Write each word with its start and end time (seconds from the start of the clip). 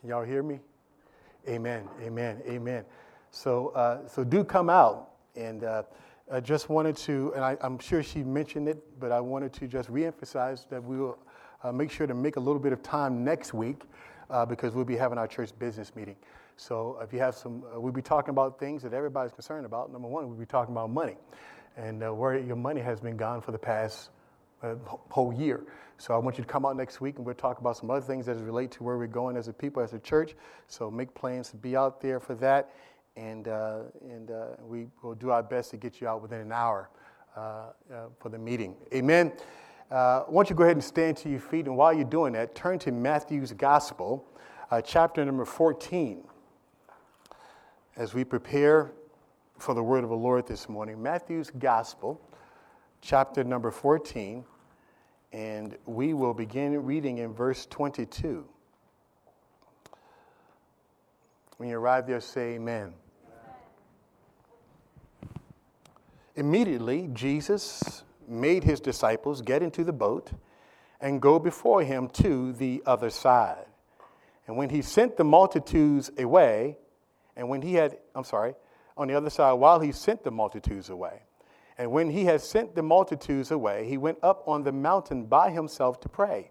Can 0.00 0.10
y'all 0.10 0.24
hear 0.24 0.44
me? 0.44 0.60
Amen, 1.48 1.88
amen, 2.00 2.40
amen. 2.48 2.84
So, 3.32 3.70
uh, 3.70 4.06
so 4.06 4.22
do 4.22 4.44
come 4.44 4.70
out. 4.70 5.10
And 5.34 5.64
uh, 5.64 5.82
I 6.30 6.38
just 6.38 6.68
wanted 6.68 6.96
to, 6.98 7.32
and 7.34 7.44
I, 7.44 7.56
am 7.62 7.80
sure 7.80 8.02
she 8.04 8.22
mentioned 8.22 8.68
it, 8.68 9.00
but 9.00 9.10
I 9.10 9.18
wanted 9.18 9.52
to 9.54 9.66
just 9.66 9.90
reemphasize 9.90 10.68
that 10.68 10.84
we 10.84 10.98
will 10.98 11.18
uh, 11.64 11.72
make 11.72 11.90
sure 11.90 12.06
to 12.06 12.14
make 12.14 12.36
a 12.36 12.40
little 12.40 12.60
bit 12.60 12.72
of 12.72 12.80
time 12.82 13.24
next 13.24 13.52
week 13.52 13.82
uh, 14.30 14.46
because 14.46 14.72
we'll 14.72 14.84
be 14.84 14.96
having 14.96 15.18
our 15.18 15.26
church 15.26 15.50
business 15.58 15.96
meeting. 15.96 16.16
So 16.56 16.98
if 17.02 17.12
you 17.12 17.18
have 17.18 17.34
some, 17.34 17.64
uh, 17.74 17.80
we'll 17.80 17.92
be 17.92 18.02
talking 18.02 18.30
about 18.30 18.60
things 18.60 18.82
that 18.82 18.92
everybody's 18.92 19.32
concerned 19.32 19.66
about. 19.66 19.90
Number 19.92 20.06
one, 20.06 20.28
we'll 20.28 20.38
be 20.38 20.46
talking 20.46 20.74
about 20.74 20.90
money 20.90 21.16
and 21.76 22.04
uh, 22.04 22.14
where 22.14 22.38
your 22.38 22.56
money 22.56 22.80
has 22.82 23.00
been 23.00 23.16
gone 23.16 23.40
for 23.40 23.50
the 23.50 23.58
past 23.58 24.10
whole 25.10 25.32
year. 25.32 25.64
So 25.98 26.14
I 26.14 26.18
want 26.18 26.38
you 26.38 26.44
to 26.44 26.48
come 26.48 26.64
out 26.64 26.76
next 26.76 27.00
week 27.00 27.16
and 27.16 27.26
we'll 27.26 27.34
talk 27.34 27.58
about 27.58 27.76
some 27.76 27.90
other 27.90 28.00
things 28.00 28.26
that 28.26 28.36
relate 28.36 28.70
to 28.72 28.84
where 28.84 28.96
we're 28.96 29.08
going 29.08 29.36
as 29.36 29.48
a 29.48 29.52
people, 29.52 29.82
as 29.82 29.92
a 29.94 29.98
church. 29.98 30.34
So 30.68 30.90
make 30.90 31.12
plans 31.14 31.50
to 31.50 31.56
be 31.56 31.76
out 31.76 32.00
there 32.00 32.20
for 32.20 32.34
that. 32.36 32.70
And, 33.16 33.48
uh, 33.48 33.80
and 34.02 34.30
uh, 34.30 34.46
we 34.62 34.86
will 35.02 35.16
do 35.16 35.30
our 35.30 35.42
best 35.42 35.70
to 35.72 35.76
get 35.76 36.00
you 36.00 36.06
out 36.06 36.22
within 36.22 36.40
an 36.40 36.52
hour 36.52 36.88
uh, 37.36 37.40
uh 37.40 38.06
for 38.20 38.28
the 38.28 38.38
meeting. 38.38 38.76
Amen. 38.94 39.32
Uh, 39.90 40.20
why 40.24 40.42
don't 40.42 40.50
you 40.50 40.56
go 40.56 40.64
ahead 40.64 40.76
and 40.76 40.84
stand 40.84 41.16
to 41.16 41.28
your 41.28 41.40
feet? 41.40 41.66
And 41.66 41.76
while 41.76 41.92
you're 41.92 42.04
doing 42.04 42.32
that, 42.34 42.54
turn 42.54 42.78
to 42.80 42.92
Matthew's 42.92 43.52
Gospel, 43.52 44.24
uh, 44.70 44.80
chapter 44.80 45.24
number 45.24 45.44
14. 45.44 46.22
As 47.96 48.14
we 48.14 48.22
prepare 48.22 48.92
for 49.58 49.74
the 49.74 49.82
word 49.82 50.04
of 50.04 50.10
the 50.10 50.16
Lord 50.16 50.46
this 50.46 50.68
morning, 50.68 51.02
Matthew's 51.02 51.50
Gospel, 51.50 52.20
chapter 53.00 53.42
number 53.42 53.70
14. 53.70 54.44
And 55.32 55.76
we 55.86 56.14
will 56.14 56.34
begin 56.34 56.84
reading 56.84 57.18
in 57.18 57.34
verse 57.34 57.66
22. 57.66 58.46
When 61.58 61.68
you 61.68 61.78
arrive 61.78 62.06
there, 62.06 62.20
say 62.20 62.54
amen. 62.54 62.94
amen. 65.22 65.30
Immediately, 66.36 67.10
Jesus 67.12 68.04
made 68.28 68.64
his 68.64 68.80
disciples 68.80 69.42
get 69.42 69.62
into 69.62 69.84
the 69.84 69.92
boat 69.92 70.30
and 71.00 71.20
go 71.20 71.38
before 71.38 71.82
him 71.82 72.08
to 72.08 72.52
the 72.52 72.82
other 72.86 73.10
side. 73.10 73.66
And 74.46 74.56
when 74.56 74.70
he 74.70 74.82
sent 74.82 75.16
the 75.16 75.24
multitudes 75.24 76.10
away, 76.18 76.78
and 77.36 77.48
when 77.48 77.62
he 77.62 77.74
had, 77.74 77.98
I'm 78.14 78.24
sorry, 78.24 78.54
on 78.96 79.08
the 79.08 79.14
other 79.14 79.30
side, 79.30 79.52
while 79.52 79.80
he 79.80 79.92
sent 79.92 80.24
the 80.24 80.30
multitudes 80.30 80.90
away, 80.90 81.22
and 81.78 81.92
when 81.92 82.10
he 82.10 82.24
had 82.24 82.40
sent 82.40 82.74
the 82.74 82.82
multitudes 82.82 83.52
away, 83.52 83.88
he 83.88 83.96
went 83.96 84.18
up 84.22 84.42
on 84.48 84.64
the 84.64 84.72
mountain 84.72 85.24
by 85.24 85.50
himself 85.50 86.00
to 86.00 86.08
pray. 86.08 86.50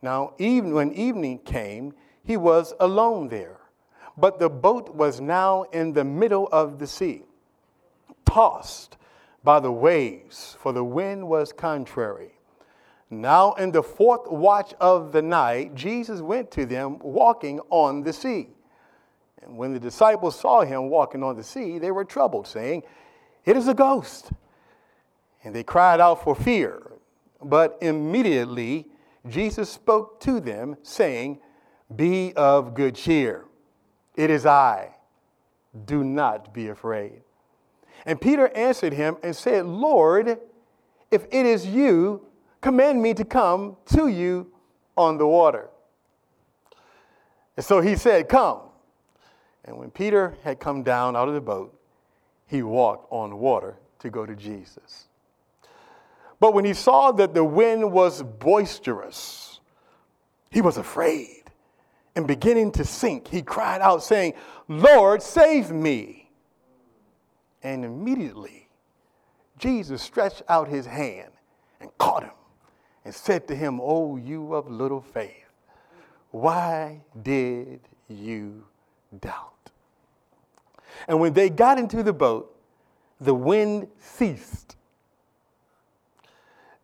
Now, 0.00 0.34
even 0.38 0.72
when 0.72 0.92
evening 0.92 1.40
came, 1.40 1.92
he 2.24 2.36
was 2.36 2.72
alone 2.78 3.28
there. 3.28 3.58
But 4.16 4.38
the 4.38 4.48
boat 4.48 4.94
was 4.94 5.20
now 5.20 5.64
in 5.72 5.92
the 5.92 6.04
middle 6.04 6.48
of 6.52 6.78
the 6.78 6.86
sea, 6.86 7.24
tossed 8.24 8.96
by 9.42 9.58
the 9.58 9.72
waves, 9.72 10.56
for 10.60 10.72
the 10.72 10.84
wind 10.84 11.26
was 11.26 11.52
contrary. 11.52 12.38
Now, 13.10 13.54
in 13.54 13.72
the 13.72 13.82
fourth 13.82 14.30
watch 14.30 14.72
of 14.80 15.10
the 15.10 15.22
night, 15.22 15.74
Jesus 15.74 16.20
went 16.20 16.50
to 16.52 16.64
them 16.64 16.98
walking 17.00 17.58
on 17.70 18.02
the 18.02 18.12
sea. 18.12 18.50
And 19.42 19.56
when 19.56 19.72
the 19.72 19.80
disciples 19.80 20.38
saw 20.38 20.60
him 20.60 20.90
walking 20.90 21.24
on 21.24 21.36
the 21.36 21.42
sea, 21.42 21.78
they 21.78 21.90
were 21.90 22.04
troubled, 22.04 22.46
saying, 22.46 22.84
It 23.44 23.56
is 23.56 23.66
a 23.66 23.74
ghost 23.74 24.30
and 25.44 25.54
they 25.54 25.62
cried 25.62 26.00
out 26.00 26.22
for 26.22 26.34
fear. 26.34 26.92
But 27.42 27.78
immediately 27.80 28.86
Jesus 29.28 29.70
spoke 29.70 30.20
to 30.20 30.40
them, 30.40 30.76
saying, 30.82 31.40
Be 31.94 32.32
of 32.34 32.74
good 32.74 32.94
cheer. 32.94 33.44
It 34.16 34.30
is 34.30 34.46
I. 34.46 34.94
Do 35.84 36.04
not 36.04 36.52
be 36.52 36.68
afraid. 36.68 37.22
And 38.06 38.20
Peter 38.20 38.48
answered 38.56 38.92
him 38.92 39.16
and 39.22 39.34
said, 39.36 39.66
Lord, 39.66 40.38
if 41.10 41.24
it 41.30 41.46
is 41.46 41.66
you, 41.66 42.26
command 42.60 43.02
me 43.02 43.14
to 43.14 43.24
come 43.24 43.76
to 43.86 44.08
you 44.08 44.50
on 44.96 45.18
the 45.18 45.26
water. 45.26 45.68
And 47.56 47.64
so 47.64 47.80
he 47.80 47.96
said, 47.96 48.28
Come. 48.28 48.60
And 49.64 49.76
when 49.76 49.90
Peter 49.90 50.36
had 50.42 50.58
come 50.58 50.82
down 50.82 51.14
out 51.14 51.28
of 51.28 51.34
the 51.34 51.40
boat, 51.40 51.78
he 52.46 52.62
walked 52.62 53.06
on 53.12 53.38
water 53.38 53.76
to 54.00 54.10
go 54.10 54.24
to 54.24 54.34
Jesus. 54.34 55.06
But 56.40 56.54
when 56.54 56.64
he 56.64 56.72
saw 56.72 57.12
that 57.12 57.34
the 57.34 57.44
wind 57.44 57.92
was 57.92 58.22
boisterous, 58.22 59.60
he 60.50 60.62
was 60.62 60.78
afraid. 60.78 61.44
And 62.16 62.26
beginning 62.26 62.72
to 62.72 62.84
sink, 62.84 63.28
he 63.28 63.42
cried 63.42 63.82
out, 63.82 64.02
saying, 64.02 64.34
Lord, 64.66 65.22
save 65.22 65.70
me. 65.70 66.30
And 67.62 67.84
immediately, 67.84 68.68
Jesus 69.58 70.02
stretched 70.02 70.42
out 70.48 70.66
his 70.66 70.86
hand 70.86 71.30
and 71.80 71.90
caught 71.98 72.24
him 72.24 72.32
and 73.04 73.14
said 73.14 73.46
to 73.48 73.54
him, 73.54 73.78
O 73.80 74.16
you 74.16 74.54
of 74.54 74.68
little 74.70 75.02
faith, 75.02 75.34
why 76.30 77.02
did 77.22 77.80
you 78.08 78.64
doubt? 79.20 79.70
And 81.06 81.20
when 81.20 81.32
they 81.34 81.50
got 81.50 81.78
into 81.78 82.02
the 82.02 82.12
boat, 82.12 82.56
the 83.20 83.34
wind 83.34 83.88
ceased 83.98 84.76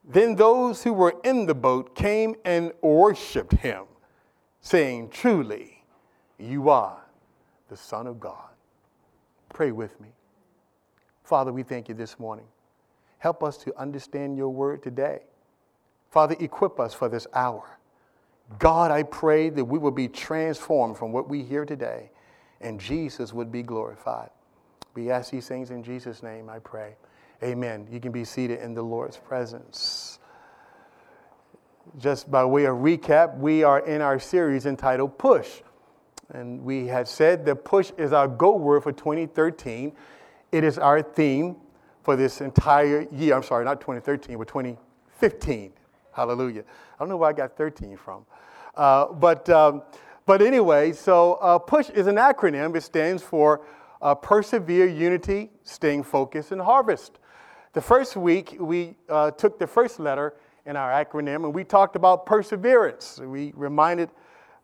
then 0.07 0.37
those 0.37 0.83
who 0.83 0.93
were 0.93 1.15
in 1.25 1.47
the 1.47 1.55
boat 1.55 1.95
came 1.95 2.37
and 2.45 2.73
worshiped 2.81 3.55
him, 3.55 3.85
saying, 4.61 5.11
Truly, 5.11 5.85
you 6.39 6.69
are 6.69 7.03
the 7.69 7.77
Son 7.77 8.07
of 8.07 8.21
God. 8.21 8.51
Pray 9.49 9.73
with 9.73 10.01
me. 10.01 10.09
Father, 11.25 11.53
we 11.53 11.63
thank 11.63 11.89
you 11.89 11.95
this 11.95 12.19
morning. 12.21 12.47
Help 13.19 13.43
us 13.43 13.57
to 13.59 13.77
understand 13.77 14.37
your 14.37 14.51
word 14.51 14.83
today. 14.83 15.21
Father, 16.11 16.37
equip 16.39 16.79
us 16.79 16.95
for 16.95 17.09
this 17.09 17.27
hour. 17.35 17.79
God, 18.59 18.91
I 18.93 19.03
pray 19.03 19.51
that 19.51 19.65
we 19.65 19.79
will 19.79 19.91
be 19.91 20.07
transformed 20.07 20.97
from 20.97 21.11
what 21.11 21.29
we 21.29 21.43
hear 21.43 21.65
today 21.65 22.11
and 22.61 22.81
Jesus 22.81 23.33
would 23.33 23.53
be 23.53 23.63
glorified. 23.63 24.31
We 24.95 25.11
ask 25.11 25.31
these 25.31 25.49
things 25.49 25.71
in 25.71 25.83
Jesus' 25.83 26.23
name, 26.23 26.49
I 26.49 26.59
pray. 26.59 26.97
Amen. 27.43 27.87
You 27.91 28.01
can 28.01 28.13
be 28.13 28.25
seated 28.25 28.61
in 28.61 28.75
the 28.75 28.83
Lord's 28.83 29.19
presence. 29.19 30.19
Just 31.99 32.31
by 32.31 32.45
way 32.45 32.65
of 32.65 32.77
recap, 32.77 33.37
we 33.39 33.63
are 33.63 33.81
in 33.81 34.01
our 34.01 34.19
series 34.19 34.67
entitled 34.67 35.19
Push. 35.19 35.61
And 36.31 36.65
we 36.65 36.87
had 36.87 37.07
said 37.07 37.45
that 37.47 37.65
push 37.65 37.93
is 37.97 38.13
our 38.13 38.27
go 38.27 38.57
word 38.57 38.83
for 38.83 38.93
2013. 38.93 39.93
It 40.51 40.65
is 40.65 40.79
our 40.79 41.01
theme 41.03 41.57
for 42.03 42.17
this 42.17 42.41
entire 42.41 43.07
year. 43.13 43.37
I'm 43.37 43.43
sorry, 43.43 43.65
not 43.65 43.81
2013, 43.81 44.37
but 44.37 44.49
2015. 44.49 45.73
Hallelujah. 46.13 46.63
I 46.63 46.99
don't 46.99 47.09
know 47.09 47.17
where 47.17 47.31
I 47.31 47.33
got 47.33 47.57
13 47.57 47.97
from. 47.97 48.25
Uh, 48.75 49.07
but, 49.13 49.49
um, 49.49 49.83
but 50.25 50.43
anyway, 50.43 50.93
so 50.93 51.35
uh, 51.35 51.59
PUSH 51.59 51.91
is 51.91 52.07
an 52.07 52.17
acronym. 52.17 52.75
It 52.75 52.83
stands 52.83 53.23
for 53.23 53.65
uh, 54.03 54.15
Persevere, 54.15 54.87
Unity, 54.87 55.51
Staying 55.63 56.03
Focused, 56.03 56.53
and 56.53 56.61
Harvest. 56.61 57.19
The 57.77 57.83
first 57.83 58.17
week, 58.17 58.57
we 58.59 58.95
uh, 59.07 59.33
took 59.33 59.59
the 59.59 59.67
first 59.67 60.01
letter 60.01 60.33
in 60.65 60.77
our 60.77 60.91
acronym 60.91 61.45
and 61.45 61.55
we 61.55 61.63
talked 61.63 61.95
about 61.95 62.25
perseverance. 62.25 63.21
We 63.23 63.53
reminded 63.55 64.09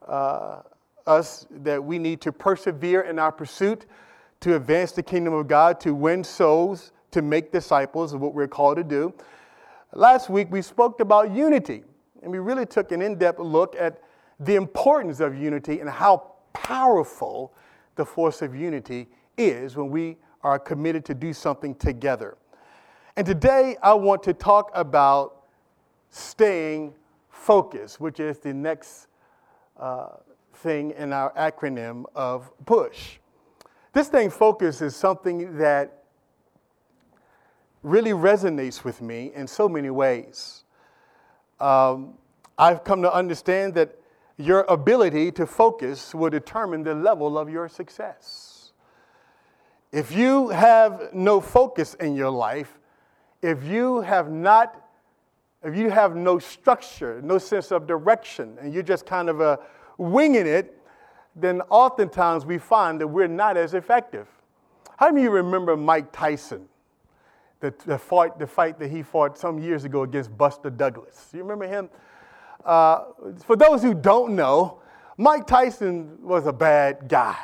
uh, 0.08 0.62
us 1.06 1.46
that 1.50 1.84
we 1.84 1.98
need 1.98 2.22
to 2.22 2.32
persevere 2.32 3.02
in 3.02 3.18
our 3.18 3.30
pursuit 3.30 3.84
to 4.40 4.56
advance 4.56 4.92
the 4.92 5.02
kingdom 5.02 5.34
of 5.34 5.46
God, 5.46 5.78
to 5.80 5.94
win 5.94 6.24
souls, 6.24 6.92
to 7.10 7.20
make 7.20 7.52
disciples 7.52 8.14
of 8.14 8.22
what 8.22 8.32
we're 8.32 8.48
called 8.48 8.78
to 8.78 8.82
do. 8.82 9.12
Last 9.92 10.30
week, 10.30 10.48
we 10.50 10.62
spoke 10.62 10.98
about 11.00 11.32
unity, 11.32 11.84
and 12.22 12.32
we 12.32 12.38
really 12.38 12.64
took 12.64 12.92
an 12.92 13.02
in 13.02 13.18
depth 13.18 13.40
look 13.40 13.76
at 13.78 14.00
the 14.40 14.54
importance 14.54 15.20
of 15.20 15.36
unity 15.36 15.80
and 15.80 15.90
how 15.90 16.32
powerful 16.54 17.52
the 17.96 18.06
force 18.06 18.40
of 18.40 18.56
unity 18.56 19.06
is 19.36 19.76
when 19.76 19.90
we 19.90 20.16
are 20.42 20.58
committed 20.58 21.04
to 21.04 21.12
do 21.12 21.34
something 21.34 21.74
together. 21.74 22.38
And 23.14 23.26
today 23.26 23.76
I 23.82 23.92
want 23.92 24.22
to 24.22 24.32
talk 24.32 24.70
about 24.74 25.42
staying 26.08 26.94
focused, 27.28 28.00
which 28.00 28.20
is 28.20 28.38
the 28.38 28.54
next 28.54 29.08
uh, 29.78 30.16
thing 30.54 30.92
in 30.92 31.12
our 31.12 31.30
acronym 31.34 32.04
of 32.14 32.50
PUSH. 32.64 33.20
This 33.92 34.08
thing, 34.08 34.30
focus, 34.30 34.80
is 34.80 34.96
something 34.96 35.58
that 35.58 36.04
really 37.82 38.12
resonates 38.12 38.82
with 38.82 39.02
me 39.02 39.30
in 39.34 39.46
so 39.46 39.68
many 39.68 39.90
ways. 39.90 40.64
Um, 41.60 42.14
I've 42.56 42.82
come 42.82 43.02
to 43.02 43.12
understand 43.12 43.74
that 43.74 43.98
your 44.38 44.62
ability 44.70 45.32
to 45.32 45.46
focus 45.46 46.14
will 46.14 46.30
determine 46.30 46.82
the 46.82 46.94
level 46.94 47.36
of 47.36 47.50
your 47.50 47.68
success. 47.68 48.72
If 49.90 50.12
you 50.12 50.48
have 50.48 51.10
no 51.12 51.42
focus 51.42 51.92
in 51.94 52.16
your 52.16 52.30
life, 52.30 52.78
if 53.42 53.64
you 53.64 54.00
have 54.00 54.30
not, 54.30 54.80
if 55.62 55.76
you 55.76 55.90
have 55.90 56.16
no 56.16 56.38
structure, 56.38 57.20
no 57.22 57.38
sense 57.38 57.72
of 57.72 57.86
direction, 57.86 58.56
and 58.60 58.72
you're 58.72 58.82
just 58.82 59.04
kind 59.04 59.28
of 59.28 59.40
uh, 59.40 59.56
winging 59.98 60.46
it, 60.46 60.78
then 61.34 61.60
oftentimes 61.62 62.46
we 62.46 62.58
find 62.58 63.00
that 63.00 63.06
we're 63.06 63.28
not 63.28 63.56
as 63.56 63.74
effective. 63.74 64.28
How 64.96 65.10
many 65.10 65.22
of 65.22 65.24
you 65.24 65.30
remember 65.30 65.76
Mike 65.76 66.12
Tyson? 66.12 66.68
The, 67.60 67.74
the, 67.86 67.98
fight, 67.98 68.38
the 68.38 68.46
fight 68.46 68.78
that 68.80 68.90
he 68.90 69.02
fought 69.02 69.38
some 69.38 69.58
years 69.58 69.84
ago 69.84 70.02
against 70.02 70.36
Buster 70.36 70.68
Douglas. 70.68 71.28
You 71.32 71.42
remember 71.42 71.66
him? 71.66 71.90
Uh, 72.64 73.04
for 73.44 73.56
those 73.56 73.82
who 73.82 73.94
don't 73.94 74.34
know, 74.34 74.80
Mike 75.16 75.46
Tyson 75.46 76.18
was 76.20 76.46
a 76.46 76.52
bad 76.52 77.08
guy. 77.08 77.36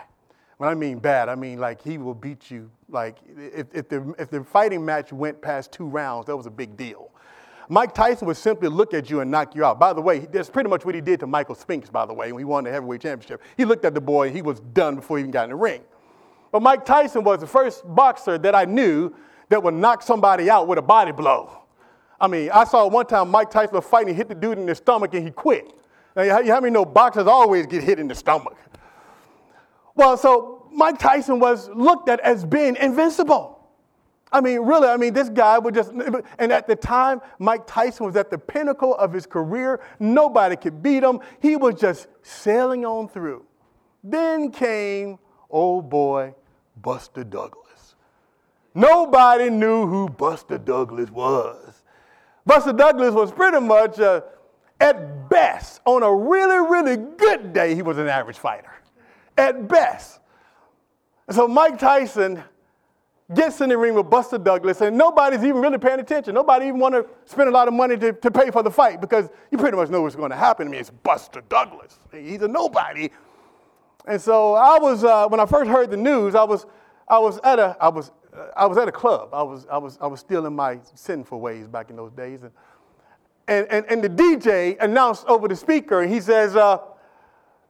When 0.57 0.69
I 0.69 0.75
mean 0.75 0.99
bad, 0.99 1.29
I 1.29 1.37
mean 1.37 1.61
like 1.61 1.83
he 1.83 1.99
will 1.99 2.15
beat 2.15 2.51
you. 2.51 2.71
Like 2.89 3.19
if, 3.37 3.67
if, 3.73 3.89
the, 3.89 4.15
if 4.19 4.31
the 4.31 4.43
fighting 4.43 4.85
match 4.85 5.13
went 5.13 5.41
past 5.43 5.73
two 5.73 5.87
rounds, 5.87 6.27
that 6.27 6.37
was 6.37 6.47
a 6.47 6.51
big 6.51 6.77
deal. 6.77 7.11
Mike 7.71 7.95
Tyson 7.95 8.27
would 8.27 8.39
simply 8.39 8.69
look 8.69 8.95
at 8.95 9.11
you 9.11 9.21
and 9.21 9.31
knock 9.31 9.55
you 9.55 9.63
out. 9.63 9.79
By 9.79 9.93
the 9.93 10.01
way, 10.01 10.21
that's 10.21 10.49
pretty 10.49 10.71
much 10.71 10.87
what 10.87 10.95
he 10.95 11.03
did 11.03 11.21
to 11.21 11.27
Michael 11.27 11.55
Spinks, 11.55 11.91
by 11.91 12.07
the 12.07 12.15
way, 12.15 12.33
when 12.33 12.41
he 12.41 12.45
won 12.47 12.65
the 12.65 12.71
heavyweight 12.71 13.03
championship. 13.03 13.43
He 13.59 13.67
looked 13.67 13.85
at 13.85 13.93
the 13.93 14.01
boy 14.01 14.29
and 14.29 14.37
he 14.37 14.41
was 14.41 14.61
done 14.61 14.97
before 14.97 15.19
he 15.19 15.23
even 15.23 15.31
got 15.31 15.45
in 15.45 15.51
the 15.51 15.57
ring. 15.57 15.83
But 16.51 16.63
Mike 16.63 16.87
Tyson 16.87 17.25
was 17.25 17.41
the 17.41 17.47
first 17.47 17.83
boxer 17.95 18.39
that 18.39 18.55
I 18.55 18.65
knew 18.65 19.15
that 19.51 19.63
would 19.63 19.75
knock 19.75 20.03
somebody 20.03 20.49
out 20.49 20.67
with 20.67 20.79
a 20.79 20.83
body 20.83 21.13
blow. 21.13 21.51
I 22.19 22.27
mean, 22.27 22.51
I 22.51 22.65
saw 22.65 22.87
one 22.89 23.07
time 23.07 23.31
Mike 23.31 23.51
Tyson 23.51 23.75
was 23.75 23.85
fighting, 23.85 24.15
hit 24.15 24.29
the 24.29 24.35
dude 24.35 24.59
in 24.59 24.65
the 24.65 24.75
stomach 24.75 25.13
and 25.13 25.25
he 25.25 25.31
quit. 25.31 25.73
Now, 26.17 26.43
how 26.43 26.61
many 26.61 26.71
know 26.71 26.87
boxers 26.87 27.27
always 27.27 27.67
get 27.67 27.85
hit 27.85 27.99
in 27.99 28.09
the 28.09 28.15
stomach? 28.15 28.57
Well, 29.95 30.17
so 30.17 30.58
Mike 30.79 30.99
Tyson 30.99 31.41
was 31.41 31.69
looked 31.71 32.09
at 32.09 32.21
as 32.21 32.45
being 32.45 32.77
invincible. 32.77 33.59
I 34.31 34.41
mean, 34.41 34.61
really, 34.61 34.89
I 34.89 34.97
mean, 34.97 35.13
this 35.13 35.29
guy 35.29 35.59
would 35.59 35.75
just, 35.75 35.91
and 36.39 36.53
at 36.53 36.67
the 36.67 36.77
time, 36.77 37.21
Mike 37.39 37.67
Tyson 37.67 38.07
was 38.07 38.15
at 38.15 38.31
the 38.31 38.39
pinnacle 38.39 38.95
of 38.97 39.13
his 39.13 39.27
career. 39.27 39.81
Nobody 39.99 40.55
could 40.55 40.83
beat 40.83 41.03
him. 41.03 41.21
He 41.41 41.57
was 41.57 41.81
just 41.81 42.09
sailing 42.23 42.85
on 42.85 43.09
through. 43.09 43.45
Then 44.05 44.51
came 44.51 45.19
old 45.51 45.91
boy 45.91 46.35
Buster 46.81 47.25
Douglas. 47.25 47.97
Nobody 48.75 49.51
knew 49.51 49.87
who 49.87 50.09
Buster 50.09 50.59
Douglas 50.59 51.11
was. 51.11 51.83
Buster 52.47 52.73
Douglas 52.73 53.15
was 53.15 53.33
pretty 53.33 53.61
much, 53.61 53.99
uh, 53.99 54.21
at 54.81 55.29
best, 55.29 55.81
on 55.85 56.03
a 56.03 56.15
really, 56.15 56.59
really 56.71 56.97
good 56.97 57.53
day, 57.53 57.75
he 57.75 57.83
was 57.83 57.99
an 57.99 58.07
average 58.07 58.39
fighter. 58.39 58.71
At 59.37 59.67
best. 59.67 60.21
So 61.31 61.47
Mike 61.47 61.79
Tyson 61.79 62.43
gets 63.35 63.61
in 63.61 63.69
the 63.69 63.77
ring 63.77 63.95
with 63.95 64.09
Buster 64.09 64.39
Douglas, 64.39 64.81
and 64.81 64.97
nobody's 64.97 65.45
even 65.45 65.61
really 65.61 65.79
paying 65.79 66.01
attention. 66.01 66.35
Nobody 66.35 66.67
even 66.67 66.81
want 66.81 66.95
to 66.95 67.07
spend 67.27 67.49
a 67.49 67.53
lot 67.53 67.69
of 67.69 67.75
money 67.75 67.97
to, 67.99 68.13
to 68.15 68.31
pay 68.31 68.51
for 68.51 68.63
the 68.63 68.71
fight 68.71 69.01
because 69.01 69.29
you 69.51 69.59
pretty 69.59 69.77
much 69.77 69.91
know 69.91 70.01
what's 70.01 70.17
going 70.17 70.31
to 70.31 70.37
happen. 70.37 70.67
I 70.67 70.71
mean, 70.71 70.81
it's 70.81 70.91
Buster 70.91 71.43
Douglas. 71.49 71.99
He's 72.11 72.41
a 72.41 72.49
nobody. 72.49 73.11
And 74.07 74.21
so 74.21 74.55
I 74.55 74.79
was, 74.79 75.05
uh, 75.05 75.29
when 75.29 75.41
I 75.41 75.45
first 75.45 75.71
heard 75.71 75.91
the 75.91 75.97
news, 75.99 76.35
I 76.35 76.45
was, 76.45 76.65
I 77.07 77.19
was 77.19 77.39
at 77.45 77.59
a, 77.59 77.77
I 77.79 77.89
was, 77.89 78.11
I 78.57 78.65
was 78.65 78.79
at 78.79 78.89
a 78.89 78.93
club. 78.93 79.35
I 79.35 79.43
was, 79.43 79.67
I 79.71 79.77
was, 79.77 79.99
I 80.01 80.07
was 80.07 80.21
still 80.21 80.47
in 80.47 80.55
my 80.55 80.79
sinful 80.95 81.41
ways 81.41 81.69
back 81.69 81.91
in 81.91 81.97
those 81.97 82.13
days. 82.13 82.41
And, 82.43 82.53
and, 83.49 83.67
and, 83.71 83.87
and 83.91 84.05
the 84.05 84.09
DJ 84.09 84.83
announced 84.83 85.27
over 85.27 85.49
the 85.49 85.57
speaker, 85.57 86.01
and 86.01 86.13
he 86.13 86.21
says, 86.21 86.57
uh, 86.57 86.79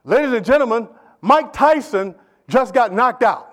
ladies 0.05 0.31
and 0.31 0.45
gentlemen, 0.45 0.87
Mike 1.21 1.51
Tyson 1.51 2.15
just 2.47 2.73
got 2.73 2.93
knocked 2.93 3.23
out. 3.23 3.48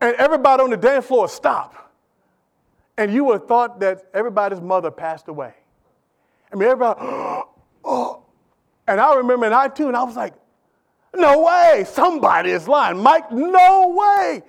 And 0.00 0.14
everybody 0.16 0.62
on 0.62 0.70
the 0.70 0.76
dance 0.76 1.06
floor 1.06 1.28
stopped. 1.28 1.76
And 2.96 3.12
you 3.12 3.24
would 3.24 3.40
have 3.40 3.48
thought 3.48 3.80
that 3.80 4.06
everybody's 4.12 4.60
mother 4.60 4.90
passed 4.90 5.28
away. 5.28 5.54
I 6.52 6.56
mean, 6.56 6.68
everybody, 6.68 7.00
oh. 7.84 8.22
And 8.86 9.00
I 9.00 9.14
remember, 9.16 9.46
and 9.46 9.54
I 9.54 9.68
too, 9.68 9.88
and 9.88 9.96
I 9.96 10.02
was 10.02 10.16
like, 10.16 10.34
no 11.14 11.42
way, 11.42 11.84
somebody 11.86 12.50
is 12.50 12.68
lying. 12.68 12.98
Mike, 12.98 13.30
no 13.30 13.88
way. 13.88 14.42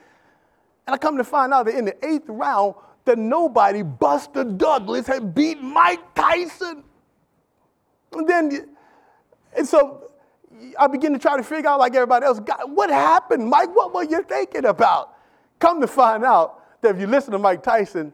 And 0.88 0.94
I 0.94 0.98
come 0.98 1.18
to 1.18 1.24
find 1.24 1.54
out 1.54 1.66
that 1.66 1.75
in 1.75 1.86
the 1.86 2.06
eighth 2.06 2.28
round, 2.28 2.75
that 3.06 3.18
nobody, 3.18 3.81
Buster 3.81 4.44
Douglas, 4.44 5.07
had 5.07 5.34
beat 5.34 5.62
Mike 5.62 6.13
Tyson. 6.16 6.84
And 8.13 8.28
then, 8.28 8.69
and 9.56 9.68
so 9.68 10.12
I 10.78 10.88
begin 10.88 11.13
to 11.13 11.19
try 11.19 11.38
to 11.38 11.44
figure 11.44 11.69
out, 11.69 11.80
like 11.80 11.95
everybody 11.95 12.25
else, 12.25 12.40
God, 12.40 12.62
what 12.66 12.90
happened, 12.90 13.48
Mike? 13.48 13.75
What 13.75 13.94
were 13.94 14.04
you 14.04 14.24
thinking 14.24 14.66
about? 14.66 15.16
Come 15.59 15.81
to 15.81 15.88
find 15.88 16.23
out 16.23 16.81
that 16.81 16.95
if 16.95 17.01
you 17.01 17.07
listen 17.07 17.31
to 17.33 17.39
Mike 17.39 17.61
Tyson, 17.63 18.13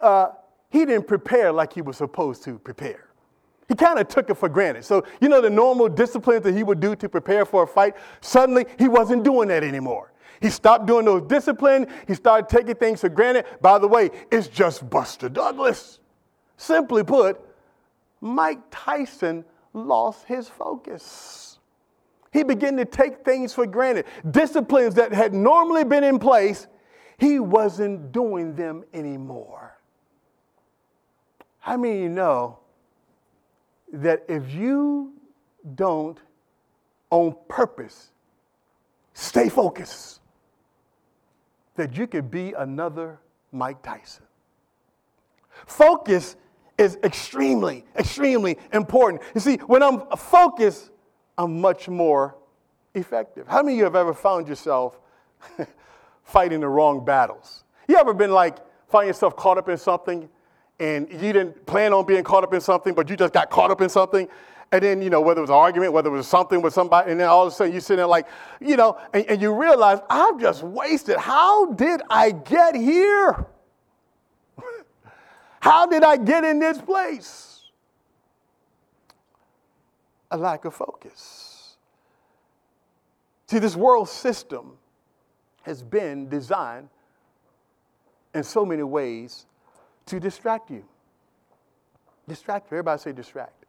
uh, 0.00 0.28
he 0.70 0.84
didn't 0.84 1.06
prepare 1.06 1.52
like 1.52 1.72
he 1.72 1.82
was 1.82 1.96
supposed 1.96 2.42
to 2.44 2.58
prepare. 2.58 3.08
He 3.68 3.74
kind 3.74 3.98
of 3.98 4.08
took 4.08 4.28
it 4.28 4.34
for 4.34 4.48
granted. 4.48 4.84
So, 4.84 5.04
you 5.20 5.28
know, 5.28 5.40
the 5.40 5.50
normal 5.50 5.88
disciplines 5.88 6.42
that 6.44 6.54
he 6.54 6.62
would 6.62 6.80
do 6.80 6.94
to 6.96 7.08
prepare 7.08 7.46
for 7.46 7.62
a 7.62 7.66
fight, 7.66 7.94
suddenly 8.20 8.66
he 8.78 8.88
wasn't 8.88 9.24
doing 9.24 9.48
that 9.48 9.62
anymore. 9.62 10.12
He 10.40 10.50
stopped 10.50 10.86
doing 10.86 11.04
those 11.04 11.22
disciplines. 11.22 11.86
He 12.06 12.14
started 12.14 12.48
taking 12.48 12.74
things 12.74 13.00
for 13.00 13.08
granted. 13.08 13.46
By 13.62 13.78
the 13.78 13.88
way, 13.88 14.10
it's 14.30 14.48
just 14.48 14.88
Buster 14.90 15.28
Douglas. 15.28 16.00
Simply 16.56 17.02
put, 17.02 17.40
Mike 18.20 18.60
Tyson 18.70 19.44
lost 19.72 20.24
his 20.26 20.48
focus. 20.48 21.53
He 22.34 22.42
began 22.42 22.76
to 22.78 22.84
take 22.84 23.24
things 23.24 23.54
for 23.54 23.64
granted. 23.64 24.06
Disciplines 24.28 24.96
that 24.96 25.12
had 25.12 25.32
normally 25.32 25.84
been 25.84 26.02
in 26.02 26.18
place, 26.18 26.66
he 27.16 27.38
wasn't 27.38 28.10
doing 28.10 28.56
them 28.56 28.82
anymore. 28.92 29.78
How 31.60 31.76
many 31.76 32.02
you 32.02 32.08
know 32.08 32.58
that 33.92 34.24
if 34.28 34.52
you 34.52 35.12
don't, 35.76 36.18
on 37.10 37.36
purpose, 37.48 38.10
stay 39.12 39.48
focused, 39.48 40.20
that 41.76 41.96
you 41.96 42.08
could 42.08 42.32
be 42.32 42.52
another 42.58 43.20
Mike 43.52 43.80
Tyson? 43.80 44.24
Focus 45.66 46.34
is 46.76 46.98
extremely, 47.04 47.84
extremely 47.96 48.58
important. 48.72 49.22
You 49.36 49.40
see, 49.40 49.56
when 49.58 49.84
I'm 49.84 50.00
focused, 50.16 50.90
I'm 51.36 51.60
much 51.60 51.88
more 51.88 52.36
effective. 52.94 53.46
How 53.48 53.62
many 53.62 53.74
of 53.74 53.78
you 53.78 53.84
have 53.84 53.96
ever 53.96 54.14
found 54.14 54.48
yourself 54.48 54.98
fighting 56.24 56.60
the 56.60 56.68
wrong 56.68 57.04
battles? 57.04 57.64
You 57.88 57.96
ever 57.96 58.14
been 58.14 58.30
like, 58.30 58.56
find 58.88 59.06
yourself 59.06 59.36
caught 59.36 59.58
up 59.58 59.68
in 59.68 59.76
something 59.76 60.28
and 60.80 61.10
you 61.10 61.32
didn't 61.32 61.66
plan 61.66 61.92
on 61.92 62.06
being 62.06 62.24
caught 62.24 62.44
up 62.44 62.54
in 62.54 62.60
something, 62.60 62.94
but 62.94 63.08
you 63.08 63.16
just 63.16 63.32
got 63.32 63.50
caught 63.50 63.70
up 63.70 63.80
in 63.80 63.88
something? 63.88 64.28
And 64.72 64.82
then, 64.82 65.02
you 65.02 65.10
know, 65.10 65.20
whether 65.20 65.38
it 65.38 65.42
was 65.42 65.50
an 65.50 65.56
argument, 65.56 65.92
whether 65.92 66.08
it 66.08 66.12
was 66.12 66.26
something 66.26 66.60
with 66.60 66.74
somebody, 66.74 67.10
and 67.10 67.20
then 67.20 67.28
all 67.28 67.46
of 67.46 67.52
a 67.52 67.54
sudden 67.54 67.72
you're 67.72 67.80
sitting 67.80 67.98
there 67.98 68.06
like, 68.06 68.26
you 68.60 68.76
know, 68.76 68.98
and, 69.12 69.24
and 69.26 69.40
you 69.40 69.54
realize, 69.54 70.00
I've 70.10 70.40
just 70.40 70.62
wasted. 70.62 71.16
How 71.16 71.66
did 71.72 72.00
I 72.10 72.30
get 72.30 72.74
here? 72.74 73.46
How 75.60 75.86
did 75.86 76.02
I 76.02 76.16
get 76.16 76.44
in 76.44 76.58
this 76.58 76.78
place? 76.80 77.53
A 80.34 80.36
lack 80.36 80.64
of 80.64 80.74
focus. 80.74 81.76
See, 83.46 83.60
this 83.60 83.76
world 83.76 84.08
system 84.08 84.72
has 85.62 85.80
been 85.80 86.28
designed 86.28 86.88
in 88.34 88.42
so 88.42 88.66
many 88.66 88.82
ways 88.82 89.46
to 90.06 90.18
distract 90.18 90.70
you. 90.70 90.84
Distract 92.26 92.68
you. 92.70 92.78
Everybody 92.78 93.00
say 93.00 93.12
distract. 93.12 93.64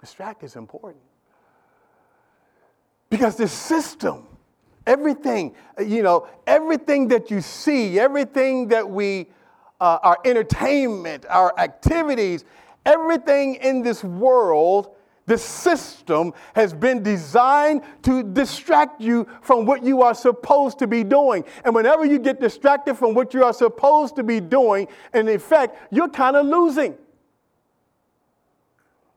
Distract, 0.00 0.42
is 0.42 0.56
important. 0.56 1.02
Because 3.08 3.36
this 3.36 3.52
system, 3.52 4.26
everything, 4.84 5.54
you 5.78 6.02
know, 6.02 6.26
everything 6.44 7.06
that 7.08 7.30
you 7.30 7.40
see, 7.40 8.00
everything 8.00 8.66
that 8.68 8.90
we, 8.90 9.28
uh, 9.80 9.98
our 10.02 10.18
entertainment, 10.24 11.24
our 11.28 11.56
activities, 11.56 12.44
Everything 12.84 13.56
in 13.56 13.82
this 13.82 14.02
world, 14.02 14.94
the 15.26 15.38
system 15.38 16.32
has 16.54 16.74
been 16.74 17.02
designed 17.02 17.82
to 18.02 18.22
distract 18.22 19.00
you 19.00 19.26
from 19.40 19.66
what 19.66 19.84
you 19.84 20.02
are 20.02 20.14
supposed 20.14 20.78
to 20.80 20.86
be 20.86 21.04
doing. 21.04 21.44
And 21.64 21.74
whenever 21.74 22.04
you 22.04 22.18
get 22.18 22.40
distracted 22.40 22.96
from 22.96 23.14
what 23.14 23.32
you 23.32 23.44
are 23.44 23.52
supposed 23.52 24.16
to 24.16 24.24
be 24.24 24.40
doing, 24.40 24.88
in 25.14 25.28
effect, 25.28 25.76
you're 25.92 26.08
kind 26.08 26.36
of 26.36 26.46
losing. 26.46 26.96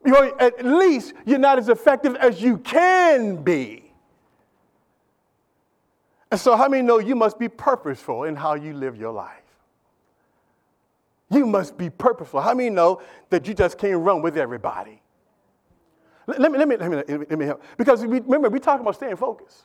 You're, 0.05 0.39
at 0.39 0.63
least 0.63 1.13
you're 1.25 1.39
not 1.39 1.57
as 1.57 1.69
effective 1.69 2.15
as 2.15 2.39
you 2.39 2.59
can 2.59 3.43
be. 3.43 3.91
And 6.29 6.39
so, 6.39 6.55
how 6.55 6.67
many 6.67 6.83
know 6.83 6.99
you 6.99 7.15
must 7.15 7.39
be 7.39 7.47
purposeful 7.47 8.25
in 8.25 8.35
how 8.35 8.53
you 8.55 8.73
live 8.73 8.97
your 8.97 9.11
life? 9.11 9.44
You 11.29 11.45
must 11.45 11.77
be 11.77 11.89
purposeful. 11.89 12.41
How 12.41 12.53
many 12.53 12.69
know 12.69 13.01
that 13.29 13.47
you 13.47 13.53
just 13.53 13.77
can't 13.77 13.99
run 13.99 14.21
with 14.21 14.37
everybody? 14.37 15.01
Let, 16.27 16.51
me, 16.51 16.57
let, 16.57 16.67
me, 16.67 16.77
let, 16.77 16.89
me, 16.89 17.17
let 17.29 17.39
me 17.39 17.45
help. 17.45 17.63
Because 17.77 18.03
we, 18.05 18.19
remember, 18.19 18.49
we 18.49 18.59
talk 18.59 18.79
about 18.81 18.95
staying 18.95 19.15
focused. 19.15 19.63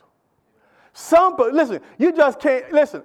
Some, 0.93 1.35
but 1.35 1.53
listen, 1.53 1.81
you 1.97 2.15
just 2.15 2.39
can't, 2.39 2.71
listen, 2.71 3.03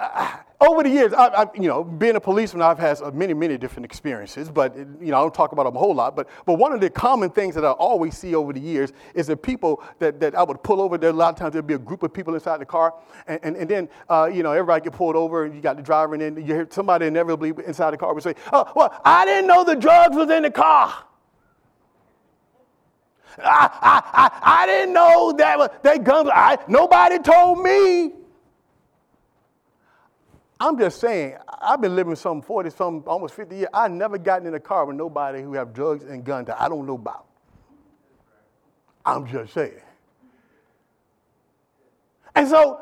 over 0.60 0.82
the 0.82 0.88
years, 0.88 1.12
I, 1.12 1.26
I, 1.26 1.46
you 1.54 1.68
know, 1.68 1.82
being 1.84 2.16
a 2.16 2.20
policeman, 2.20 2.62
I've 2.62 2.78
had 2.78 3.00
many, 3.14 3.34
many 3.34 3.58
different 3.58 3.84
experiences, 3.84 4.50
but, 4.50 4.76
you 4.76 5.10
know, 5.10 5.18
I 5.18 5.20
don't 5.20 5.34
talk 5.34 5.52
about 5.52 5.64
them 5.64 5.76
a 5.76 5.78
whole 5.78 5.94
lot. 5.94 6.16
But, 6.16 6.28
but 6.46 6.54
one 6.54 6.72
of 6.72 6.80
the 6.80 6.90
common 6.90 7.30
things 7.30 7.54
that 7.54 7.64
I 7.64 7.70
always 7.72 8.16
see 8.16 8.34
over 8.34 8.52
the 8.52 8.60
years 8.60 8.92
is 9.14 9.26
that 9.28 9.38
people 9.38 9.82
that, 9.98 10.20
that 10.20 10.34
I 10.34 10.42
would 10.42 10.62
pull 10.62 10.80
over, 10.80 10.98
there 10.98 11.10
a 11.10 11.12
lot 11.12 11.34
of 11.34 11.38
times 11.38 11.52
there'd 11.52 11.66
be 11.66 11.74
a 11.74 11.78
group 11.78 12.02
of 12.02 12.12
people 12.12 12.34
inside 12.34 12.60
the 12.60 12.66
car, 12.66 12.94
and, 13.26 13.40
and, 13.42 13.56
and 13.56 13.70
then, 13.70 13.88
uh, 14.08 14.30
you 14.32 14.42
know, 14.42 14.52
everybody 14.52 14.84
get 14.84 14.92
pulled 14.92 15.16
over, 15.16 15.44
and 15.44 15.54
you 15.54 15.60
got 15.60 15.76
the 15.76 15.82
driver, 15.82 16.14
and 16.14 16.22
then 16.22 16.36
you 16.36 16.54
hear 16.54 16.68
somebody 16.70 17.06
inevitably 17.06 17.52
inside 17.66 17.92
the 17.92 17.98
car 17.98 18.14
would 18.14 18.22
say, 18.22 18.34
oh, 18.52 18.70
well, 18.74 19.00
I 19.04 19.24
didn't 19.24 19.46
know 19.46 19.64
the 19.64 19.76
drugs 19.76 20.16
was 20.16 20.30
in 20.30 20.42
the 20.42 20.50
car. 20.50 21.04
I, 23.40 23.70
I, 23.80 24.02
I, 24.12 24.62
I 24.62 24.66
didn't 24.66 24.94
know 24.94 25.32
that 25.32 25.82
they 25.84 25.98
guns, 25.98 26.28
I, 26.32 26.58
nobody 26.66 27.18
told 27.20 27.62
me. 27.62 28.12
I'm 30.60 30.76
just 30.76 31.00
saying, 31.00 31.36
I've 31.60 31.80
been 31.80 31.94
living 31.94 32.16
some 32.16 32.42
40, 32.42 32.70
some 32.70 33.04
almost 33.06 33.34
50 33.34 33.56
years. 33.56 33.68
I've 33.72 33.92
never 33.92 34.18
gotten 34.18 34.48
in 34.48 34.54
a 34.54 34.60
car 34.60 34.86
with 34.86 34.96
nobody 34.96 35.40
who 35.40 35.54
have 35.54 35.72
drugs 35.72 36.04
and 36.04 36.24
guns 36.24 36.48
that 36.48 36.60
I 36.60 36.68
don't 36.68 36.86
know 36.86 36.94
about. 36.94 37.26
I'm 39.06 39.26
just 39.26 39.54
saying. 39.54 39.80
And 42.34 42.48
so, 42.48 42.80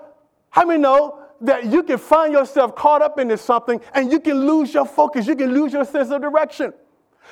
how 0.50 0.64
many 0.64 0.80
know 0.80 1.20
that 1.42 1.66
you 1.66 1.82
can 1.82 1.98
find 1.98 2.32
yourself 2.32 2.74
caught 2.74 3.02
up 3.02 3.18
into 3.18 3.36
something 3.36 3.80
and 3.94 4.10
you 4.10 4.20
can 4.20 4.46
lose 4.46 4.72
your 4.72 4.86
focus, 4.86 5.26
you 5.26 5.36
can 5.36 5.52
lose 5.52 5.72
your 5.72 5.84
sense 5.84 6.10
of 6.10 6.22
direction. 6.22 6.72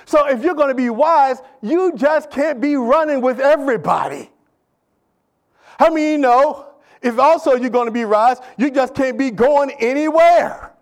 So 0.04 0.26
if 0.26 0.42
you're 0.42 0.54
going 0.54 0.68
to 0.68 0.74
be 0.74 0.90
wise, 0.90 1.40
you 1.62 1.92
just 1.96 2.30
can't 2.30 2.60
be 2.60 2.76
running 2.76 3.20
with 3.20 3.40
everybody. 3.40 4.30
How 5.78 5.92
many 5.92 6.16
know 6.16 6.73
if 7.04 7.18
also 7.18 7.54
you're 7.54 7.70
going 7.70 7.86
to 7.86 7.92
be 7.92 8.04
wise, 8.04 8.38
you 8.56 8.70
just 8.70 8.94
can't 8.94 9.18
be 9.18 9.30
going 9.30 9.70
anywhere. 9.78 10.72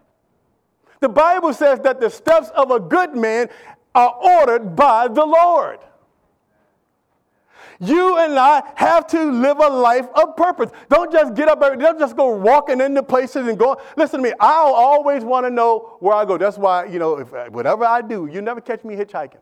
The 1.00 1.08
Bible 1.08 1.52
says 1.52 1.80
that 1.80 2.00
the 2.00 2.08
steps 2.08 2.48
of 2.50 2.70
a 2.70 2.78
good 2.78 3.16
man 3.16 3.48
are 3.92 4.14
ordered 4.14 4.76
by 4.76 5.08
the 5.08 5.26
Lord. 5.26 5.80
You 7.80 8.18
and 8.18 8.38
I 8.38 8.62
have 8.76 9.08
to 9.08 9.24
live 9.24 9.58
a 9.58 9.66
life 9.66 10.06
of 10.14 10.36
purpose. 10.36 10.70
Don't 10.88 11.10
just 11.10 11.34
get 11.34 11.48
up, 11.48 11.60
don't 11.60 11.98
just 11.98 12.16
go 12.16 12.36
walking 12.36 12.80
into 12.80 13.02
places 13.02 13.48
and 13.48 13.58
go. 13.58 13.80
Listen 13.96 14.22
to 14.22 14.22
me, 14.22 14.32
I'll 14.38 14.72
always 14.72 15.24
want 15.24 15.44
to 15.46 15.50
know 15.50 15.96
where 15.98 16.14
I 16.14 16.24
go. 16.24 16.38
That's 16.38 16.56
why, 16.56 16.84
you 16.84 17.00
know, 17.00 17.18
if, 17.18 17.32
whatever 17.50 17.84
I 17.84 18.00
do, 18.00 18.28
you 18.32 18.40
never 18.40 18.60
catch 18.60 18.84
me 18.84 18.94
hitchhiking 18.94 19.40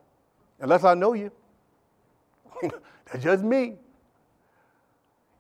unless 0.60 0.84
I 0.84 0.94
know 0.94 1.12
you. 1.12 1.30
That's 2.62 3.22
just 3.22 3.44
me. 3.44 3.75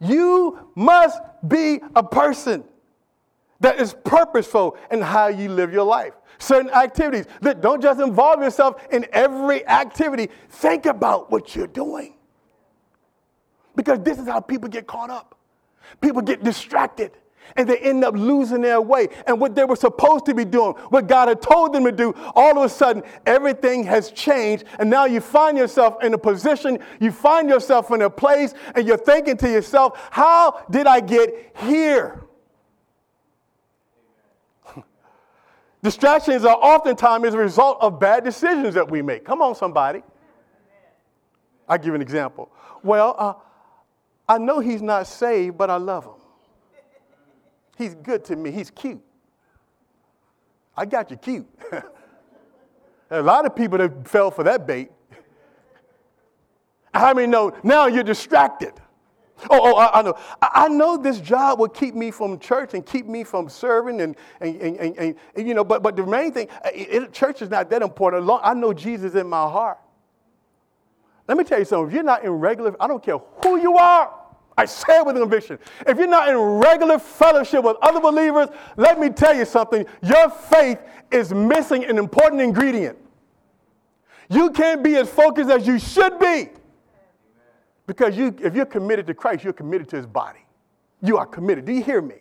You 0.00 0.70
must 0.74 1.20
be 1.46 1.80
a 1.94 2.02
person 2.02 2.64
that 3.60 3.78
is 3.78 3.94
purposeful 4.04 4.76
in 4.90 5.02
how 5.02 5.28
you 5.28 5.50
live 5.50 5.72
your 5.72 5.84
life. 5.84 6.14
Certain 6.38 6.70
activities 6.70 7.26
that 7.42 7.60
don't 7.60 7.82
just 7.82 8.00
involve 8.00 8.42
yourself 8.42 8.82
in 8.90 9.06
every 9.12 9.66
activity. 9.68 10.30
Think 10.48 10.86
about 10.86 11.30
what 11.30 11.54
you're 11.54 11.66
doing. 11.66 12.14
Because 13.76 14.00
this 14.00 14.18
is 14.18 14.26
how 14.26 14.40
people 14.40 14.68
get 14.68 14.86
caught 14.86 15.10
up. 15.10 15.36
People 16.00 16.22
get 16.22 16.42
distracted 16.42 17.12
and 17.56 17.68
they 17.68 17.78
end 17.78 18.04
up 18.04 18.14
losing 18.14 18.60
their 18.60 18.80
way. 18.80 19.08
And 19.26 19.40
what 19.40 19.54
they 19.54 19.64
were 19.64 19.76
supposed 19.76 20.26
to 20.26 20.34
be 20.34 20.44
doing, 20.44 20.74
what 20.90 21.06
God 21.06 21.28
had 21.28 21.42
told 21.42 21.72
them 21.72 21.84
to 21.84 21.92
do, 21.92 22.14
all 22.34 22.58
of 22.58 22.64
a 22.64 22.68
sudden, 22.68 23.02
everything 23.26 23.84
has 23.84 24.10
changed. 24.10 24.64
And 24.78 24.90
now 24.90 25.04
you 25.04 25.20
find 25.20 25.56
yourself 25.56 26.02
in 26.02 26.14
a 26.14 26.18
position, 26.18 26.78
you 27.00 27.10
find 27.12 27.48
yourself 27.48 27.90
in 27.90 28.02
a 28.02 28.10
place, 28.10 28.54
and 28.74 28.86
you're 28.86 28.96
thinking 28.96 29.36
to 29.38 29.50
yourself, 29.50 30.08
how 30.10 30.64
did 30.70 30.86
I 30.86 31.00
get 31.00 31.56
here? 31.58 32.24
Distractions 35.82 36.44
are 36.44 36.56
oftentimes 36.56 37.34
a 37.34 37.38
result 37.38 37.78
of 37.80 37.98
bad 37.98 38.24
decisions 38.24 38.74
that 38.74 38.90
we 38.90 39.02
make. 39.02 39.24
Come 39.24 39.42
on, 39.42 39.54
somebody. 39.54 40.02
I'll 41.68 41.78
give 41.78 41.94
an 41.94 42.02
example. 42.02 42.50
Well, 42.82 43.14
uh, 43.16 43.34
I 44.28 44.38
know 44.38 44.60
he's 44.60 44.82
not 44.82 45.06
saved, 45.06 45.56
but 45.56 45.70
I 45.70 45.76
love 45.76 46.04
him. 46.04 46.19
He's 47.80 47.94
good 47.94 48.26
to 48.26 48.36
me. 48.36 48.50
He's 48.50 48.70
cute. 48.70 49.00
I 50.76 50.84
got 50.84 51.10
you 51.10 51.16
cute. 51.16 51.48
a 53.10 53.22
lot 53.22 53.46
of 53.46 53.56
people 53.56 53.78
that 53.78 54.06
fell 54.06 54.30
for 54.30 54.44
that 54.44 54.66
bait. 54.66 54.90
How 56.92 57.14
many 57.14 57.26
know 57.26 57.56
now 57.62 57.86
you're 57.86 58.04
distracted? 58.04 58.74
Oh, 59.44 59.72
oh 59.72 59.76
I, 59.76 60.00
I, 60.00 60.02
know. 60.02 60.14
I, 60.42 60.68
know 60.68 60.98
this 60.98 61.20
job 61.20 61.58
will 61.58 61.70
keep 61.70 61.94
me 61.94 62.10
from 62.10 62.38
church 62.38 62.74
and 62.74 62.84
keep 62.84 63.06
me 63.06 63.24
from 63.24 63.48
serving, 63.48 64.02
and, 64.02 64.14
and, 64.42 64.60
and, 64.60 64.98
and, 64.98 65.14
and 65.34 65.48
you 65.48 65.54
know. 65.54 65.64
But, 65.64 65.82
but 65.82 65.96
the 65.96 66.04
main 66.04 66.32
thing, 66.32 66.48
uh, 66.62 66.68
it, 66.74 67.14
church 67.14 67.40
is 67.40 67.48
not 67.48 67.70
that 67.70 67.80
important. 67.80 68.28
I 68.42 68.52
know 68.52 68.74
Jesus 68.74 69.14
in 69.14 69.26
my 69.26 69.48
heart. 69.48 69.78
Let 71.26 71.38
me 71.38 71.44
tell 71.44 71.58
you 71.58 71.64
something. 71.64 71.88
If 71.88 71.94
you're 71.94 72.02
not 72.02 72.24
in 72.24 72.32
regular, 72.32 72.76
I 72.78 72.86
don't 72.86 73.02
care 73.02 73.16
who 73.42 73.58
you 73.58 73.78
are. 73.78 74.19
I 74.60 74.66
say 74.66 74.98
it 74.98 75.06
with 75.06 75.16
conviction. 75.16 75.58
If 75.86 75.96
you're 75.96 76.06
not 76.06 76.28
in 76.28 76.36
regular 76.36 76.98
fellowship 76.98 77.64
with 77.64 77.78
other 77.80 77.98
believers, 77.98 78.48
let 78.76 79.00
me 79.00 79.08
tell 79.08 79.34
you 79.34 79.46
something. 79.46 79.86
Your 80.02 80.28
faith 80.28 80.78
is 81.10 81.32
missing 81.32 81.82
an 81.86 81.96
important 81.96 82.42
ingredient. 82.42 82.98
You 84.28 84.50
can't 84.50 84.84
be 84.84 84.96
as 84.96 85.08
focused 85.08 85.48
as 85.48 85.66
you 85.66 85.78
should 85.78 86.18
be. 86.18 86.50
Because 87.86 88.18
you, 88.18 88.36
if 88.42 88.54
you're 88.54 88.66
committed 88.66 89.06
to 89.06 89.14
Christ, 89.14 89.44
you're 89.44 89.54
committed 89.54 89.88
to 89.88 89.96
his 89.96 90.06
body. 90.06 90.44
You 91.00 91.16
are 91.16 91.26
committed. 91.26 91.64
Do 91.64 91.72
you 91.72 91.82
hear 91.82 92.02
me? 92.02 92.16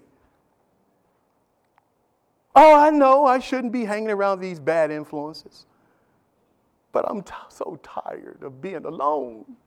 Oh, 2.55 2.73
I 2.73 2.89
know 2.89 3.25
I 3.25 3.39
shouldn't 3.39 3.73
be 3.73 3.83
hanging 3.83 4.11
around 4.11 4.39
these 4.39 4.61
bad 4.61 4.91
influences. 4.91 5.65
But 6.93 7.03
I'm 7.09 7.21
t- 7.21 7.33
so 7.49 7.77
tired 7.83 8.43
of 8.43 8.61
being 8.61 8.85
alone. 8.85 9.57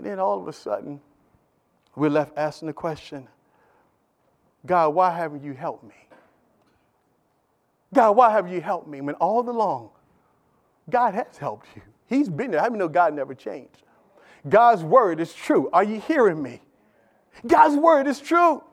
And 0.00 0.06
then 0.06 0.18
all 0.18 0.40
of 0.40 0.48
a 0.48 0.52
sudden, 0.54 0.98
we're 1.94 2.08
left 2.08 2.32
asking 2.38 2.68
the 2.68 2.72
question 2.72 3.28
God, 4.64 4.94
why 4.94 5.14
haven't 5.14 5.44
you 5.44 5.52
helped 5.52 5.84
me? 5.84 6.08
God, 7.92 8.12
why 8.12 8.30
haven't 8.30 8.50
you 8.50 8.62
helped 8.62 8.88
me? 8.88 9.02
When 9.02 9.14
all 9.16 9.46
along, 9.46 9.90
God 10.88 11.12
has 11.12 11.36
helped 11.36 11.66
you. 11.76 11.82
He's 12.06 12.30
been 12.30 12.50
there. 12.50 12.60
How 12.60 12.68
many 12.68 12.78
know 12.78 12.88
God 12.88 13.12
never 13.12 13.34
changed? 13.34 13.82
God's 14.48 14.82
word 14.82 15.20
is 15.20 15.34
true. 15.34 15.68
Are 15.70 15.84
you 15.84 16.00
hearing 16.00 16.42
me? 16.42 16.62
God's 17.46 17.76
word 17.76 18.06
is 18.06 18.20
true. 18.20 18.64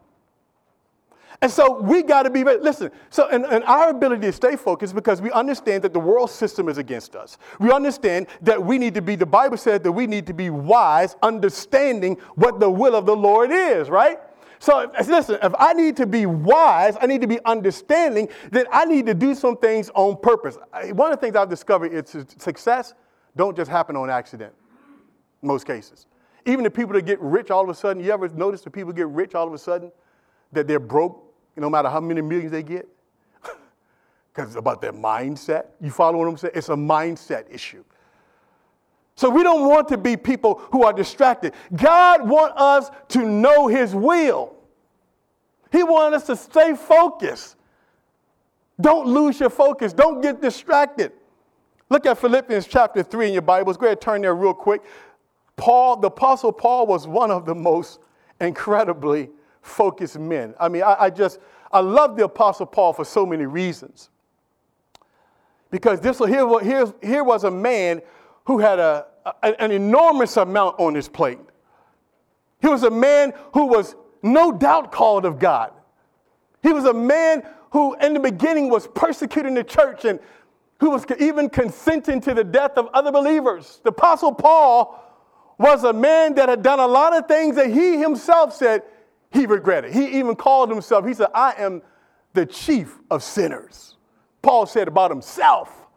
And 1.41 1.51
so 1.51 1.79
we 1.79 2.01
got 2.01 2.23
to 2.23 2.31
be, 2.31 2.43
listen, 2.43 2.89
so 3.11 3.27
and, 3.29 3.45
our 3.45 3.89
ability 3.89 4.21
to 4.21 4.31
stay 4.31 4.55
focused 4.55 4.95
because 4.95 5.21
we 5.21 5.31
understand 5.31 5.83
that 5.83 5.93
the 5.93 5.99
world 5.99 6.31
system 6.31 6.67
is 6.67 6.79
against 6.79 7.15
us. 7.15 7.37
We 7.59 7.71
understand 7.71 8.27
that 8.41 8.63
we 8.63 8.79
need 8.79 8.95
to 8.95 9.03
be, 9.03 9.15
the 9.15 9.27
Bible 9.27 9.57
said 9.57 9.83
that 9.83 9.91
we 9.91 10.07
need 10.07 10.25
to 10.27 10.33
be 10.33 10.49
wise, 10.49 11.15
understanding 11.21 12.17
what 12.35 12.59
the 12.59 12.69
will 12.69 12.95
of 12.95 13.05
the 13.05 13.15
Lord 13.15 13.51
is, 13.51 13.87
right? 13.89 14.19
So 14.59 14.91
listen, 15.07 15.37
if 15.43 15.53
I 15.59 15.73
need 15.73 15.95
to 15.97 16.07
be 16.07 16.25
wise, 16.25 16.97
I 16.99 17.05
need 17.05 17.21
to 17.21 17.27
be 17.27 17.39
understanding, 17.45 18.29
then 18.49 18.65
I 18.71 18.85
need 18.85 19.05
to 19.05 19.13
do 19.13 19.35
some 19.35 19.57
things 19.57 19.91
on 19.93 20.17
purpose. 20.19 20.57
One 20.93 21.11
of 21.11 21.19
the 21.19 21.23
things 21.23 21.35
I've 21.35 21.49
discovered 21.49 21.93
is 21.93 22.25
success 22.39 22.95
don't 23.35 23.55
just 23.55 23.69
happen 23.69 23.95
on 23.95 24.09
accident, 24.09 24.53
most 25.43 25.67
cases. 25.67 26.07
Even 26.47 26.63
the 26.63 26.71
people 26.71 26.93
that 26.93 27.05
get 27.05 27.19
rich 27.21 27.51
all 27.51 27.63
of 27.63 27.69
a 27.69 27.75
sudden, 27.75 28.03
you 28.03 28.11
ever 28.11 28.27
notice 28.29 28.61
the 28.61 28.71
people 28.71 28.91
get 28.91 29.07
rich 29.09 29.35
all 29.35 29.45
of 29.45 29.53
a 29.53 29.59
sudden? 29.59 29.91
That 30.53 30.67
they're 30.67 30.79
broke 30.79 31.26
no 31.57 31.69
matter 31.69 31.89
how 31.89 31.99
many 31.99 32.21
millions 32.21 32.51
they 32.51 32.63
get? 32.63 32.87
Because 34.33 34.49
it's 34.51 34.57
about 34.57 34.81
their 34.81 34.93
mindset. 34.93 35.65
You 35.81 35.89
follow 35.89 36.19
what 36.19 36.27
I'm 36.27 36.37
saying? 36.37 36.53
It's 36.55 36.69
a 36.69 36.75
mindset 36.75 37.51
issue. 37.51 37.83
So 39.15 39.31
we 39.31 39.41
don't 39.41 39.67
want 39.67 39.87
to 39.87 39.97
be 39.97 40.15
people 40.15 40.61
who 40.71 40.83
are 40.83 40.93
distracted. 40.93 41.53
God 41.75 42.27
wants 42.27 42.53
us 42.55 42.91
to 43.09 43.25
know 43.25 43.67
His 43.67 43.95
will. 43.95 44.55
He 45.71 45.81
wants 45.83 46.17
us 46.17 46.27
to 46.27 46.35
stay 46.35 46.75
focused. 46.75 47.55
Don't 48.79 49.07
lose 49.07 49.39
your 49.39 49.49
focus. 49.49 49.91
Don't 49.91 50.21
get 50.21 50.39
distracted. 50.39 51.11
Look 51.89 52.05
at 52.05 52.17
Philippians 52.19 52.67
chapter 52.67 53.01
3 53.01 53.27
in 53.27 53.33
your 53.33 53.41
Bibles. 53.41 53.75
Go 53.77 53.87
ahead, 53.87 54.01
turn 54.01 54.21
there 54.21 54.35
real 54.35 54.53
quick. 54.53 54.83
Paul, 55.55 55.97
the 55.97 56.07
Apostle 56.07 56.51
Paul, 56.51 56.85
was 56.85 57.07
one 57.07 57.31
of 57.31 57.45
the 57.45 57.55
most 57.55 57.99
incredibly 58.39 59.29
focused 59.67 60.17
men. 60.17 60.55
I 60.59 60.69
mean, 60.69 60.83
I, 60.83 60.95
I 60.99 61.09
just, 61.09 61.39
I 61.71 61.79
love 61.79 62.17
the 62.17 62.23
Apostle 62.23 62.65
Paul 62.65 62.93
for 62.93 63.05
so 63.05 63.25
many 63.25 63.45
reasons. 63.45 64.09
Because 65.69 65.99
this, 65.99 66.17
here, 66.19 66.59
here, 66.61 66.93
here 67.03 67.23
was 67.23 67.43
a 67.43 67.51
man 67.51 68.01
who 68.45 68.59
had 68.59 68.79
a, 68.79 69.05
a, 69.25 69.61
an 69.61 69.71
enormous 69.71 70.37
amount 70.37 70.79
on 70.79 70.95
his 70.95 71.09
plate. 71.09 71.39
He 72.61 72.67
was 72.67 72.83
a 72.83 72.89
man 72.89 73.33
who 73.53 73.65
was 73.65 73.95
no 74.23 74.51
doubt 74.51 74.91
called 74.91 75.25
of 75.25 75.39
God. 75.39 75.73
He 76.63 76.71
was 76.71 76.85
a 76.85 76.93
man 76.93 77.43
who, 77.71 77.95
in 77.95 78.13
the 78.13 78.19
beginning, 78.19 78.69
was 78.69 78.87
persecuting 78.87 79.53
the 79.53 79.63
church 79.63 80.05
and 80.05 80.19
who 80.79 80.91
was 80.91 81.05
even 81.19 81.49
consenting 81.49 82.21
to 82.21 82.33
the 82.33 82.43
death 82.43 82.77
of 82.77 82.87
other 82.93 83.11
believers. 83.11 83.81
The 83.83 83.89
Apostle 83.89 84.33
Paul 84.33 85.03
was 85.57 85.83
a 85.83 85.93
man 85.93 86.35
that 86.35 86.49
had 86.49 86.61
done 86.61 86.79
a 86.79 86.87
lot 86.87 87.15
of 87.15 87.27
things 87.27 87.55
that 87.55 87.71
he 87.71 87.97
himself 87.97 88.53
said 88.53 88.83
he 89.37 89.45
regretted. 89.45 89.93
He 89.93 90.19
even 90.19 90.35
called 90.35 90.69
himself, 90.69 91.05
he 91.05 91.13
said, 91.13 91.27
I 91.33 91.53
am 91.57 91.81
the 92.33 92.45
chief 92.45 92.97
of 93.09 93.23
sinners. 93.23 93.95
Paul 94.41 94.65
said 94.65 94.87
about 94.87 95.11
himself. 95.11 95.87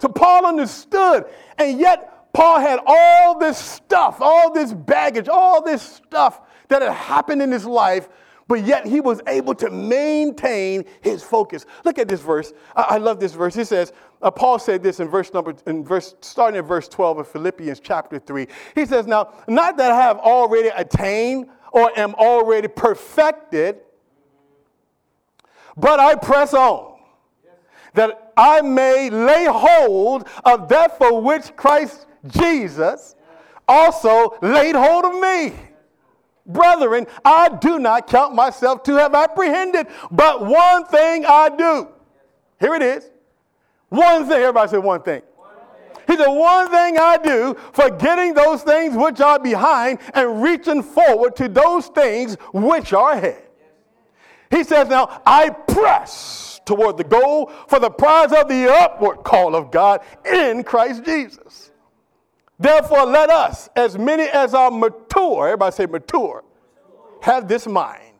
So 0.00 0.08
Paul 0.08 0.46
understood, 0.46 1.24
and 1.56 1.80
yet 1.80 2.32
Paul 2.32 2.60
had 2.60 2.80
all 2.86 3.38
this 3.38 3.58
stuff, 3.58 4.18
all 4.20 4.52
this 4.52 4.72
baggage, 4.72 5.28
all 5.28 5.62
this 5.62 5.82
stuff 5.82 6.40
that 6.68 6.82
had 6.82 6.92
happened 6.92 7.42
in 7.42 7.50
his 7.50 7.64
life 7.64 8.08
but 8.48 8.64
yet 8.64 8.86
he 8.86 9.00
was 9.00 9.20
able 9.26 9.54
to 9.56 9.70
maintain 9.70 10.86
his 11.02 11.22
focus. 11.22 11.66
Look 11.84 11.98
at 11.98 12.08
this 12.08 12.22
verse. 12.22 12.54
I, 12.74 12.82
I 12.82 12.96
love 12.96 13.20
this 13.20 13.34
verse. 13.34 13.56
It 13.56 13.66
says, 13.66 13.92
uh, 14.22 14.30
Paul 14.30 14.58
said 14.58 14.82
this 14.82 15.00
in 15.00 15.08
verse 15.08 15.32
number, 15.32 15.54
in 15.66 15.84
verse, 15.84 16.16
starting 16.22 16.58
at 16.58 16.64
verse 16.64 16.88
12 16.88 17.18
of 17.18 17.28
Philippians 17.28 17.78
chapter 17.78 18.18
3. 18.18 18.48
He 18.74 18.86
says, 18.86 19.06
Now, 19.06 19.34
not 19.46 19.76
that 19.76 19.92
I 19.92 20.00
have 20.00 20.18
already 20.18 20.68
attained 20.68 21.48
or 21.72 21.96
am 21.98 22.14
already 22.14 22.68
perfected, 22.68 23.78
but 25.76 26.00
I 26.00 26.14
press 26.14 26.54
on, 26.54 26.98
that 27.94 28.32
I 28.36 28.60
may 28.60 29.10
lay 29.10 29.46
hold 29.48 30.26
of 30.44 30.68
that 30.68 30.98
for 30.98 31.20
which 31.20 31.54
Christ 31.56 32.06
Jesus 32.26 33.14
also 33.66 34.36
laid 34.40 34.74
hold 34.74 35.04
of 35.04 35.20
me. 35.20 35.54
Brethren, 36.46 37.06
I 37.24 37.50
do 37.50 37.78
not 37.78 38.06
count 38.06 38.34
myself 38.34 38.82
to 38.84 38.94
have 38.94 39.14
apprehended, 39.14 39.86
but 40.10 40.46
one 40.46 40.86
thing 40.86 41.26
I 41.26 41.50
do. 41.50 41.88
Here 42.58 42.74
it 42.74 42.82
is. 42.82 43.10
One 43.90 44.26
thing. 44.26 44.38
Everybody 44.38 44.70
say 44.70 44.78
one 44.78 45.02
thing. 45.02 45.22
He 46.08 46.16
said, 46.16 46.26
One 46.26 46.70
thing 46.70 46.98
I 46.98 47.18
do, 47.22 47.54
forgetting 47.72 48.32
those 48.32 48.62
things 48.62 48.96
which 48.96 49.20
are 49.20 49.38
behind 49.38 49.98
and 50.14 50.42
reaching 50.42 50.82
forward 50.82 51.36
to 51.36 51.48
those 51.48 51.88
things 51.88 52.36
which 52.52 52.94
are 52.94 53.12
ahead. 53.12 53.42
He 54.50 54.64
says, 54.64 54.88
Now 54.88 55.20
I 55.26 55.50
press 55.50 56.60
toward 56.64 56.96
the 56.96 57.04
goal 57.04 57.52
for 57.68 57.78
the 57.78 57.90
prize 57.90 58.32
of 58.32 58.48
the 58.48 58.72
upward 58.72 59.18
call 59.18 59.54
of 59.54 59.70
God 59.70 60.00
in 60.24 60.64
Christ 60.64 61.04
Jesus. 61.04 61.72
Therefore, 62.58 63.04
let 63.04 63.28
us, 63.28 63.68
as 63.76 63.98
many 63.98 64.24
as 64.24 64.54
are 64.54 64.70
mature, 64.70 65.46
everybody 65.46 65.76
say 65.76 65.86
mature, 65.86 66.42
have 67.20 67.48
this 67.48 67.66
mind. 67.66 68.14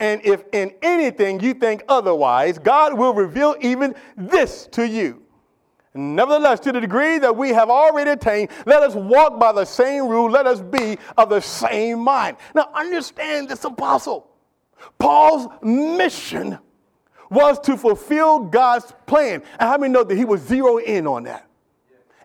And 0.00 0.20
if 0.24 0.42
in 0.52 0.74
anything 0.82 1.38
you 1.40 1.54
think 1.54 1.84
otherwise, 1.88 2.58
God 2.58 2.98
will 2.98 3.14
reveal 3.14 3.54
even 3.60 3.94
this 4.16 4.66
to 4.72 4.86
you. 4.86 5.22
Nevertheless, 5.94 6.60
to 6.60 6.72
the 6.72 6.80
degree 6.80 7.18
that 7.18 7.34
we 7.34 7.50
have 7.50 7.70
already 7.70 8.10
attained, 8.10 8.50
let 8.66 8.82
us 8.82 8.94
walk 8.94 9.40
by 9.40 9.52
the 9.52 9.64
same 9.64 10.06
rule, 10.06 10.30
let 10.30 10.46
us 10.46 10.60
be 10.60 10.98
of 11.16 11.30
the 11.30 11.40
same 11.40 12.00
mind. 12.00 12.36
Now, 12.54 12.70
understand 12.74 13.48
this 13.48 13.64
apostle. 13.64 14.30
Paul's 14.98 15.48
mission 15.62 16.58
was 17.30 17.58
to 17.60 17.76
fulfill 17.76 18.40
God's 18.40 18.92
plan. 19.06 19.42
And 19.58 19.68
how 19.68 19.78
many 19.78 19.92
know 19.92 20.04
that 20.04 20.16
he 20.16 20.24
was 20.24 20.40
zero 20.42 20.78
in 20.78 21.06
on 21.06 21.24
that? 21.24 21.48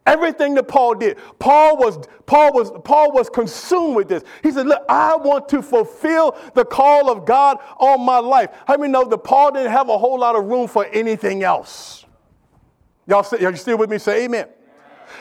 Everything 0.05 0.53
that 0.55 0.67
Paul 0.67 0.95
did, 0.95 1.17
Paul 1.39 1.77
was, 1.77 2.05
Paul 2.25 2.51
was, 2.53 2.71
Paul 2.83 3.13
was 3.13 3.29
consumed 3.29 3.95
with 3.95 4.09
this. 4.09 4.23
He 4.41 4.51
said, 4.51 4.67
Look, 4.67 4.83
I 4.89 5.15
want 5.15 5.47
to 5.49 5.61
fulfill 5.61 6.35
the 6.53 6.65
call 6.65 7.09
of 7.09 7.25
God 7.25 7.57
on 7.77 8.01
my 8.01 8.17
life. 8.17 8.49
How 8.67 8.75
many 8.75 8.91
know 8.91 9.05
that 9.05 9.19
Paul 9.19 9.53
didn't 9.53 9.71
have 9.71 9.87
a 9.87 9.97
whole 9.97 10.19
lot 10.19 10.35
of 10.35 10.45
room 10.45 10.67
for 10.67 10.85
anything 10.87 11.43
else? 11.43 12.02
Y'all, 13.07 13.25
are 13.31 13.51
you 13.51 13.55
still 13.55 13.77
with 13.77 13.89
me? 13.89 13.97
Say 13.97 14.25
amen. 14.25 14.47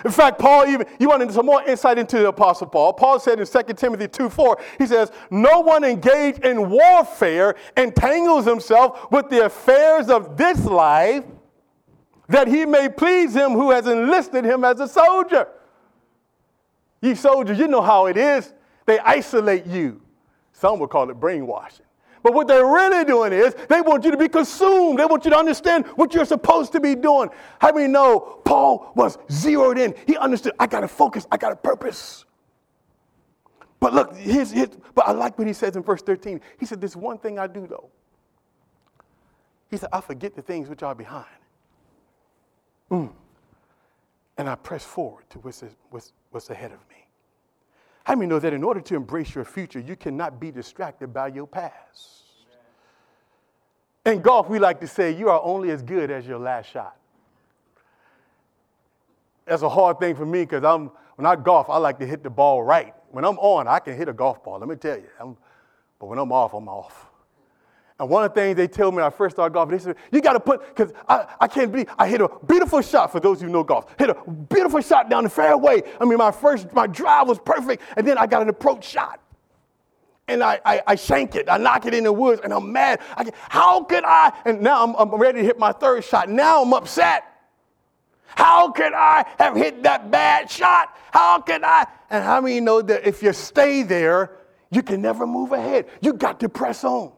In 0.05 0.11
fact, 0.11 0.39
Paul 0.39 0.67
even, 0.67 0.87
you 0.99 1.09
want 1.09 1.31
some 1.33 1.47
more 1.47 1.62
insight 1.65 1.99
into 1.99 2.19
the 2.19 2.29
Apostle 2.29 2.67
Paul. 2.67 2.93
Paul 2.93 3.21
said 3.21 3.39
in 3.41 3.47
2 3.47 3.75
Timothy 3.75 4.09
2 4.09 4.31
4, 4.31 4.59
he 4.79 4.87
says, 4.87 5.11
No 5.31 5.61
one 5.61 5.85
engaged 5.85 6.45
in 6.45 6.71
warfare 6.71 7.57
entangles 7.77 8.45
himself 8.45 9.11
with 9.11 9.29
the 9.29 9.47
affairs 9.47 10.09
of 10.09 10.37
this 10.37 10.65
life 10.65 11.25
that 12.29 12.49
he 12.49 12.65
may 12.65 12.89
please 12.89 13.35
him 13.35 13.53
who 13.53 13.71
has 13.71 13.87
enlisted 13.87 14.45
him 14.45 14.65
as 14.65 14.81
a 14.81 14.89
soldier. 14.89 15.49
Ye 17.01 17.15
soldiers, 17.15 17.59
you 17.59 17.69
know 17.69 17.83
how 17.83 18.07
it 18.07 18.17
is. 18.17 18.55
They 18.87 18.99
isolate 19.01 19.67
you. 19.67 20.01
Some 20.53 20.79
would 20.79 20.91
call 20.91 21.11
it 21.11 21.15
brainwashing. 21.15 21.82
But 22.23 22.35
what 22.35 22.47
they're 22.47 22.67
really 22.67 23.05
doing 23.05 23.33
is 23.33 23.55
they 23.69 23.81
want 23.81 24.05
you 24.05 24.11
to 24.11 24.17
be 24.17 24.29
consumed. 24.29 24.99
They 24.99 25.07
want 25.07 25.25
you 25.25 25.31
to 25.33 25.37
understand 25.37 25.87
what 25.97 26.15
you're 26.15 26.25
supposed 26.25 26.73
to 26.73 26.81
be 26.81 26.95
doing. 26.95 27.31
How 27.61 27.73
many 27.73 27.89
know 27.89 28.41
Paul 28.45 28.93
was 28.95 29.19
zeroed 29.31 29.79
in? 29.79 29.95
He 30.07 30.17
understood, 30.17 30.53
I 30.59 30.67
got 30.67 30.85
a 30.85 30.89
focus, 30.89 31.27
I 31.33 31.37
got 31.37 31.53
a 31.53 31.57
purpose. 31.57 32.25
But 33.81 33.95
look, 33.95 34.15
but 34.95 35.09
I 35.09 35.13
like 35.13 35.37
what 35.37 35.49
he 35.49 35.53
says 35.53 35.75
in 35.75 35.83
verse 35.83 36.03
13. 36.03 36.41
He 36.61 36.67
said, 36.67 36.81
This 36.81 36.95
one 36.95 37.19
thing 37.19 37.39
I 37.41 37.49
do 37.49 37.67
though. 37.67 37.91
He 39.71 39.77
said, 39.77 39.89
I 39.93 40.01
forget 40.01 40.37
the 40.37 40.43
things 40.43 40.69
which 40.69 40.83
are 40.83 40.95
behind 40.95 41.27
Mm. 42.93 43.11
And 44.37 44.49
I 44.49 44.55
press 44.55 44.85
forward 44.85 45.25
to 45.31 45.39
what's, 45.39 45.65
what's, 45.91 46.13
what's 46.31 46.51
ahead 46.51 46.73
of 46.73 46.79
me. 46.91 46.91
How 48.05 48.15
many 48.15 48.27
know 48.27 48.38
that 48.38 48.53
in 48.53 48.65
order 48.65 48.81
to 48.81 48.97
embrace 48.97 49.35
your 49.35 49.45
future, 49.45 49.79
you 49.79 49.97
cannot 49.97 50.41
be 50.41 50.51
distracted 50.51 51.12
by 51.12 51.29
your 51.29 51.47
past? 51.47 52.23
In 54.05 54.21
golf, 54.21 54.49
we 54.49 54.59
like 54.59 54.81
to 54.81 54.88
say 54.88 55.12
you 55.12 55.29
are 55.29 55.41
only 55.43 55.71
as 55.71 55.83
good 55.83 56.11
as 56.11 56.27
your 56.27 56.38
last 56.38 56.71
shot. 56.71 56.97
That's 59.45 59.62
a 59.62 59.69
hard 59.69 60.01
thing 60.01 60.17
for 60.17 60.27
me 60.27 60.41
because 60.41 60.65
I'm 60.65 60.91
when 61.17 61.27
I 61.27 61.37
golf, 61.37 61.69
I 61.69 61.77
like 61.77 61.99
to 61.99 62.07
hit 62.07 62.23
the 62.23 62.31
ball 62.31 62.62
right. 62.62 62.95
When 63.11 63.25
I'm 63.25 63.38
on, 63.38 63.69
I 63.69 63.79
can 63.79 63.97
hit 63.97 64.09
a 64.09 64.12
golf 64.12 64.43
ball. 64.43 64.59
Let 64.59 64.69
me 64.69 64.77
tell 64.77 64.97
you. 64.97 65.09
I'm, 65.21 65.37
but 66.01 66.07
when 66.07 66.19
I'm 66.19 66.33
off, 66.33 66.55
I'm 66.55 66.69
off. 66.69 67.12
And 68.03 68.11
one 68.11 68.25
of 68.25 68.35
the 68.35 68.41
things 68.41 68.57
they 68.57 68.67
told 68.67 68.95
me 68.95 68.97
when 68.97 69.05
I 69.05 69.11
first 69.11 69.37
started 69.37 69.55
golfing, 69.55 69.79
they 69.79 69.85
said, 69.85 69.95
you 70.11 70.21
got 70.21 70.33
to 70.33 70.41
put, 70.41 70.67
because 70.67 70.93
I, 71.09 71.25
I 71.41 71.47
can't 71.47 71.71
believe, 71.71 71.87
I 71.97 72.09
hit 72.09 72.21
a 72.21 72.29
beautiful 72.49 72.83
shot 72.83 73.12
for 73.12 73.21
those 73.21 73.41
who 73.41 73.49
know 73.49 73.62
golf. 73.62 73.95
Hit 73.97 74.11
a 74.11 74.17
beautiful 74.29 74.81
shot 74.81 75.09
down 75.09 75.23
the 75.23 75.31
fairway. 75.31 75.85
I 76.01 76.05
mean, 76.05 76.19
my 76.19 76.33
first, 76.33 76.73
my 76.73 76.88
drive 76.88 77.29
was 77.29 77.38
perfect. 77.38 77.81
And 77.97 78.05
then 78.05 78.19
I 78.19 78.27
got 78.27 78.43
an 78.43 78.49
approach 78.49 78.85
shot. 78.85 79.21
And 80.27 80.43
I, 80.43 80.61
I, 80.65 80.83
I 80.85 80.95
shank 80.97 81.37
it. 81.37 81.49
I 81.49 81.59
knock 81.59 81.87
it 81.87 81.95
in 81.95 82.03
the 82.03 82.12
woods 82.12 82.41
and 82.43 82.53
I'm 82.53 82.73
mad. 82.73 82.99
I, 83.17 83.31
how 83.49 83.85
could 83.85 84.03
I? 84.05 84.33
And 84.47 84.62
now 84.62 84.83
I'm, 84.83 84.97
I'm 84.97 85.15
ready 85.15 85.38
to 85.38 85.45
hit 85.45 85.61
my 85.61 85.71
third 85.71 86.03
shot. 86.03 86.29
Now 86.29 86.65
I'm 86.65 86.75
upset. 86.75 87.23
How 88.27 88.73
could 88.73 88.95
I 88.95 89.25
have 89.38 89.55
hit 89.55 89.85
that 89.85 90.11
bad 90.11 90.51
shot? 90.51 90.97
How 91.12 91.41
could 91.41 91.62
I? 91.62 91.87
And 92.11 92.25
how 92.25 92.41
many 92.41 92.59
know 92.59 92.83
that 92.83 93.07
if 93.07 93.23
you 93.23 93.33
stay 93.33 93.85
there, 93.85 94.33
you 94.73 94.83
can 94.83 95.01
never 95.01 95.25
move 95.25 95.53
ahead? 95.53 95.87
You 96.01 96.15
got 96.15 96.41
to 96.41 96.49
press 96.49 96.83
on. 96.83 97.12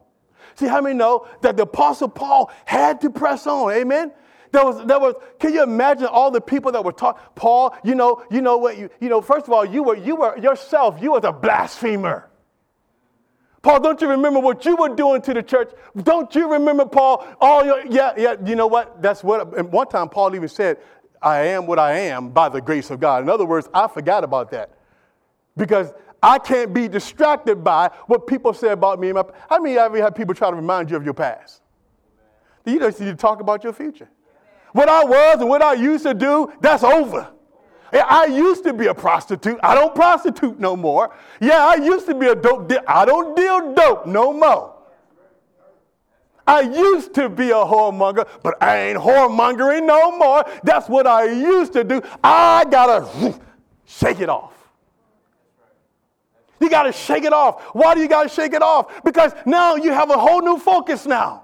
See, 0.55 0.67
how 0.67 0.81
many 0.81 0.95
know 0.95 1.27
that 1.41 1.57
the 1.57 1.63
Apostle 1.63 2.09
Paul 2.09 2.51
had 2.65 3.01
to 3.01 3.09
press 3.09 3.45
on? 3.45 3.71
Amen. 3.71 4.11
There 4.51 4.63
was, 4.63 4.85
there 4.85 4.99
was, 4.99 5.15
can 5.37 5.53
you 5.53 5.63
imagine 5.63 6.07
all 6.07 6.31
the 6.31 6.39
people 6.39 6.71
that 6.71 6.83
were 6.83 6.93
taught, 6.93 7.35
Paul, 7.35 7.75
you 7.83 7.93
know, 7.93 8.23
you 8.31 8.41
know 8.41 8.57
what, 8.57 8.77
you, 8.77 8.89
you 9.01 9.09
know, 9.09 9.21
first 9.21 9.47
of 9.47 9.53
all, 9.53 9.65
you 9.65 9.83
were, 9.83 9.97
you 9.97 10.15
were 10.15 10.37
yourself, 10.37 11.01
you 11.01 11.11
was 11.11 11.25
a 11.25 11.33
blasphemer. 11.33 12.29
Paul, 13.61 13.81
don't 13.81 13.99
you 13.99 14.07
remember 14.07 14.39
what 14.39 14.63
you 14.63 14.75
were 14.77 14.95
doing 14.95 15.21
to 15.23 15.33
the 15.33 15.43
church? 15.43 15.71
Don't 16.03 16.33
you 16.35 16.49
remember, 16.49 16.85
Paul? 16.85 17.25
All 17.41 17.65
your, 17.65 17.85
yeah, 17.87 18.13
yeah, 18.15 18.35
you 18.45 18.55
know 18.55 18.67
what? 18.67 19.01
That's 19.01 19.23
what, 19.23 19.57
and 19.57 19.71
one 19.71 19.87
time 19.87 20.07
Paul 20.07 20.35
even 20.35 20.47
said, 20.47 20.77
I 21.21 21.39
am 21.47 21.65
what 21.65 21.79
I 21.79 21.93
am 21.93 22.29
by 22.29 22.47
the 22.47 22.61
grace 22.61 22.91
of 22.91 22.99
God. 22.99 23.23
In 23.23 23.29
other 23.29 23.45
words, 23.45 23.67
I 23.73 23.87
forgot 23.87 24.23
about 24.23 24.51
that. 24.51 24.69
Because 25.57 25.93
I 26.21 26.39
can't 26.39 26.73
be 26.73 26.87
distracted 26.87 27.63
by 27.63 27.91
what 28.07 28.25
people 28.27 28.53
say 28.53 28.69
about 28.69 28.99
me. 28.99 29.11
How 29.49 29.59
many 29.59 29.77
of 29.77 29.95
you 29.95 30.01
have 30.01 30.15
people 30.15 30.33
try 30.33 30.49
to 30.49 30.55
remind 30.55 30.89
you 30.89 30.97
of 30.97 31.03
your 31.03 31.13
past? 31.13 31.61
You 32.65 32.79
just 32.79 32.99
need 32.99 33.07
to 33.07 33.15
talk 33.15 33.41
about 33.41 33.63
your 33.63 33.73
future. 33.73 34.09
What 34.71 34.89
I 34.89 35.03
was 35.03 35.39
and 35.39 35.47
what 35.47 35.61
I 35.61 35.73
used 35.73 36.03
to 36.03 36.13
do, 36.13 36.51
that's 36.61 36.83
over. 36.83 37.29
I 37.93 38.25
used 38.25 38.63
to 38.63 38.73
be 38.73 38.87
a 38.87 38.93
prostitute. 38.93 39.59
I 39.61 39.75
don't 39.75 39.93
prostitute 39.95 40.59
no 40.59 40.75
more. 40.75 41.15
Yeah, 41.39 41.65
I 41.65 41.75
used 41.75 42.07
to 42.07 42.15
be 42.15 42.27
a 42.27 42.35
dope. 42.35 42.71
I 42.87 43.05
don't 43.05 43.37
deal 43.37 43.73
dope 43.73 44.07
no 44.07 44.33
more. 44.33 44.73
I 46.47 46.61
used 46.61 47.13
to 47.15 47.29
be 47.29 47.51
a 47.51 47.53
whoremonger, 47.53 48.27
but 48.43 48.61
I 48.61 48.77
ain't 48.77 48.99
whoremongering 48.99 49.85
no 49.85 50.17
more. 50.17 50.43
That's 50.63 50.89
what 50.89 51.07
I 51.07 51.25
used 51.25 51.73
to 51.73 51.83
do. 51.83 52.01
I 52.23 52.65
gotta 52.69 53.39
shake 53.85 54.19
it 54.19 54.29
off. 54.29 54.54
You 56.65 56.71
got 56.71 56.83
to 56.83 56.93
shake 56.93 57.25
it 57.25 57.31
off. 57.31 57.61
Why 57.75 57.93
do 57.93 58.01
you 58.01 58.07
got 58.07 58.23
to 58.23 58.29
shake 58.29 58.53
it 58.53 58.63
off? 58.63 59.03
Because 59.03 59.33
now 59.45 59.75
you 59.75 59.93
have 59.93 60.09
a 60.09 60.17
whole 60.17 60.41
new 60.41 60.57
focus 60.57 61.05
now. 61.05 61.43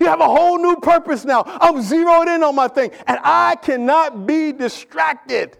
You 0.00 0.08
have 0.08 0.20
a 0.20 0.26
whole 0.26 0.58
new 0.58 0.74
purpose 0.74 1.24
now. 1.24 1.44
I'm 1.46 1.80
zeroed 1.80 2.26
in 2.26 2.42
on 2.42 2.56
my 2.56 2.66
thing, 2.66 2.90
and 3.06 3.20
I 3.22 3.54
cannot 3.54 4.26
be 4.26 4.50
distracted. 4.50 5.56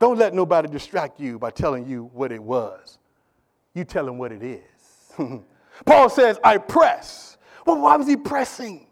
Don't 0.00 0.18
let 0.18 0.34
nobody 0.34 0.66
distract 0.66 1.20
you 1.20 1.38
by 1.38 1.52
telling 1.52 1.86
you 1.86 2.10
what 2.12 2.32
it 2.32 2.42
was. 2.42 2.98
You 3.74 3.84
tell 3.84 4.04
them 4.04 4.18
what 4.18 4.32
it 4.32 4.42
is. 4.42 5.12
Paul 5.86 6.10
says, 6.10 6.40
I 6.42 6.58
press. 6.58 7.38
Well, 7.64 7.80
why 7.80 7.94
was 7.94 8.08
he 8.08 8.16
pressing? 8.16 8.88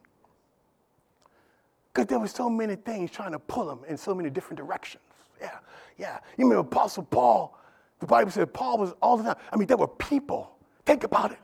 Because 1.93 2.07
there 2.07 2.21
were 2.21 2.29
so 2.29 2.49
many 2.49 2.77
things 2.77 3.11
trying 3.11 3.33
to 3.33 3.41
pull 3.41 3.69
him 3.69 3.81
in 3.89 3.97
so 3.97 4.15
many 4.15 4.31
different 4.31 4.59
directions. 4.59 5.03
Yeah, 5.41 5.59
yeah. 5.99 6.19
You 6.39 6.45
remember 6.45 6.69
Apostle 6.69 7.03
Paul 7.03 7.56
the 8.01 8.07
Bible 8.07 8.31
said 8.31 8.53
Paul 8.53 8.79
was 8.79 8.93
all 9.01 9.17
the 9.17 9.25
time. 9.25 9.37
I 9.53 9.57
mean, 9.57 9.67
there 9.67 9.77
were 9.77 9.89
people 9.89 10.57
Think 10.87 11.03
about 11.03 11.33
it. 11.33 11.39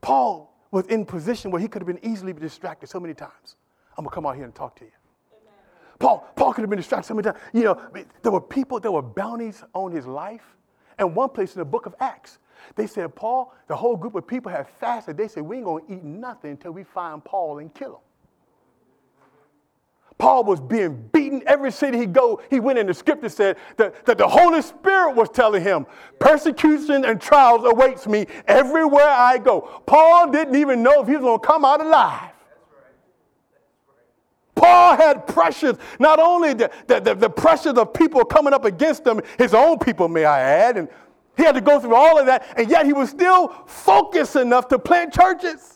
Paul 0.00 0.54
was 0.70 0.86
in 0.86 1.04
position 1.04 1.50
where 1.50 1.60
he 1.60 1.68
could 1.68 1.82
have 1.82 1.86
been 1.86 2.04
easily 2.08 2.32
distracted 2.32 2.88
so 2.88 3.00
many 3.00 3.12
times. 3.12 3.56
I'm 3.98 4.04
gonna 4.04 4.14
come 4.14 4.26
out 4.26 4.36
here 4.36 4.44
and 4.44 4.54
talk 4.54 4.76
to 4.76 4.84
you. 4.84 4.90
Paul, 5.98 6.26
Paul 6.36 6.52
could 6.52 6.62
have 6.62 6.70
been 6.70 6.78
distracted 6.78 7.08
so 7.08 7.14
many 7.14 7.24
times. 7.24 7.38
You 7.52 7.64
know, 7.64 7.80
there 8.22 8.32
were 8.32 8.40
people, 8.40 8.80
there 8.80 8.92
were 8.92 9.02
bounties 9.02 9.62
on 9.74 9.92
his 9.92 10.06
life. 10.06 10.42
And 10.98 11.14
one 11.14 11.28
place 11.30 11.54
in 11.54 11.58
the 11.58 11.64
book 11.64 11.86
of 11.86 11.94
Acts, 12.00 12.38
they 12.76 12.86
said, 12.86 13.14
Paul, 13.14 13.52
the 13.66 13.76
whole 13.76 13.96
group 13.96 14.14
of 14.14 14.26
people 14.26 14.50
had 14.50 14.68
fasted. 14.68 15.16
They 15.16 15.28
said, 15.28 15.42
we 15.42 15.56
ain't 15.56 15.64
gonna 15.64 15.84
eat 15.88 16.04
nothing 16.04 16.52
until 16.52 16.72
we 16.72 16.84
find 16.84 17.24
Paul 17.24 17.58
and 17.58 17.72
kill 17.74 17.90
him. 17.90 18.00
Paul 20.18 20.44
was 20.44 20.60
being 20.60 21.08
beaten 21.12 21.42
every 21.46 21.72
city 21.72 21.98
he 21.98 22.06
go. 22.06 22.40
He 22.48 22.60
went 22.60 22.78
in 22.78 22.86
the 22.86 22.94
scripture 22.94 23.28
said 23.28 23.56
that, 23.76 24.06
that 24.06 24.16
the 24.16 24.28
Holy 24.28 24.62
Spirit 24.62 25.16
was 25.16 25.28
telling 25.28 25.62
him, 25.62 25.86
persecution 26.18 27.04
and 27.04 27.20
trials 27.20 27.64
awaits 27.64 28.06
me 28.06 28.26
everywhere 28.46 29.08
I 29.08 29.38
go. 29.38 29.82
Paul 29.86 30.30
didn't 30.30 30.56
even 30.56 30.82
know 30.82 31.02
if 31.02 31.08
he 31.08 31.14
was 31.14 31.22
going 31.22 31.40
to 31.40 31.46
come 31.46 31.64
out 31.64 31.80
alive. 31.80 32.30
Paul 34.54 34.96
had 34.96 35.26
pressures, 35.26 35.76
not 35.98 36.20
only 36.20 36.54
the, 36.54 36.70
the, 36.86 37.00
the, 37.00 37.14
the, 37.14 37.28
pressures 37.28 37.74
of 37.74 37.92
people 37.92 38.24
coming 38.24 38.54
up 38.54 38.64
against 38.64 39.04
him, 39.04 39.20
his 39.36 39.52
own 39.52 39.78
people, 39.78 40.08
may 40.08 40.24
I 40.24 40.40
add, 40.40 40.76
and 40.76 40.88
he 41.36 41.42
had 41.42 41.56
to 41.56 41.60
go 41.60 41.80
through 41.80 41.96
all 41.96 42.18
of 42.18 42.26
that, 42.26 42.46
and 42.56 42.70
yet 42.70 42.86
he 42.86 42.92
was 42.92 43.10
still 43.10 43.48
focused 43.66 44.36
enough 44.36 44.68
to 44.68 44.78
plant 44.78 45.12
churches. 45.12 45.73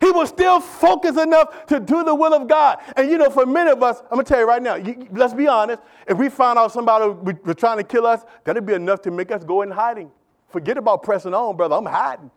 He 0.00 0.10
was 0.10 0.28
still 0.28 0.60
focused 0.60 1.18
enough 1.18 1.66
to 1.66 1.80
do 1.80 2.04
the 2.04 2.14
will 2.14 2.34
of 2.34 2.48
God. 2.48 2.78
And 2.96 3.10
you 3.10 3.18
know, 3.18 3.30
for 3.30 3.46
many 3.46 3.70
of 3.70 3.82
us, 3.82 4.00
I'm 4.02 4.16
gonna 4.16 4.24
tell 4.24 4.40
you 4.40 4.46
right 4.46 4.62
now, 4.62 4.74
you, 4.74 5.08
let's 5.12 5.34
be 5.34 5.46
honest, 5.46 5.82
if 6.06 6.18
we 6.18 6.28
found 6.28 6.58
out 6.58 6.72
somebody 6.72 7.06
was 7.44 7.56
trying 7.56 7.78
to 7.78 7.84
kill 7.84 8.06
us, 8.06 8.24
that'd 8.44 8.66
be 8.66 8.74
enough 8.74 9.00
to 9.02 9.10
make 9.10 9.30
us 9.30 9.44
go 9.44 9.62
in 9.62 9.70
hiding. 9.70 10.10
Forget 10.48 10.76
about 10.78 11.02
pressing 11.02 11.34
on, 11.34 11.56
brother. 11.56 11.76
I'm 11.76 11.86
hiding, 11.86 12.30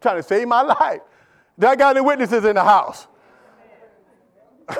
trying 0.00 0.16
to 0.16 0.22
save 0.22 0.48
my 0.48 0.62
life. 0.80 1.00
Did 1.58 1.68
I 1.68 1.76
got 1.76 1.96
any 1.96 2.04
witnesses 2.04 2.44
in 2.44 2.54
the 2.54 2.64
house? 2.64 3.06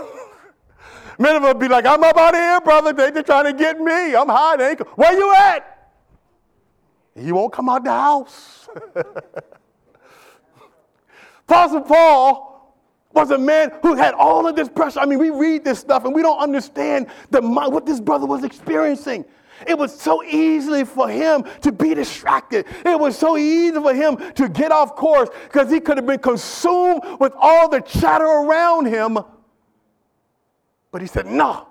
Many 1.19 1.37
of 1.37 1.45
us 1.45 1.55
be 1.55 1.69
like, 1.69 1.87
I'm 1.87 2.03
up 2.03 2.17
out 2.17 2.35
of 2.35 2.41
here, 2.41 2.61
brother. 2.61 2.93
They 2.93 3.11
just 3.11 3.27
trying 3.27 3.45
to 3.45 3.53
get 3.53 3.81
me. 3.81 4.15
I'm 4.15 4.29
hiding. 4.29 4.79
Where 4.97 5.13
you 5.13 5.35
at? 5.35 5.91
He 7.15 7.31
won't 7.31 7.53
come 7.53 7.69
out 7.69 7.85
the 7.85 7.91
house. 7.91 8.69
Apostle 11.53 11.83
Paul 11.83 12.75
was 13.13 13.31
a 13.31 13.37
man 13.37 13.73
who 13.83 13.95
had 13.95 14.15
all 14.15 14.47
of 14.47 14.57
this 14.57 14.71
pressure. 14.71 15.01
I 15.01 15.05
mean, 15.05 15.19
we 15.19 15.29
read 15.29 15.65
this 15.65 15.79
stuff 15.79 16.07
and 16.07 16.15
we 16.15 16.23
don't 16.23 16.39
understand 16.39 17.09
the, 17.29 17.43
what 17.43 17.85
this 17.85 18.01
brother 18.01 18.25
was 18.25 18.43
experiencing. 18.43 19.27
It 19.67 19.77
was 19.77 19.95
so 19.95 20.25
easily 20.25 20.87
for 20.87 21.11
him 21.11 21.45
to 21.61 21.71
be 21.71 21.93
distracted. 21.93 22.65
It 22.87 22.99
was 22.99 23.19
so 23.19 23.37
easy 23.37 23.75
for 23.75 23.93
him 23.93 24.17
to 24.33 24.49
get 24.49 24.73
off 24.73 24.97
course 24.97 25.29
because 25.45 25.71
he 25.71 25.79
could 25.79 25.99
have 25.99 26.07
been 26.07 26.21
consumed 26.21 27.03
with 27.21 27.35
all 27.37 27.69
the 27.69 27.83
chatter 27.83 28.25
around 28.25 28.87
him. 28.87 29.19
But 30.91 31.03
he 31.03 31.07
said, 31.07 31.27
No, 31.27 31.69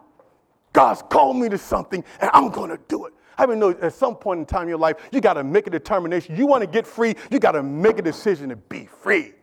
God's 0.73 1.01
called 1.09 1.37
me 1.37 1.49
to 1.49 1.57
something 1.57 2.03
and 2.19 2.29
I'm 2.35 2.51
going 2.51 2.69
to 2.69 2.79
do 2.87 3.07
it. 3.07 3.13
I 3.35 3.47
mean, 3.47 3.63
at 3.81 3.95
some 3.95 4.15
point 4.15 4.41
in 4.41 4.45
time 4.45 4.63
in 4.63 4.69
your 4.69 4.77
life, 4.77 4.97
you 5.11 5.21
got 5.21 5.33
to 5.33 5.43
make 5.43 5.65
a 5.65 5.71
determination. 5.71 6.35
You 6.35 6.45
want 6.45 6.61
to 6.61 6.67
get 6.67 6.85
free, 6.85 7.15
you 7.31 7.39
got 7.39 7.53
to 7.53 7.63
make 7.63 7.97
a 7.97 8.03
decision 8.03 8.49
to 8.49 8.55
be 8.55 8.85
free 8.85 9.33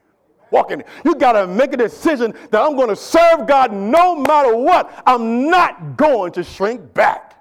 walking. 0.50 0.82
You 1.04 1.14
got 1.14 1.32
to 1.32 1.46
make 1.46 1.72
a 1.72 1.76
decision 1.76 2.34
that 2.50 2.60
I'm 2.60 2.76
going 2.76 2.88
to 2.88 2.96
serve 2.96 3.46
God 3.46 3.72
no 3.72 4.16
matter 4.16 4.56
what. 4.56 5.02
I'm 5.06 5.48
not 5.48 5.96
going 5.96 6.32
to 6.32 6.44
shrink 6.44 6.94
back. 6.94 7.36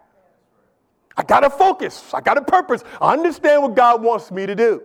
I 1.16 1.24
got 1.24 1.40
to 1.40 1.50
focus. 1.50 2.14
I 2.14 2.22
got 2.22 2.38
a 2.38 2.42
purpose. 2.42 2.84
I 3.02 3.14
understand 3.14 3.64
what 3.64 3.76
God 3.76 4.04
wants 4.04 4.32
me 4.32 4.46
to 4.46 4.56
do. 4.56 4.84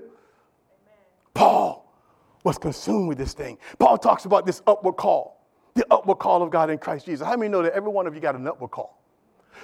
Paul 1.34 1.94
was 2.44 2.58
consumed 2.58 3.08
with 3.08 3.18
this 3.18 3.34
thing. 3.34 3.58
Paul 3.78 3.98
talks 3.98 4.24
about 4.24 4.46
this 4.46 4.62
upward 4.66 4.96
call, 4.96 5.46
the 5.74 5.86
upward 5.90 6.18
call 6.18 6.42
of 6.42 6.50
God 6.50 6.70
in 6.70 6.78
Christ 6.78 7.06
Jesus. 7.06 7.26
How 7.26 7.36
many 7.36 7.48
know 7.48 7.62
that 7.62 7.72
every 7.74 7.90
one 7.90 8.06
of 8.06 8.14
you 8.14 8.20
got 8.20 8.34
an 8.34 8.46
upward 8.46 8.70
call? 8.70 8.98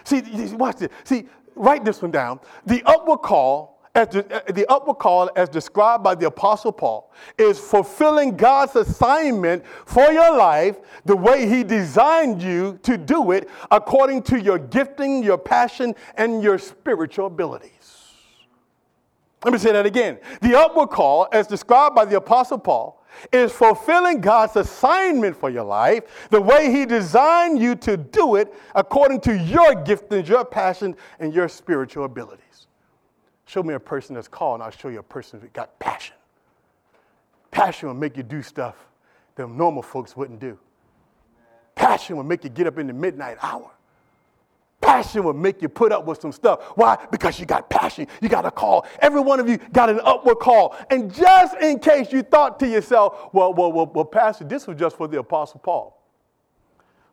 See, 0.04 0.20
watch 0.54 0.76
this. 0.76 0.90
See, 1.04 1.26
write 1.54 1.84
this 1.84 2.02
one 2.02 2.10
down. 2.10 2.40
The 2.66 2.82
upward 2.84 3.22
call 3.22 3.77
as 3.98 4.08
the, 4.08 4.34
uh, 4.34 4.52
the 4.52 4.64
upward 4.70 4.98
call, 4.98 5.28
as 5.34 5.48
described 5.48 6.04
by 6.04 6.14
the 6.14 6.26
Apostle 6.26 6.72
Paul, 6.72 7.12
is 7.36 7.58
fulfilling 7.58 8.36
God's 8.36 8.76
assignment 8.76 9.64
for 9.86 10.12
your 10.12 10.36
life 10.36 10.76
the 11.04 11.16
way 11.16 11.48
He 11.48 11.64
designed 11.64 12.40
you 12.40 12.78
to 12.84 12.96
do 12.96 13.32
it 13.32 13.48
according 13.70 14.22
to 14.24 14.40
your 14.40 14.58
gifting, 14.58 15.22
your 15.22 15.38
passion, 15.38 15.94
and 16.16 16.42
your 16.42 16.58
spiritual 16.58 17.26
abilities. 17.26 17.72
Let 19.44 19.52
me 19.52 19.58
say 19.58 19.72
that 19.72 19.86
again. 19.86 20.18
The 20.42 20.56
upward 20.56 20.90
call, 20.90 21.28
as 21.32 21.46
described 21.46 21.94
by 21.94 22.04
the 22.04 22.16
Apostle 22.16 22.58
Paul, 22.58 23.04
is 23.32 23.50
fulfilling 23.50 24.20
God's 24.20 24.54
assignment 24.54 25.36
for 25.36 25.50
your 25.50 25.64
life 25.64 26.28
the 26.30 26.40
way 26.40 26.70
He 26.70 26.86
designed 26.86 27.58
you 27.58 27.74
to 27.76 27.96
do 27.96 28.36
it 28.36 28.54
according 28.76 29.20
to 29.22 29.36
your 29.36 29.72
giftings, 29.84 30.28
your 30.28 30.44
passion, 30.44 30.94
and 31.18 31.34
your 31.34 31.48
spiritual 31.48 32.04
abilities. 32.04 32.47
Show 33.48 33.62
me 33.62 33.72
a 33.72 33.80
person 33.80 34.14
that's 34.14 34.28
called, 34.28 34.56
and 34.56 34.62
I'll 34.62 34.70
show 34.70 34.88
you 34.88 34.98
a 34.98 35.02
person 35.02 35.40
that 35.40 35.54
got 35.54 35.78
passion. 35.78 36.14
Passion 37.50 37.88
will 37.88 37.94
make 37.94 38.14
you 38.18 38.22
do 38.22 38.42
stuff 38.42 38.76
that 39.36 39.48
normal 39.48 39.82
folks 39.82 40.14
wouldn't 40.14 40.38
do. 40.38 40.58
Passion 41.74 42.18
will 42.18 42.24
make 42.24 42.44
you 42.44 42.50
get 42.50 42.66
up 42.66 42.78
in 42.78 42.86
the 42.86 42.92
midnight 42.92 43.38
hour. 43.40 43.70
Passion 44.82 45.24
will 45.24 45.32
make 45.32 45.62
you 45.62 45.70
put 45.70 45.92
up 45.92 46.04
with 46.04 46.20
some 46.20 46.30
stuff. 46.30 46.60
Why? 46.74 46.98
Because 47.10 47.40
you 47.40 47.46
got 47.46 47.70
passion. 47.70 48.06
You 48.20 48.28
got 48.28 48.44
a 48.44 48.50
call. 48.50 48.84
Every 48.98 49.20
one 49.20 49.40
of 49.40 49.48
you 49.48 49.56
got 49.72 49.88
an 49.88 50.00
upward 50.04 50.40
call. 50.40 50.76
And 50.90 51.12
just 51.12 51.56
in 51.56 51.78
case 51.78 52.12
you 52.12 52.20
thought 52.20 52.60
to 52.60 52.68
yourself, 52.68 53.30
well, 53.32 53.54
well, 53.54 53.72
well, 53.72 53.86
well 53.86 54.04
Pastor, 54.04 54.44
this 54.44 54.66
was 54.66 54.78
just 54.78 54.94
for 54.98 55.08
the 55.08 55.20
Apostle 55.20 55.60
Paul. 55.60 55.98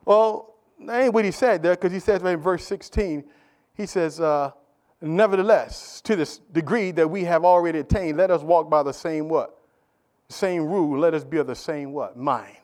Well, 0.04 0.54
that 0.80 1.04
ain't 1.04 1.14
what 1.14 1.24
he 1.24 1.30
said 1.30 1.62
there, 1.62 1.74
because 1.74 1.92
he 1.92 1.98
says 1.98 2.22
in 2.22 2.36
verse 2.36 2.66
16, 2.66 3.24
he 3.72 3.86
says, 3.86 4.20
uh, 4.20 4.50
Nevertheless, 5.00 6.00
to 6.02 6.16
this 6.16 6.38
degree 6.38 6.90
that 6.92 7.08
we 7.08 7.24
have 7.24 7.44
already 7.44 7.80
attained, 7.80 8.16
let 8.16 8.30
us 8.30 8.42
walk 8.42 8.70
by 8.70 8.82
the 8.82 8.92
same 8.92 9.28
what? 9.28 9.58
Same 10.28 10.64
rule. 10.64 10.98
Let 10.98 11.14
us 11.14 11.24
be 11.24 11.36
of 11.38 11.46
the 11.46 11.54
same 11.54 11.92
what? 11.92 12.16
Mind. 12.16 12.56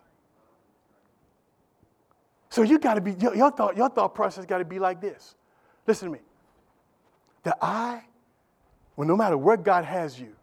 So 2.48 2.62
you 2.62 2.78
got 2.78 2.94
to 2.94 3.00
be, 3.00 3.12
your, 3.12 3.34
your, 3.34 3.50
thought, 3.50 3.76
your 3.76 3.88
thought 3.88 4.14
process 4.14 4.44
got 4.44 4.58
to 4.58 4.64
be 4.64 4.78
like 4.78 5.00
this. 5.00 5.36
Listen 5.86 6.08
to 6.08 6.12
me. 6.12 6.20
That 7.44 7.58
I, 7.60 8.02
well, 8.96 9.08
no 9.08 9.16
matter 9.16 9.36
where 9.36 9.56
God 9.56 9.84
has 9.84 10.18
you, 10.18 10.34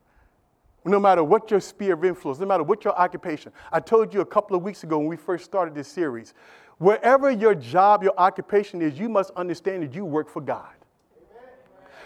no 0.86 1.00
matter 1.00 1.24
what 1.24 1.52
your 1.52 1.60
sphere 1.60 1.94
of 1.94 2.04
influence, 2.04 2.40
no 2.40 2.46
matter 2.46 2.64
what 2.64 2.84
your 2.84 2.98
occupation, 2.98 3.52
I 3.72 3.80
told 3.80 4.14
you 4.14 4.22
a 4.22 4.26
couple 4.26 4.56
of 4.56 4.64
weeks 4.64 4.84
ago 4.84 4.98
when 4.98 5.08
we 5.08 5.18
first 5.18 5.46
started 5.46 5.76
this 5.76 5.88
series, 5.88 6.34
wherever 6.78 7.30
your 7.30 7.54
job, 7.54 8.02
your 8.04 8.14
occupation 8.18 8.82
is, 8.82 8.98
you 8.98 9.10
must 9.10 9.32
understand 9.36 9.84
that 9.84 9.94
you 9.94 10.06
work 10.06 10.30
for 10.30 10.42
God. 10.42 10.79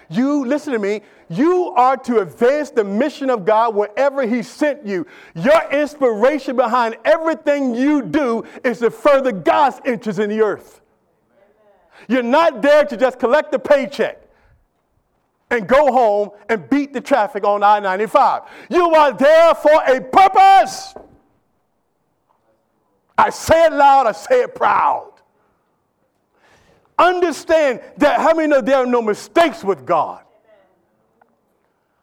You, 0.09 0.45
listen 0.45 0.73
to 0.73 0.79
me, 0.79 1.01
you 1.29 1.73
are 1.75 1.97
to 1.97 2.19
advance 2.19 2.69
the 2.69 2.83
mission 2.83 3.29
of 3.29 3.45
God 3.45 3.75
wherever 3.75 4.25
He 4.25 4.43
sent 4.43 4.85
you. 4.85 5.07
Your 5.35 5.71
inspiration 5.71 6.55
behind 6.55 6.97
everything 7.05 7.73
you 7.73 8.01
do 8.01 8.43
is 8.63 8.79
to 8.79 8.91
further 8.91 9.31
God's 9.31 9.79
interest 9.85 10.19
in 10.19 10.29
the 10.29 10.41
earth. 10.41 10.81
You're 12.07 12.23
not 12.23 12.61
there 12.61 12.83
to 12.85 12.97
just 12.97 13.19
collect 13.19 13.51
the 13.51 13.59
paycheck 13.59 14.21
and 15.49 15.67
go 15.67 15.91
home 15.91 16.31
and 16.49 16.69
beat 16.69 16.93
the 16.93 17.01
traffic 17.01 17.45
on 17.45 17.63
I 17.63 17.79
95. 17.79 18.43
You 18.69 18.93
are 18.93 19.13
there 19.13 19.53
for 19.55 19.83
a 19.85 20.01
purpose. 20.01 20.93
I 23.17 23.29
say 23.29 23.65
it 23.65 23.73
loud, 23.73 24.07
I 24.07 24.11
say 24.11 24.41
it 24.41 24.55
proud. 24.55 25.12
Understand 27.03 27.81
that 27.97 28.21
how 28.21 28.33
many 28.33 28.47
know 28.47 28.61
there 28.61 28.77
are 28.77 28.85
no 28.85 29.01
mistakes 29.01 29.61
with 29.61 29.85
God? 29.85 30.23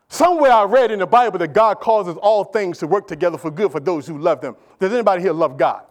Somewhere 0.09 0.53
I 0.53 0.65
read 0.65 0.91
in 0.91 0.99
the 0.99 1.07
Bible 1.07 1.39
that 1.39 1.55
God 1.55 1.81
causes 1.81 2.17
all 2.21 2.45
things 2.45 2.79
to 2.79 2.87
work 2.87 3.09
together 3.09 3.39
for 3.39 3.51
good 3.51 3.73
for 3.73 3.81
those 3.81 4.07
who 4.07 4.19
love 4.19 4.43
them. 4.43 4.57
Does 4.79 4.93
anybody 4.93 5.23
here 5.23 5.33
love 5.33 5.57
God? 5.57 5.85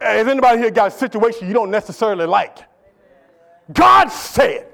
Has 0.00 0.28
anybody 0.28 0.58
here 0.58 0.70
got 0.70 0.88
a 0.88 0.90
situation 0.92 1.48
you 1.48 1.54
don't 1.54 1.70
necessarily 1.70 2.26
like? 2.26 2.58
God 3.72 4.08
said, 4.08 4.68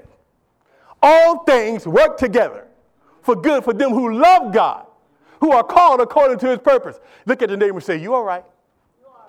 all 1.01 1.43
things 1.43 1.87
work 1.87 2.17
together 2.17 2.67
for 3.23 3.35
good 3.35 3.63
for 3.63 3.73
them 3.73 3.89
who 3.91 4.19
love 4.19 4.53
God, 4.53 4.85
who 5.39 5.51
are 5.51 5.63
called 5.63 5.99
according 5.99 6.37
to 6.39 6.47
his 6.49 6.59
purpose. 6.59 6.99
Look 7.25 7.41
at 7.41 7.49
the 7.49 7.57
neighbor 7.57 7.77
and 7.77 7.83
say, 7.83 7.97
You 7.97 8.13
all 8.13 8.23
right? 8.23 8.45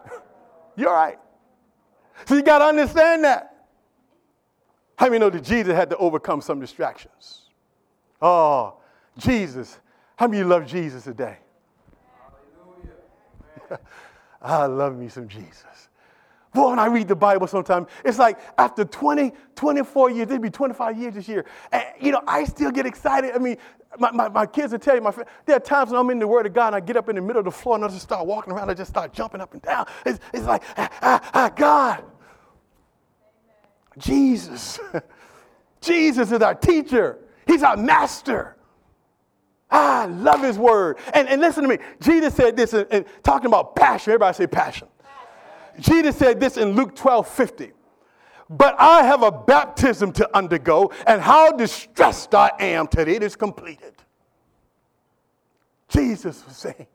You 0.76 0.88
all 0.88 0.94
right? 0.94 1.18
So 2.26 2.34
you 2.34 2.42
got 2.42 2.58
to 2.58 2.66
understand 2.66 3.24
that. 3.24 3.57
How 4.98 5.06
many 5.06 5.20
know 5.20 5.30
that 5.30 5.44
Jesus 5.44 5.74
had 5.74 5.90
to 5.90 5.96
overcome 5.96 6.40
some 6.40 6.58
distractions? 6.58 7.42
Oh, 8.20 8.78
Jesus. 9.16 9.78
How 10.16 10.26
many 10.26 10.42
love 10.42 10.66
Jesus 10.66 11.04
today? 11.04 11.38
Hallelujah. 13.70 13.80
I 14.42 14.66
love 14.66 14.96
me 14.96 15.08
some 15.08 15.28
Jesus. 15.28 15.64
Boy, 16.52 16.70
when 16.70 16.80
I 16.80 16.86
read 16.86 17.06
the 17.06 17.14
Bible 17.14 17.46
sometimes, 17.46 17.86
it's 18.04 18.18
like 18.18 18.40
after 18.58 18.84
20, 18.84 19.32
24 19.54 20.10
years, 20.10 20.30
it'd 20.30 20.42
be 20.42 20.50
25 20.50 20.98
years 20.98 21.14
this 21.14 21.28
year. 21.28 21.44
And, 21.70 21.84
you 22.00 22.10
know, 22.10 22.22
I 22.26 22.42
still 22.42 22.72
get 22.72 22.84
excited. 22.84 23.36
I 23.36 23.38
mean, 23.38 23.56
my, 24.00 24.10
my, 24.10 24.28
my 24.28 24.46
kids 24.46 24.72
will 24.72 24.80
tell 24.80 24.96
you, 24.96 25.00
my 25.00 25.12
friend, 25.12 25.28
there 25.46 25.54
are 25.54 25.60
times 25.60 25.92
when 25.92 26.00
I'm 26.00 26.10
in 26.10 26.18
the 26.18 26.26
Word 26.26 26.46
of 26.46 26.54
God 26.54 26.68
and 26.68 26.76
I 26.76 26.80
get 26.80 26.96
up 26.96 27.08
in 27.08 27.14
the 27.14 27.22
middle 27.22 27.38
of 27.38 27.44
the 27.44 27.52
floor 27.52 27.76
and 27.76 27.84
I 27.84 27.88
just 27.88 28.02
start 28.02 28.26
walking 28.26 28.52
around. 28.52 28.68
I 28.68 28.74
just 28.74 28.90
start 28.90 29.12
jumping 29.12 29.40
up 29.40 29.52
and 29.52 29.62
down. 29.62 29.86
It's, 30.04 30.18
it's 30.34 30.46
like, 30.46 30.64
ah, 30.76 30.90
ah, 31.02 31.30
ah, 31.34 31.52
God, 31.54 32.02
Jesus. 33.98 34.80
Jesus 35.80 36.32
is 36.32 36.42
our 36.42 36.54
teacher, 36.54 37.18
He's 37.46 37.62
our 37.62 37.76
master. 37.76 38.56
Ah, 39.70 40.02
I 40.02 40.06
love 40.06 40.42
His 40.42 40.58
Word. 40.58 40.98
And, 41.12 41.28
and 41.28 41.40
listen 41.40 41.62
to 41.62 41.68
me. 41.68 41.78
Jesus 42.00 42.34
said 42.34 42.56
this, 42.56 42.72
and 42.72 43.04
talking 43.22 43.46
about 43.46 43.76
passion. 43.76 44.12
Everybody 44.12 44.34
say 44.34 44.46
passion. 44.46 44.88
Jesus 45.78 46.16
said 46.16 46.40
this 46.40 46.56
in 46.56 46.72
Luke 46.72 46.96
12 46.96 47.28
50. 47.28 47.72
But 48.50 48.76
I 48.78 49.02
have 49.02 49.22
a 49.22 49.30
baptism 49.30 50.12
to 50.12 50.36
undergo, 50.36 50.90
and 51.06 51.20
how 51.20 51.52
distressed 51.52 52.34
I 52.34 52.50
am 52.58 52.86
till 52.86 53.06
it 53.06 53.22
is 53.22 53.36
completed. 53.36 53.92
Jesus 55.88 56.44
was 56.46 56.56
saying, 56.56 56.86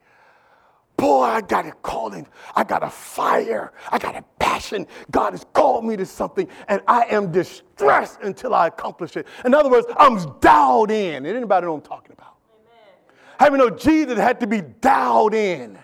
Boy, 1.03 1.23
I 1.23 1.41
got 1.41 1.65
a 1.65 1.73
calling. 1.81 2.25
I 2.55 2.63
got 2.63 2.81
a 2.81 2.89
fire. 2.89 3.73
I 3.91 3.97
got 3.97 4.15
a 4.15 4.23
passion. 4.39 4.87
God 5.11 5.31
has 5.31 5.45
called 5.51 5.83
me 5.83 5.97
to 5.97 6.05
something, 6.05 6.47
and 6.69 6.81
I 6.87 7.03
am 7.09 7.29
distressed 7.29 8.19
until 8.21 8.53
I 8.53 8.67
accomplish 8.67 9.17
it. 9.17 9.27
In 9.43 9.53
other 9.53 9.69
words, 9.69 9.85
I'm 9.97 10.39
dialed 10.39 10.91
in. 10.91 11.25
Anybody 11.25 11.65
know 11.65 11.73
what 11.73 11.79
I'm 11.79 11.89
talking 11.89 12.13
about? 12.13 12.35
Amen. 13.41 13.51
Many 13.51 13.69
know 13.69 13.75
Jesus 13.75 14.17
had 14.17 14.39
to 14.39 14.47
be 14.47 14.61
dialed 14.61 15.33
in? 15.33 15.77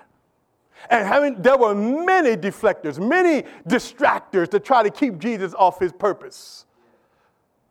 And 0.90 1.06
having, 1.06 1.42
there 1.42 1.58
were 1.58 1.76
many 1.76 2.38
deflectors, 2.38 2.98
many 3.06 3.46
distractors 3.68 4.48
to 4.52 4.60
try 4.62 4.84
to 4.84 4.90
keep 4.90 5.20
Jesus 5.20 5.54
off 5.54 5.82
his 5.82 5.92
purpose. 5.92 6.66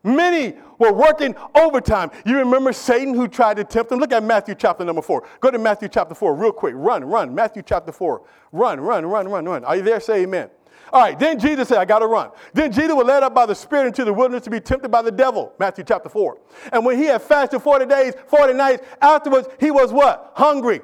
Many 0.03 0.55
were 0.77 0.93
working 0.93 1.35
overtime. 1.55 2.09
You 2.25 2.37
remember 2.37 2.71
Satan 2.71 3.13
who 3.13 3.27
tried 3.27 3.57
to 3.57 3.65
tempt 3.65 3.91
him? 3.91 3.99
Look 3.99 4.13
at 4.13 4.23
Matthew 4.23 4.55
chapter 4.55 4.85
number 4.85 5.01
four. 5.01 5.27
Go 5.41 5.51
to 5.51 5.59
Matthew 5.59 5.89
chapter 5.89 6.15
four 6.15 6.33
real 6.35 6.53
quick. 6.53 6.73
Run, 6.77 7.03
run. 7.03 7.35
Matthew 7.35 7.63
chapter 7.65 7.91
four. 7.91 8.21
Run, 8.51 8.79
run, 8.79 9.05
run, 9.05 9.27
run, 9.27 9.45
run. 9.45 9.65
Are 9.65 9.75
you 9.75 9.81
there? 9.81 9.99
Say 9.99 10.23
amen. 10.23 10.49
All 10.91 11.01
right, 11.01 11.19
then 11.19 11.37
Jesus 11.37 11.67
said, 11.67 11.77
I 11.77 11.85
got 11.85 11.99
to 11.99 12.07
run. 12.07 12.31
Then 12.53 12.71
Jesus 12.71 12.93
was 12.93 13.05
led 13.05 13.21
up 13.21 13.35
by 13.35 13.45
the 13.45 13.53
Spirit 13.53 13.87
into 13.87 14.05
the 14.05 14.13
wilderness 14.13 14.43
to 14.45 14.49
be 14.49 14.59
tempted 14.59 14.89
by 14.89 15.01
the 15.01 15.11
devil. 15.11 15.53
Matthew 15.59 15.83
chapter 15.83 16.09
4. 16.09 16.37
And 16.73 16.83
when 16.83 16.97
he 16.97 17.05
had 17.05 17.21
fasted 17.21 17.61
40 17.61 17.85
days, 17.85 18.13
40 18.27 18.53
nights, 18.53 18.83
afterwards 19.01 19.47
he 19.59 19.69
was 19.69 19.93
what? 19.93 20.31
Hungry. 20.35 20.81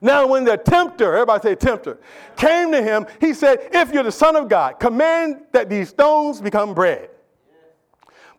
Now, 0.00 0.26
when 0.26 0.44
the 0.44 0.56
tempter, 0.56 1.14
everybody 1.14 1.42
say 1.42 1.54
tempter, 1.54 1.98
came 2.36 2.72
to 2.72 2.82
him, 2.82 3.06
he 3.20 3.34
said, 3.34 3.68
If 3.70 3.92
you're 3.92 4.02
the 4.02 4.10
Son 4.10 4.34
of 4.34 4.48
God, 4.48 4.80
command 4.80 5.42
that 5.52 5.68
these 5.68 5.90
stones 5.90 6.40
become 6.40 6.74
bread. 6.74 7.09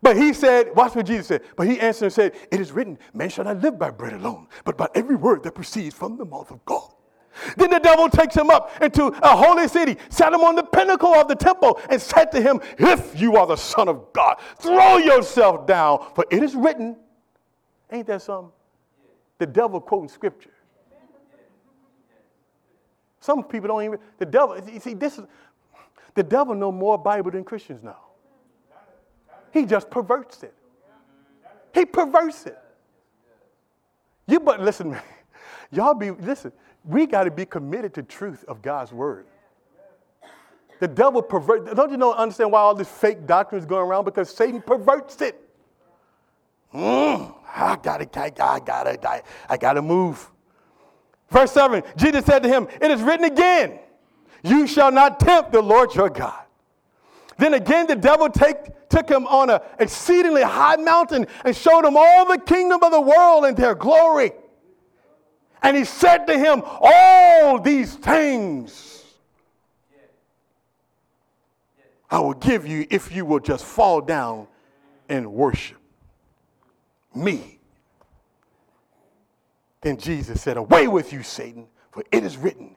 But 0.02 0.16
he 0.16 0.32
said, 0.32 0.74
watch 0.74 0.96
what 0.96 1.06
Jesus 1.06 1.28
said. 1.28 1.42
But 1.56 1.68
he 1.68 1.78
answered 1.78 2.06
and 2.06 2.12
said, 2.12 2.34
It 2.50 2.60
is 2.60 2.72
written, 2.72 2.98
man 3.14 3.28
shall 3.30 3.44
not 3.44 3.60
live 3.60 3.78
by 3.78 3.90
bread 3.90 4.12
alone, 4.14 4.48
but 4.64 4.76
by 4.76 4.88
every 4.94 5.14
word 5.14 5.44
that 5.44 5.54
proceeds 5.54 5.94
from 5.94 6.16
the 6.16 6.24
mouth 6.24 6.50
of 6.50 6.64
God. 6.64 6.90
Then 7.56 7.70
the 7.70 7.78
devil 7.78 8.10
takes 8.10 8.34
him 8.34 8.50
up 8.50 8.82
into 8.82 9.06
a 9.06 9.36
holy 9.36 9.68
city, 9.68 9.96
sat 10.10 10.32
him 10.32 10.40
on 10.40 10.56
the 10.56 10.64
pinnacle 10.64 11.14
of 11.14 11.28
the 11.28 11.36
temple, 11.36 11.80
and 11.88 12.02
said 12.02 12.26
to 12.32 12.42
him, 12.42 12.60
If 12.78 13.18
you 13.18 13.36
are 13.36 13.46
the 13.46 13.56
Son 13.56 13.88
of 13.88 14.12
God, 14.12 14.36
throw 14.58 14.98
yourself 14.98 15.66
down, 15.66 16.04
for 16.14 16.26
it 16.30 16.42
is 16.42 16.54
written. 16.54 16.96
Ain't 17.90 18.06
that 18.08 18.22
something? 18.22 18.52
The 19.38 19.46
devil 19.46 19.80
quoting 19.80 20.08
scripture. 20.08 20.50
Some 23.20 23.44
people 23.44 23.68
don't 23.68 23.84
even, 23.84 23.98
the 24.18 24.26
devil, 24.26 24.58
you 24.68 24.80
see, 24.80 24.94
this 24.94 25.16
is, 25.16 25.24
the 26.14 26.24
devil 26.24 26.56
know 26.56 26.72
more 26.72 26.98
Bible 26.98 27.30
than 27.30 27.44
Christians 27.44 27.82
know. 27.82 27.96
He 29.52 29.66
just 29.66 29.90
perverts 29.90 30.42
it. 30.42 30.54
He 31.74 31.84
perverts 31.84 32.46
it. 32.46 32.58
You 34.26 34.40
but 34.40 34.60
listen, 34.60 34.96
y'all 35.70 35.94
be, 35.94 36.10
listen, 36.10 36.52
we 36.84 37.06
got 37.06 37.24
to 37.24 37.30
be 37.30 37.44
committed 37.44 37.94
to 37.94 38.02
truth 38.02 38.44
of 38.48 38.62
God's 38.62 38.92
word. 38.92 39.26
The 40.80 40.88
devil 40.88 41.22
perverts. 41.22 41.72
don't 41.74 41.90
you 41.90 41.96
know, 41.96 42.12
understand 42.12 42.50
why 42.50 42.60
all 42.60 42.74
this 42.74 42.88
fake 42.88 43.26
doctrine 43.26 43.60
is 43.60 43.66
going 43.66 43.86
around? 43.86 44.04
Because 44.04 44.34
Satan 44.34 44.60
perverts 44.60 45.20
it. 45.20 45.38
Mm, 46.74 47.34
I 47.54 47.76
gotta, 47.82 48.08
I 48.20 48.30
gotta, 48.58 49.08
I 49.08 49.22
I 49.48 49.56
gotta 49.58 49.82
move. 49.82 50.28
Verse 51.30 51.52
7 51.52 51.82
Jesus 51.96 52.24
said 52.24 52.42
to 52.42 52.48
him, 52.48 52.66
It 52.80 52.90
is 52.90 53.00
written 53.02 53.26
again, 53.26 53.78
You 54.42 54.66
shall 54.66 54.90
not 54.90 55.20
tempt 55.20 55.52
the 55.52 55.62
Lord 55.62 55.94
your 55.94 56.10
God. 56.10 56.42
Then 57.38 57.54
again, 57.54 57.86
the 57.86 57.96
devil 57.96 58.28
take, 58.28 58.88
took 58.88 59.08
him 59.08 59.26
on 59.26 59.50
an 59.50 59.60
exceedingly 59.78 60.42
high 60.42 60.76
mountain 60.76 61.26
and 61.44 61.56
showed 61.56 61.84
him 61.84 61.96
all 61.96 62.26
the 62.26 62.38
kingdom 62.38 62.82
of 62.82 62.90
the 62.92 63.00
world 63.00 63.44
and 63.44 63.56
their 63.56 63.74
glory. 63.74 64.32
And 65.62 65.76
he 65.76 65.84
said 65.84 66.26
to 66.26 66.38
him, 66.38 66.62
All 66.64 67.60
these 67.60 67.94
things 67.94 68.92
I 72.12 72.18
will 72.18 72.34
give 72.34 72.66
you 72.66 72.86
if 72.90 73.10
you 73.10 73.24
will 73.24 73.40
just 73.40 73.64
fall 73.64 74.02
down 74.02 74.46
and 75.08 75.32
worship 75.32 75.78
me. 77.14 77.58
Then 79.80 79.96
Jesus 79.96 80.42
said, 80.42 80.58
Away 80.58 80.88
with 80.88 81.12
you, 81.12 81.22
Satan, 81.22 81.66
for 81.90 82.04
it 82.12 82.22
is 82.22 82.36
written, 82.36 82.76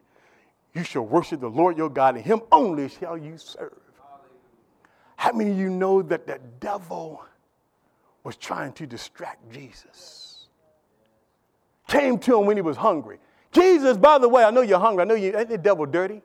You 0.73 0.83
shall 0.83 1.05
worship 1.05 1.41
the 1.41 1.49
Lord 1.49 1.77
your 1.77 1.89
God, 1.89 2.15
and 2.15 2.23
him 2.23 2.41
only 2.49 2.87
shall 2.87 3.17
you 3.17 3.37
serve. 3.37 3.73
How 5.25 5.31
many 5.31 5.49
of 5.49 5.57
you 5.57 5.71
know 5.71 6.03
that 6.03 6.27
the 6.27 6.39
devil 6.59 7.25
was 8.23 8.35
trying 8.35 8.73
to 8.73 8.85
distract 8.85 9.51
Jesus? 9.51 10.45
Came 11.87 12.19
to 12.19 12.39
him 12.39 12.45
when 12.45 12.57
he 12.57 12.61
was 12.61 12.77
hungry. 12.77 13.17
Jesus, 13.51 13.97
by 13.97 14.19
the 14.19 14.29
way, 14.29 14.43
I 14.43 14.51
know 14.51 14.61
you're 14.61 14.77
hungry. 14.77 15.01
I 15.01 15.05
know 15.05 15.15
you 15.15 15.35
ain't 15.35 15.49
the 15.49 15.57
devil 15.57 15.87
dirty. 15.87 16.21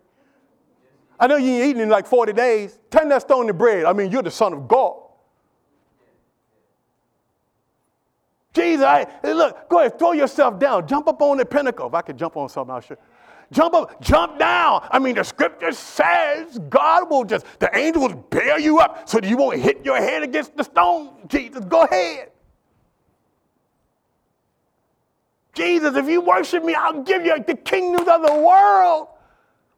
I 1.19 1.29
know 1.29 1.37
you 1.37 1.51
ain't 1.51 1.71
eating 1.71 1.81
in 1.81 1.89
like 1.89 2.07
40 2.07 2.35
days. 2.35 2.79
Turn 2.91 3.09
that 3.09 3.23
stone 3.23 3.47
to 3.47 3.55
bread. 3.55 3.87
I 3.87 3.95
mean, 3.95 4.11
you're 4.11 4.21
the 4.21 4.31
son 4.31 4.53
of 4.53 4.69
God. 4.69 5.01
Jesus, 8.53 8.85
I, 8.85 9.07
look, 9.25 9.67
go 9.71 9.79
ahead, 9.79 9.99
throw 9.99 10.13
yourself 10.13 10.59
down. 10.59 10.87
Jump 10.87 11.09
up 11.09 11.23
on 11.23 11.39
the 11.39 11.47
pinnacle. 11.47 11.87
If 11.87 11.95
I 11.95 12.03
could 12.03 12.19
jump 12.19 12.37
on 12.37 12.51
something, 12.51 12.75
I'll 12.75 12.83
show 12.83 12.99
Jump 13.53 13.75
up, 13.75 14.01
jump 14.01 14.39
down. 14.39 14.87
I 14.91 14.99
mean, 14.99 15.17
the 15.17 15.25
scripture 15.25 15.73
says 15.73 16.59
God 16.69 17.11
will 17.11 17.25
just, 17.25 17.47
the 17.59 17.77
angels 17.77 18.15
bear 18.31 18.59
you 18.61 18.79
up 18.79 19.09
so 19.09 19.19
that 19.19 19.29
you 19.29 19.37
won't 19.37 19.61
hit 19.61 19.85
your 19.85 19.97
head 19.97 20.23
against 20.23 20.57
the 20.57 20.63
stone. 20.63 21.11
Jesus, 21.27 21.65
go 21.65 21.83
ahead. 21.83 22.31
Jesus, 25.53 25.97
if 25.97 26.09
you 26.09 26.21
worship 26.21 26.65
me, 26.65 26.75
I'll 26.75 27.03
give 27.03 27.25
you 27.25 27.43
the 27.45 27.57
kingdoms 27.57 28.09
of 28.09 28.23
the 28.23 28.35
world. 28.35 29.09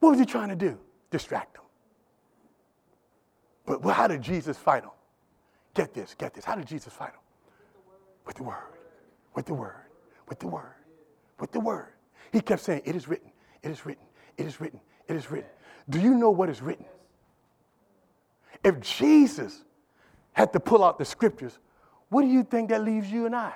What 0.00 0.10
was 0.10 0.18
he 0.18 0.26
trying 0.26 0.50
to 0.50 0.56
do? 0.56 0.78
Distract 1.10 1.54
them. 1.54 1.62
But 3.80 3.92
how 3.92 4.06
did 4.06 4.20
Jesus 4.20 4.58
fight 4.58 4.82
them? 4.82 4.92
Get 5.74 5.94
this, 5.94 6.14
get 6.14 6.34
this. 6.34 6.44
How 6.44 6.56
did 6.56 6.66
Jesus 6.66 6.92
fight 6.92 7.12
them? 7.12 7.22
with 8.26 8.36
the 8.36 8.42
word, 8.42 8.78
with 9.34 9.46
the 9.46 9.54
word, 9.54 9.84
with 10.28 10.38
the 10.38 10.46
word, 10.46 10.74
with 11.40 11.52
the 11.52 11.60
word. 11.60 11.88
He 12.32 12.40
kept 12.40 12.62
saying, 12.62 12.82
It 12.84 12.96
is 12.96 13.08
written, 13.08 13.30
it 13.62 13.70
is 13.70 13.84
written, 13.86 14.04
it 14.36 14.46
is 14.46 14.60
written, 14.60 14.80
it 15.08 15.16
is 15.16 15.30
written. 15.30 15.48
Do 15.88 16.00
you 16.00 16.14
know 16.14 16.30
what 16.30 16.48
is 16.48 16.62
written? 16.62 16.84
If 18.64 18.80
Jesus 18.80 19.62
had 20.32 20.52
to 20.52 20.60
pull 20.60 20.84
out 20.84 20.98
the 20.98 21.04
scriptures, 21.04 21.58
what 22.08 22.22
do 22.22 22.28
you 22.28 22.44
think 22.44 22.70
that 22.70 22.84
leaves 22.84 23.10
you 23.10 23.26
and 23.26 23.34
I? 23.34 23.52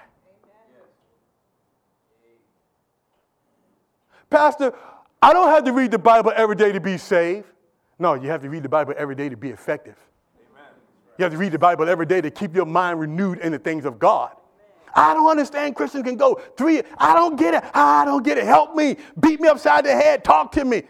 Pastor, 4.28 4.74
I 5.22 5.32
don't 5.32 5.48
have 5.48 5.64
to 5.64 5.72
read 5.72 5.90
the 5.90 5.98
Bible 5.98 6.32
every 6.34 6.56
day 6.56 6.72
to 6.72 6.80
be 6.80 6.98
saved. 6.98 7.46
No, 7.98 8.14
you 8.14 8.28
have 8.28 8.42
to 8.42 8.50
read 8.50 8.62
the 8.62 8.68
Bible 8.68 8.94
every 8.96 9.14
day 9.14 9.28
to 9.28 9.36
be 9.36 9.50
effective. 9.50 9.96
You 11.18 11.22
have 11.22 11.32
to 11.32 11.38
read 11.38 11.52
the 11.52 11.58
Bible 11.58 11.88
every 11.88 12.04
day 12.04 12.20
to 12.20 12.30
keep 12.30 12.54
your 12.54 12.66
mind 12.66 13.00
renewed 13.00 13.38
in 13.38 13.52
the 13.52 13.58
things 13.58 13.84
of 13.84 13.98
God. 13.98 14.32
I 14.96 15.12
don't 15.12 15.30
understand 15.30 15.76
Christians 15.76 16.04
can 16.04 16.16
go 16.16 16.40
three. 16.56 16.82
I 16.96 17.14
don't 17.14 17.36
get 17.36 17.54
it. 17.54 17.62
I 17.74 18.04
don't 18.06 18.24
get 18.24 18.38
it. 18.38 18.44
Help 18.44 18.74
me. 18.74 18.96
Beat 19.20 19.40
me 19.40 19.48
upside 19.48 19.84
the 19.84 19.92
head. 19.92 20.24
Talk 20.24 20.52
to 20.52 20.64
me. 20.64 20.82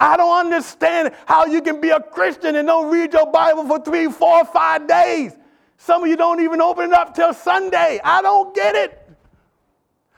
I 0.00 0.16
don't 0.16 0.46
understand 0.46 1.14
how 1.26 1.44
you 1.44 1.60
can 1.60 1.78
be 1.78 1.90
a 1.90 2.00
Christian 2.00 2.56
and 2.56 2.66
don't 2.66 2.90
read 2.90 3.12
your 3.12 3.30
Bible 3.30 3.66
for 3.66 3.78
three, 3.78 4.10
four, 4.10 4.46
five 4.46 4.88
days. 4.88 5.36
Some 5.76 6.02
of 6.02 6.08
you 6.08 6.16
don't 6.16 6.40
even 6.40 6.62
open 6.62 6.86
it 6.86 6.92
up 6.92 7.14
till 7.14 7.34
Sunday. 7.34 8.00
I 8.02 8.22
don't 8.22 8.54
get 8.54 8.74
it. 8.74 8.96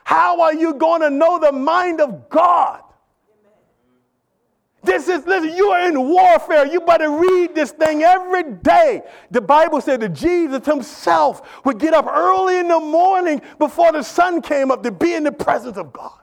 How 0.05 0.41
are 0.41 0.53
you 0.53 0.73
going 0.75 1.01
to 1.01 1.09
know 1.09 1.39
the 1.39 1.51
mind 1.51 1.99
of 1.99 2.29
God? 2.29 2.82
This 5.05 5.19
is, 5.19 5.27
listen, 5.27 5.53
you 5.53 5.69
are 5.69 5.87
in 5.87 5.99
warfare. 6.07 6.65
You 6.65 6.79
better 6.79 7.09
read 7.09 7.53
this 7.53 7.71
thing 7.71 8.03
every 8.03 8.43
day. 8.43 9.01
The 9.31 9.41
Bible 9.41 9.81
said 9.81 9.99
that 9.99 10.13
Jesus 10.13 10.65
himself 10.65 11.65
would 11.65 11.77
get 11.77 11.93
up 11.93 12.07
early 12.07 12.57
in 12.57 12.69
the 12.69 12.79
morning 12.79 13.41
before 13.59 13.91
the 13.91 14.01
sun 14.01 14.41
came 14.41 14.71
up 14.71 14.81
to 14.83 14.91
be 14.91 15.13
in 15.13 15.23
the 15.23 15.31
presence 15.31 15.77
of 15.77 15.91
God. 15.91 16.19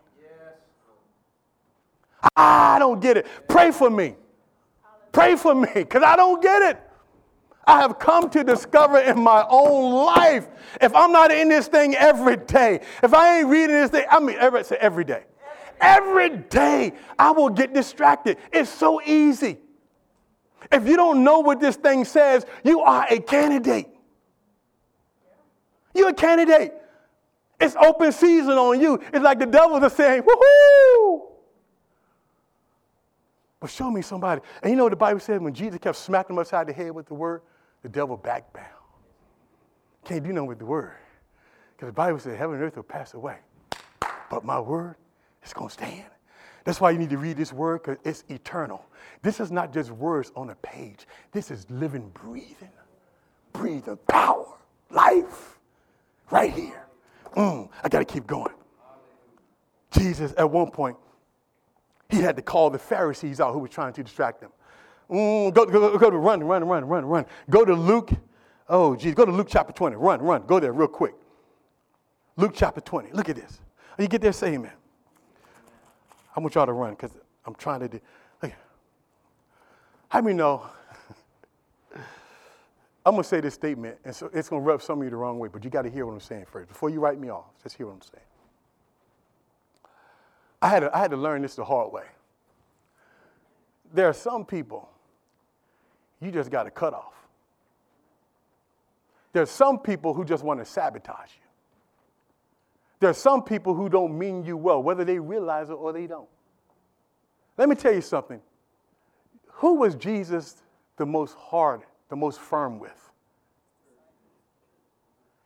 I 2.35 2.79
don't 2.79 3.01
get 3.01 3.19
it. 3.19 3.27
Pray 3.49 3.71
for 3.71 3.90
me. 3.90 4.14
Pray 5.12 5.37
for 5.37 5.55
me 5.55 5.69
because 5.75 6.03
I 6.03 6.16
don't 6.16 6.43
get 6.43 6.62
it. 6.62 6.81
I 7.66 7.81
have 7.83 7.99
come 7.99 8.31
to 8.31 8.43
discover 8.43 8.99
in 8.99 9.21
my 9.21 9.45
own 9.51 9.93
life. 10.07 10.49
If 10.81 10.95
I'm 10.95 11.12
not 11.12 11.31
in 11.31 11.51
this 11.51 11.69
thing 11.69 11.95
every 11.97 12.38
day, 12.38 12.81
if 13.03 13.12
I 13.12 13.40
ain't 13.40 13.49
reading 13.49 13.77
this 13.77 13.90
thing, 13.90 14.07
I 14.11 14.21
mean, 14.21 14.38
say 14.64 14.77
every 14.81 15.05
day. 15.05 15.25
Every 15.81 16.29
day, 16.37 16.93
I 17.19 17.31
will 17.31 17.49
get 17.49 17.73
distracted. 17.73 18.37
It's 18.53 18.71
so 18.71 19.01
easy. 19.03 19.59
If 20.71 20.87
you 20.87 20.97
don't 20.97 21.25
know 21.25 21.40
what 21.40 21.61
this 21.61 21.77
thing 21.77 22.05
says, 22.05 22.45
you 22.62 22.81
are 22.81 23.07
a 23.09 23.19
candidate. 23.19 23.88
You're 25.95 26.11
a 26.11 26.14
candidate. 26.14 26.75
It's 27.61 27.77
open 27.77 28.12
season 28.12 28.53
on 28.53 28.81
you. 28.81 29.01
It's 29.12 29.23
like 29.23 29.38
the 29.38 29.47
devil 29.47 29.83
is 29.83 29.93
saying, 29.93 30.23
woohoo! 30.23 31.23
But 33.59 33.71
show 33.71 33.90
me 33.90 34.01
somebody. 34.01 34.40
And 34.62 34.71
you 34.71 34.77
know 34.77 34.85
what 34.85 34.90
the 34.90 34.97
Bible 34.97 35.21
said 35.21 35.43
when 35.43 35.53
Jesus 35.53 35.79
kept 35.79 35.97
smacking 35.97 36.35
him 36.35 36.40
upside 36.40 36.66
the 36.66 36.73
head 36.73 36.93
with 36.93 37.07
the 37.07 37.14
word? 37.14 37.43
The 37.83 37.88
devil 37.88 38.16
backed 38.16 38.55
down. 38.55 38.64
Can't 40.05 40.25
do 40.25 40.33
nothing 40.33 40.47
with 40.47 40.59
the 40.59 40.66
word. 40.66 40.95
Because 41.77 41.88
the 41.88 41.93
Bible 41.93 42.19
said 42.19 42.38
heaven 42.38 42.57
and 42.57 42.64
earth 42.64 42.77
will 42.77 42.83
pass 42.83 43.12
away. 43.12 43.38
But 44.31 44.45
my 44.45 44.61
word 44.61 44.97
is 45.44 45.53
going 45.53 45.68
to 45.68 45.74
stand. 45.74 46.05
That's 46.64 46.81
why 46.81 46.90
you 46.90 46.98
need 46.98 47.11
to 47.11 47.18
read 47.18 47.37
this 47.37 47.53
word 47.53 47.83
because 47.83 47.98
it's 48.05 48.24
eternal. 48.29 48.85
This 49.22 49.40
is 49.40 49.50
not 49.50 49.72
just 49.72 49.90
words 49.90 50.31
on 50.37 50.50
a 50.50 50.55
page. 50.57 51.07
This 51.33 51.50
is 51.50 51.66
living, 51.70 52.11
breathing, 52.11 52.70
breathing 53.53 53.98
power, 54.07 54.46
life, 54.90 55.59
right 56.31 56.53
here. 56.53 56.87
Mm, 57.37 57.68
I 57.83 57.88
got 57.88 58.00
to 58.00 58.05
keep 58.05 58.26
going. 58.26 58.55
Jesus, 59.90 60.35
at 60.37 60.48
one 60.48 60.70
point, 60.70 60.96
he 62.09 62.18
had 62.18 62.37
to 62.37 62.42
call 62.42 62.70
the 62.70 62.79
Pharisees 62.79 63.40
out 63.40 63.53
who 63.53 63.59
were 63.59 63.68
trying 63.68 63.92
to 63.94 64.03
distract 64.03 64.42
him. 64.42 64.50
Mm, 65.11 65.55
go, 65.55 65.66
go, 65.66 65.96
go 65.98 66.11
to 66.11 66.18
run, 66.18 66.42
run, 66.44 66.64
run, 66.64 66.85
run, 66.85 67.05
run. 67.05 67.26
Go 67.48 67.64
to 67.64 67.74
Luke. 67.74 68.11
Oh, 68.68 68.94
Jesus, 68.94 69.14
go 69.14 69.24
to 69.24 69.33
Luke 69.33 69.48
chapter 69.50 69.72
20. 69.72 69.96
Run, 69.96 70.20
run. 70.20 70.46
Go 70.46 70.61
there 70.61 70.72
real 70.72 70.88
quick. 70.88 71.14
Luke 72.37 72.53
chapter 72.55 72.81
20. 72.81 73.12
Look 73.12 73.29
at 73.29 73.37
this. 73.37 73.61
You 73.98 74.09
get 74.09 74.22
there, 74.22 74.33
say 74.33 74.55
amen. 74.55 74.72
I 76.35 76.40
want 76.40 76.55
y'all 76.55 76.66
to 76.66 76.73
run 76.73 76.90
because 76.90 77.12
I'm 77.45 77.55
trying 77.55 77.81
to 77.81 77.88
do. 77.88 78.01
Look. 78.43 78.53
How 80.09 80.21
many 80.21 80.37
know? 80.37 80.66
I'm 83.05 83.12
going 83.12 83.23
to 83.23 83.29
say 83.29 83.40
this 83.40 83.55
statement, 83.55 83.99
and 84.05 84.14
so 84.14 84.31
it's 84.33 84.49
going 84.49 84.62
to 84.62 84.66
rub 84.66 84.83
some 84.83 84.99
of 84.99 85.05
you 85.05 85.11
the 85.11 85.16
wrong 85.16 85.38
way, 85.38 85.49
but 85.49 85.64
you 85.64 85.71
got 85.71 85.83
to 85.83 85.90
hear 85.90 86.07
what 86.07 86.12
I'm 86.12 86.21
saying 86.21 86.47
first. 86.51 86.69
Before 86.69 86.90
you 86.90 87.01
write 87.01 87.19
me 87.19 87.31
off, 87.31 87.47
just 87.62 87.77
hear 87.77 87.87
what 87.87 87.95
I'm 87.95 88.03
saying. 88.03 88.25
I 90.62 90.69
had, 90.69 90.81
to, 90.81 90.97
I 90.97 91.01
had 91.01 91.11
to 91.11 91.16
learn 91.16 91.43
this 91.43 91.55
the 91.55 91.64
hard 91.64 91.93
way. 91.93 92.05
There 93.93 94.07
are 94.07 94.12
some 94.12 94.45
people 94.45 94.88
you 96.21 96.31
just 96.31 96.51
got 96.51 96.64
to 96.64 96.71
cut 96.71 96.93
off. 96.93 97.14
There's 99.33 99.51
some 99.51 99.79
people 99.79 100.12
who 100.12 100.25
just 100.25 100.45
want 100.45 100.61
to 100.61 100.66
sabotage 100.66 101.31
you. 101.37 101.50
There 103.01 103.09
are 103.09 103.15
some 103.15 103.43
people 103.43 103.75
who 103.75 103.89
don't 103.89 104.17
mean 104.17 104.45
you 104.45 104.57
well, 104.57 104.83
whether 104.83 105.05
they 105.05 105.19
realize 105.19 105.71
it 105.71 105.75
or 105.75 105.93
they 105.93 106.07
don't. 106.07 106.29
Let 107.57 107.69
me 107.69 107.75
tell 107.75 107.93
you 107.93 108.03
something. 108.03 108.41
Who 109.47 109.77
was 109.77 109.95
Jesus 109.95 110.63
the 110.97 111.07
most 111.07 111.35
hard, 111.37 111.83
the 112.11 112.17
most 112.17 112.39
firm 112.39 112.79
with? 112.79 113.11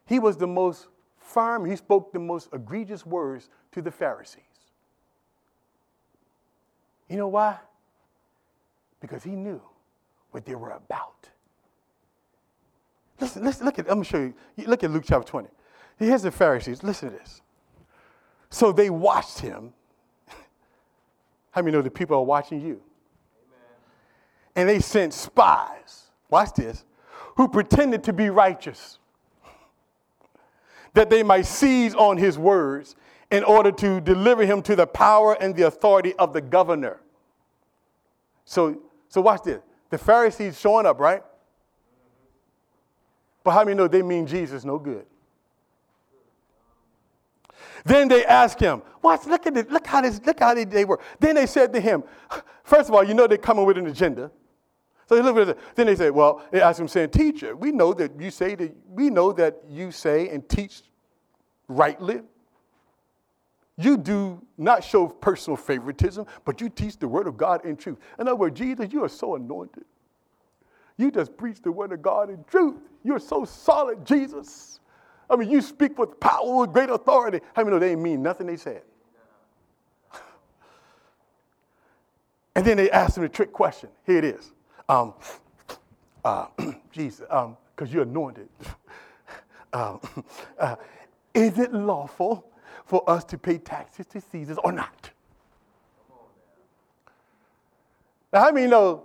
He 0.07 0.19
was 0.19 0.37
the 0.37 0.47
most 0.47 0.89
firm, 1.17 1.65
he 1.65 1.77
spoke 1.77 2.13
the 2.13 2.19
most 2.19 2.49
egregious 2.53 3.07
words 3.07 3.49
to 3.73 3.81
the 3.81 3.91
Pharisees. 3.91 4.43
You 7.09 7.17
know 7.17 7.29
why? 7.29 7.59
Because 9.01 9.23
he 9.23 9.31
knew 9.31 9.63
what 10.33 10.45
they 10.45 10.55
were 10.55 10.71
about. 10.71 11.29
Listen, 13.21 13.45
listen, 13.45 13.65
look 13.65 13.79
at, 13.79 13.87
I'm 13.87 14.03
going 14.03 14.05
to 14.05 14.11
show 14.11 14.33
you. 14.57 14.67
Look 14.67 14.83
at 14.83 14.91
Luke 14.91 15.05
chapter 15.07 15.29
20. 15.29 15.49
Here's 15.99 16.23
the 16.23 16.31
Pharisees. 16.31 16.83
Listen 16.83 17.11
to 17.11 17.17
this. 17.17 17.41
So 18.55 18.71
they 18.71 18.89
watched 18.89 19.41
him. 19.41 19.73
How 21.51 21.61
many 21.61 21.73
know 21.73 21.83
the 21.83 21.91
people 21.91 22.17
are 22.19 22.23
watching 22.23 22.61
you? 22.61 22.81
Amen. 23.45 23.59
And 24.55 24.69
they 24.69 24.79
sent 24.79 25.13
spies, 25.13 26.05
watch 26.31 26.55
this, 26.55 26.85
who 27.37 27.49
pretended 27.49 28.05
to 28.05 28.13
be 28.13 28.31
righteous, 28.31 29.01
that 30.93 31.11
they 31.11 31.25
might 31.25 31.47
seize 31.47 31.97
on 31.97 32.17
his 32.17 32.39
words 32.39 32.95
in 33.33 33.43
order 33.43 33.73
to 33.73 34.01
deliver 34.01 34.47
him 34.47 34.63
to 34.63 34.77
the 34.77 34.87
power 34.87 35.37
and 35.41 35.57
the 35.57 35.67
authority 35.67 36.15
of 36.15 36.33
the 36.33 36.41
governor. 36.41 37.01
So, 38.45 38.81
so 39.09 39.21
watch 39.21 39.43
this. 39.43 39.63
The 39.91 39.99
Pharisees 39.99 40.61
showing 40.61 40.87
up, 40.87 41.01
right? 41.01 41.25
But 43.43 43.51
how 43.51 43.65
many 43.65 43.77
know 43.77 43.89
they 43.89 44.03
mean 44.03 44.29
Jesus 44.29 44.65
no 44.65 44.79
good? 44.79 45.07
Then 47.85 48.09
they 48.09 48.25
asked 48.25 48.61
him, 48.61 48.83
watch, 49.03 49.27
look 49.27 49.47
at 49.47 49.57
it, 49.57 49.71
look 49.71 49.87
how 49.87 50.01
this, 50.01 50.21
look 50.25 50.41
how 50.41 50.55
they, 50.55 50.65
they 50.65 50.85
were. 50.85 51.01
Then 51.21 51.35
they 51.35 51.47
said 51.47 51.73
to 51.75 51.81
him, 51.81 52.03
first 52.63 52.89
of 52.89 52.95
all, 52.95 53.05
you 53.05 53.13
know 53.13 53.27
they're 53.27 53.37
coming 53.37 53.67
with 53.67 53.77
an 53.77 53.87
agenda. 53.87 54.31
So 55.07 55.17
they 55.17 55.23
look 55.23 55.37
at 55.37 55.51
it. 55.51 55.59
Then 55.75 55.87
they 55.87 55.97
said, 55.97 56.13
well, 56.13 56.43
they 56.51 56.63
asked 56.63 56.81
him 56.81 56.89
saying, 56.89 57.11
teacher, 57.11 57.55
we 57.55 57.73
know 57.73 57.93
that 57.93 58.19
you 58.19 58.31
say 58.31 58.55
that 58.55 58.75
we 58.89 59.11
know 59.11 59.33
that 59.33 59.61
you 59.69 59.93
say 59.93 60.31
and 60.31 60.49
teach 60.49 60.83
rightly. 61.69 62.23
You 63.77 63.99
do 63.99 64.41
not 64.57 64.83
show 64.83 65.09
personal 65.09 65.57
favoritism, 65.57 66.27
but 66.45 66.61
you 66.61 66.71
teach 66.71 66.99
the 66.99 67.09
word 67.09 67.27
of 67.27 67.37
God 67.37 67.67
in 67.67 67.77
truth. 67.77 67.99
In 68.19 68.29
other 68.29 68.37
words, 68.37 68.59
Jesus, 68.59 68.93
you 68.93 69.05
are 69.05 69.09
so 69.09 69.35
anointed. 69.35 69.85
You 70.97 71.11
just 71.11 71.37
preach 71.37 71.61
the 71.61 71.73
word 71.73 71.93
of 71.93 72.01
God 72.01 72.31
in 72.31 72.45
truth. 72.45 72.77
You're 73.03 73.19
so 73.19 73.45
solid, 73.45 74.07
Jesus. 74.07 74.81
I 75.29 75.37
mean, 75.37 75.51
you 75.51 75.61
speak 75.61 75.99
with 75.99 76.21
power, 76.21 76.61
with 76.61 76.73
great 76.73 76.91
authority. 76.91 77.41
How 77.55 77.63
many 77.63 77.75
know 77.75 77.79
they 77.79 77.97
mean 77.97 78.23
nothing 78.23 78.47
they 78.47 78.57
said? 78.57 78.83
and 82.55 82.65
then 82.65 82.77
they 82.77 82.91
asked 82.91 83.17
him 83.17 83.25
a 83.25 83.29
trick 83.29 83.53
question. 83.53 83.89
Here 84.07 84.19
it 84.19 84.25
is. 84.25 84.53
Um, 84.89 85.15
uh, 86.25 86.47
Jesus, 86.93 87.21
because 87.21 87.49
um, 87.49 87.89
you're 87.89 88.03
anointed. 88.03 88.49
um, 89.73 90.01
uh, 90.59 90.77
is 91.33 91.59
it 91.59 91.73
lawful 91.73 92.47
for 92.85 93.09
us 93.09 93.25
to 93.25 93.39
pay 93.39 93.59
taxes 93.59 94.07
to 94.07 94.21
Caesar 94.21 94.55
or 94.63 94.73
not? 94.73 95.11
Now, 98.33 98.43
how 98.43 98.53
many 98.53 98.67
know 98.67 99.05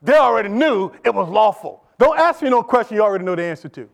they 0.00 0.16
already 0.16 0.48
knew 0.48 0.92
it 1.04 1.12
was 1.12 1.28
lawful? 1.28 1.84
Don't 1.98 2.18
ask 2.18 2.40
me 2.40 2.48
no 2.48 2.62
question 2.62 2.96
you 2.96 3.02
already 3.02 3.24
know 3.24 3.34
the 3.34 3.42
answer 3.42 3.68
to. 3.68 3.88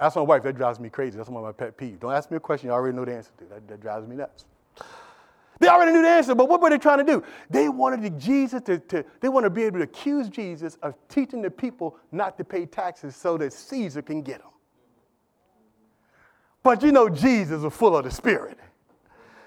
Ask 0.00 0.16
my 0.16 0.22
wife, 0.22 0.42
that 0.44 0.56
drives 0.56 0.80
me 0.80 0.88
crazy. 0.88 1.18
That's 1.18 1.28
one 1.28 1.44
of 1.44 1.46
my 1.46 1.52
pet 1.52 1.76
peeves. 1.76 2.00
Don't 2.00 2.12
ask 2.12 2.30
me 2.30 2.38
a 2.38 2.40
question 2.40 2.68
you 2.68 2.72
already 2.72 2.96
know 2.96 3.04
the 3.04 3.14
answer 3.14 3.30
to. 3.38 3.44
That, 3.44 3.68
that 3.68 3.80
drives 3.80 4.08
me 4.08 4.16
nuts. 4.16 4.46
They 5.58 5.68
already 5.68 5.92
knew 5.92 6.00
the 6.00 6.08
answer, 6.08 6.34
but 6.34 6.48
what 6.48 6.62
were 6.62 6.70
they 6.70 6.78
trying 6.78 6.98
to 6.98 7.04
do? 7.04 7.22
They 7.50 7.68
wanted 7.68 8.18
Jesus 8.18 8.62
to, 8.62 8.78
to, 8.78 9.04
they 9.20 9.28
want 9.28 9.44
to 9.44 9.50
be 9.50 9.64
able 9.64 9.78
to 9.80 9.84
accuse 9.84 10.30
Jesus 10.30 10.78
of 10.82 10.94
teaching 11.08 11.42
the 11.42 11.50
people 11.50 11.98
not 12.12 12.38
to 12.38 12.44
pay 12.44 12.64
taxes 12.64 13.14
so 13.14 13.36
that 13.36 13.52
Caesar 13.52 14.00
can 14.00 14.22
get 14.22 14.38
them. 14.38 14.48
But 16.62 16.82
you 16.82 16.92
know, 16.92 17.10
Jesus 17.10 17.60
was 17.60 17.74
full 17.74 17.94
of 17.94 18.04
the 18.04 18.10
Spirit. 18.10 18.58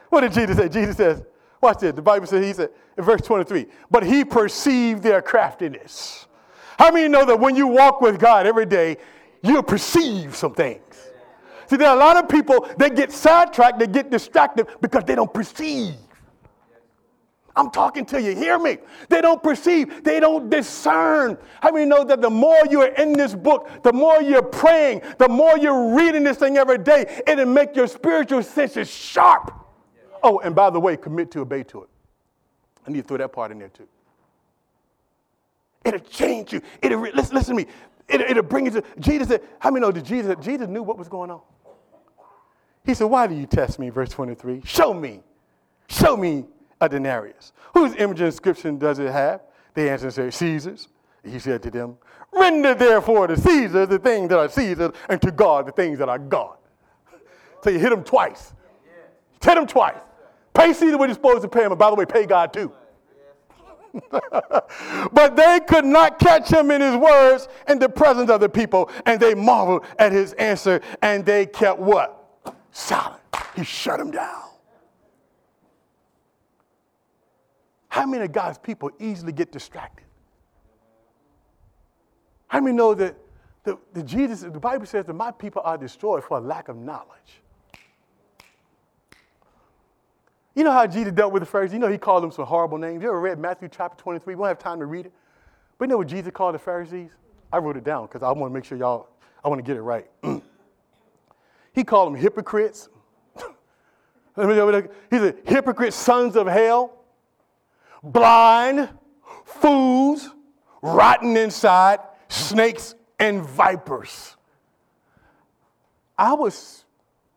What 0.10 0.22
did 0.22 0.34
Jesus 0.34 0.56
say? 0.56 0.70
Jesus 0.70 0.98
says, 0.98 1.24
watch 1.62 1.80
this. 1.80 1.96
The 1.96 2.02
Bible 2.04 2.28
says, 2.28 2.46
he 2.46 2.54
said 2.54 2.70
in 2.96 3.04
verse 3.04 3.22
23, 3.22 3.66
but 3.89 4.04
he 4.04 4.24
perceived 4.24 5.02
their 5.02 5.24
craftiness. 5.24 6.28
How 6.78 6.92
many 6.92 7.08
know 7.08 7.26
that 7.26 7.39
when 7.39 7.56
you 7.56 7.66
walk 7.66 8.02
with 8.02 8.20
God 8.20 8.46
every 8.46 8.68
day, 8.68 8.98
you'll 9.43 9.62
perceive 9.63 10.36
some 10.36 10.53
things. 10.53 10.82
See, 11.67 11.77
there 11.77 11.89
are 11.89 11.95
a 11.95 11.99
lot 11.99 12.17
of 12.17 12.27
people 12.27 12.67
that 12.77 12.95
get 12.95 13.12
sidetracked, 13.12 13.79
they 13.79 13.88
get 13.88 14.10
distracted 14.10 14.67
because 14.82 15.03
they 15.06 15.15
don't 15.15 15.34
perceive. 15.34 15.95
I'm 17.56 17.69
talking 17.69 18.06
to 18.08 18.21
you. 18.21 18.36
Hear 18.36 18.58
me. 18.58 18.79
They 19.10 19.21
don't 19.21 19.41
perceive. 19.41 20.03
They 20.03 20.19
don't 20.19 20.49
discern. 20.49 21.38
How 21.62 21.71
many 21.71 21.86
know 21.86 22.03
that 22.03 22.19
the 22.19 22.29
more 22.29 22.58
you're 22.69 22.88
in 22.88 23.13
this 23.13 23.36
book, 23.36 23.69
the 23.84 23.93
more 23.93 24.21
you're 24.21 24.41
praying, 24.41 25.03
the 25.19 25.29
more 25.29 25.58
you're 25.58 25.95
reading 25.95 26.23
this 26.23 26.38
thing 26.38 26.58
every 26.58 26.79
day, 26.79 27.21
it'll 27.27 27.45
make 27.45 27.75
your 27.75 27.88
spiritual 27.88 28.41
senses 28.41 28.89
sharp. 28.89 29.53
Oh, 30.23 30.39
and 30.39 30.56
by 30.56 30.71
the 30.71 30.79
way, 30.79 30.97
commit 30.97 31.29
to 31.32 31.41
obey 31.41 31.63
to 31.63 31.84
it. 31.84 31.89
I 32.88 32.91
need 32.91 33.01
to 33.01 33.08
throw 33.08 33.17
that 33.17 33.32
part 33.32 33.51
in 33.51 33.60
there 33.60 33.69
too. 33.69 33.87
It'll 35.85 36.00
change 36.00 36.54
you. 36.54 36.62
It'll, 36.81 37.02
listen, 37.02 37.35
listen 37.35 37.56
to 37.58 37.65
me. 37.65 37.67
It, 38.08 38.21
it'll 38.21 38.43
bring 38.43 38.65
you 38.65 38.71
to 38.71 38.83
Jesus. 38.99 39.29
Said, 39.29 39.41
how 39.60 39.71
many 39.71 39.81
know 39.81 39.91
that 39.91 40.04
Jesus, 40.04 40.35
Jesus 40.41 40.67
knew 40.67 40.83
what 40.83 40.97
was 40.97 41.08
going 41.08 41.31
on? 41.31 41.41
He 42.85 42.93
said, 42.93 43.06
Why 43.06 43.27
do 43.27 43.35
you 43.35 43.45
test 43.45 43.79
me? 43.79 43.89
Verse 43.89 44.10
23. 44.10 44.62
Show 44.65 44.93
me. 44.93 45.21
Show 45.87 46.17
me 46.17 46.45
a 46.81 46.89
denarius. 46.89 47.54
Whose 47.73 47.95
image 47.95 48.19
and 48.19 48.27
inscription 48.27 48.77
does 48.77 48.99
it 48.99 49.12
have? 49.12 49.41
They 49.73 49.89
answered 49.89 50.08
and 50.08 50.13
said, 50.13 50.33
Caesar's. 50.33 50.87
He 51.23 51.39
said 51.39 51.63
to 51.63 51.71
them, 51.71 51.97
Render 52.33 52.73
therefore 52.73 53.27
to 53.27 53.37
Caesar 53.37 53.85
the 53.85 53.99
things 53.99 54.29
that 54.29 54.37
are 54.37 54.49
Caesar, 54.49 54.91
and 55.08 55.21
to 55.21 55.31
God 55.31 55.67
the 55.67 55.71
things 55.71 55.99
that 55.99 56.10
are 56.10 56.19
God. 56.19 56.58
So 57.63 57.69
you 57.69 57.79
hit 57.79 57.93
him 57.93 58.04
twice. 58.04 58.54
Hit 59.41 59.58
him 59.58 59.65
twice. 59.65 59.95
Pay 60.54 60.73
Caesar 60.73 60.97
what 60.97 61.10
he's 61.10 61.15
supposed 61.15 61.41
to 61.43 61.47
pay 61.47 61.63
him, 61.63 61.71
and 61.71 61.79
by 61.79 61.89
the 61.89 61.95
way, 61.95 62.06
pay 62.06 62.25
God 62.25 62.51
too. 62.51 62.71
but 65.12 65.35
they 65.35 65.60
could 65.67 65.85
not 65.85 66.19
catch 66.19 66.50
him 66.50 66.71
in 66.71 66.81
his 66.81 66.96
words 66.96 67.48
in 67.67 67.79
the 67.79 67.89
presence 67.89 68.29
of 68.29 68.41
the 68.41 68.50
people, 68.50 68.89
and 69.06 69.19
they 69.19 69.35
marveled 69.35 69.85
at 70.00 70.12
his 70.12 70.33
answer, 70.33 70.81
and 71.02 71.25
they 71.25 71.46
kept 71.46 71.79
what? 71.79 72.19
Silent. 72.71 73.21
He 73.56 73.63
shut 73.63 74.00
them 74.00 74.12
down. 74.12 74.41
How 77.87 78.08
many 78.08 78.23
of 78.23 78.31
God's 78.31 78.58
people 78.58 78.89
easily 79.00 79.31
get 79.31 79.52
distracted? 79.52 80.06
How 82.48 82.60
many 82.60 82.75
know 82.75 82.96
that 82.96 83.15
the, 83.63 83.77
the 83.94 84.02
Jesus, 84.02 84.41
the 84.41 84.60
Bible 84.60 84.87
says 84.87 85.06
that 85.06 85.13
my 85.13 85.31
people 85.31 85.62
are 85.63 85.77
destroyed 85.77 86.23
for 86.23 86.39
a 86.39 86.41
lack 86.41 86.69
of 86.69 86.75
knowledge? 86.75 87.42
You 90.56 90.63
know 90.63 90.71
how 90.71 90.85
Jesus 90.85 91.13
dealt 91.13 91.33
with 91.33 91.41
the 91.41 91.47
Pharisees? 91.47 91.73
You 91.73 91.79
know 91.79 91.89
he 91.89 91.97
called 91.97 92.23
them 92.23 92.31
some 92.31 92.45
horrible 92.45 92.77
names. 92.77 93.01
You 93.01 93.10
ever 93.10 93.19
read 93.19 93.39
Matthew 93.39 93.69
chapter 93.69 94.01
23? 94.01 94.35
We 94.35 94.39
won't 94.39 94.49
have 94.49 94.60
time 94.60 94.79
to 94.79 94.85
read 94.85 95.08
it. 95.08 95.13
But 95.77 95.85
you 95.85 95.89
know 95.89 95.97
what 95.97 96.08
Jesus 96.08 96.31
called 96.31 96.56
the 96.56 96.60
Pharisees? 96.60 97.12
I 97.51 97.58
wrote 97.58 97.77
it 97.77 97.83
down 97.83 98.06
because 98.06 98.23
I 98.23 98.31
want 98.31 98.51
to 98.51 98.54
make 98.54 98.63
sure 98.63 98.77
y'all, 98.77 99.10
I 99.43 99.47
want 99.47 99.60
to 99.60 99.63
get 99.63 99.77
it 99.77 99.81
right. 99.81 100.08
he 101.73 101.83
called 101.83 102.13
them 102.13 102.19
hypocrites. 102.19 102.89
He 104.35 105.17
said, 105.19 105.37
hypocrite 105.45 105.93
sons 105.93 106.35
of 106.35 106.47
hell, 106.47 107.04
blind, 108.01 108.89
fools, 109.45 110.27
rotten 110.81 111.37
inside, 111.37 111.99
snakes 112.29 112.95
and 113.19 113.45
vipers. 113.45 114.35
I 116.17 116.33
would 116.33 116.54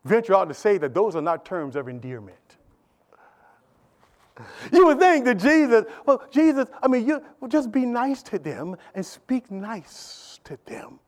venture 0.03 0.33
out 0.33 0.47
to 0.47 0.55
say 0.55 0.79
that 0.79 0.95
those 0.95 1.15
are 1.15 1.21
not 1.21 1.45
terms 1.45 1.75
of 1.75 1.87
endearment. 1.87 2.46
You 4.71 4.85
would 4.87 4.99
think 4.99 5.25
that 5.25 5.35
Jesus, 5.35 5.85
well, 6.05 6.23
Jesus, 6.31 6.69
I 6.81 6.87
mean, 6.87 7.07
you 7.07 7.21
well, 7.39 7.49
just 7.49 7.71
be 7.71 7.85
nice 7.85 8.21
to 8.23 8.39
them 8.39 8.75
and 8.95 9.05
speak 9.05 9.49
nice 9.51 10.39
to 10.43 10.57
them. 10.65 10.99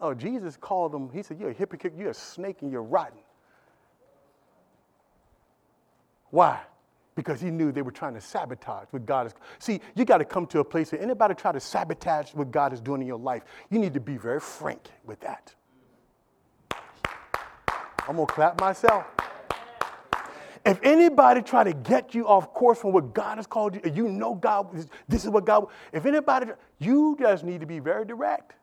Oh, 0.00 0.14
Jesus 0.14 0.56
called 0.56 0.92
them, 0.92 1.10
he 1.12 1.22
said, 1.22 1.38
You're 1.38 1.50
a 1.50 1.54
hypocrite, 1.54 1.92
you're 1.96 2.10
a 2.10 2.14
snake, 2.14 2.62
and 2.62 2.72
you're 2.72 2.82
rotten. 2.82 3.18
Why? 6.30 6.60
Because 7.14 7.40
he 7.40 7.50
knew 7.50 7.72
they 7.72 7.82
were 7.82 7.90
trying 7.90 8.14
to 8.14 8.20
sabotage 8.20 8.86
what 8.92 9.04
God 9.04 9.26
is. 9.26 9.34
See, 9.58 9.80
you 9.94 10.04
got 10.04 10.18
to 10.18 10.24
come 10.24 10.46
to 10.46 10.60
a 10.60 10.64
place 10.64 10.92
where 10.92 11.02
anybody 11.02 11.34
try 11.34 11.52
to 11.52 11.60
sabotage 11.60 12.32
what 12.34 12.50
God 12.50 12.72
is 12.72 12.80
doing 12.80 13.02
in 13.02 13.06
your 13.06 13.18
life, 13.18 13.42
you 13.68 13.78
need 13.78 13.92
to 13.94 14.00
be 14.00 14.16
very 14.16 14.40
frank 14.40 14.88
with 15.04 15.20
that. 15.20 15.54
I'm 18.08 18.16
going 18.16 18.26
to 18.26 18.32
clap 18.32 18.60
myself. 18.60 19.06
If 20.64 20.78
anybody 20.82 21.40
try 21.40 21.64
to 21.64 21.72
get 21.72 22.14
you 22.14 22.28
off 22.28 22.52
course 22.52 22.78
from 22.78 22.92
what 22.92 23.14
God 23.14 23.38
has 23.38 23.46
called 23.46 23.74
you, 23.74 23.92
you 23.92 24.08
know 24.08 24.34
God, 24.34 24.86
this 25.08 25.24
is 25.24 25.30
what 25.30 25.46
God, 25.46 25.66
if 25.92 26.04
anybody, 26.04 26.48
you 26.78 27.16
just 27.18 27.44
need 27.44 27.60
to 27.60 27.66
be 27.66 27.78
very 27.78 28.04
direct. 28.04 28.54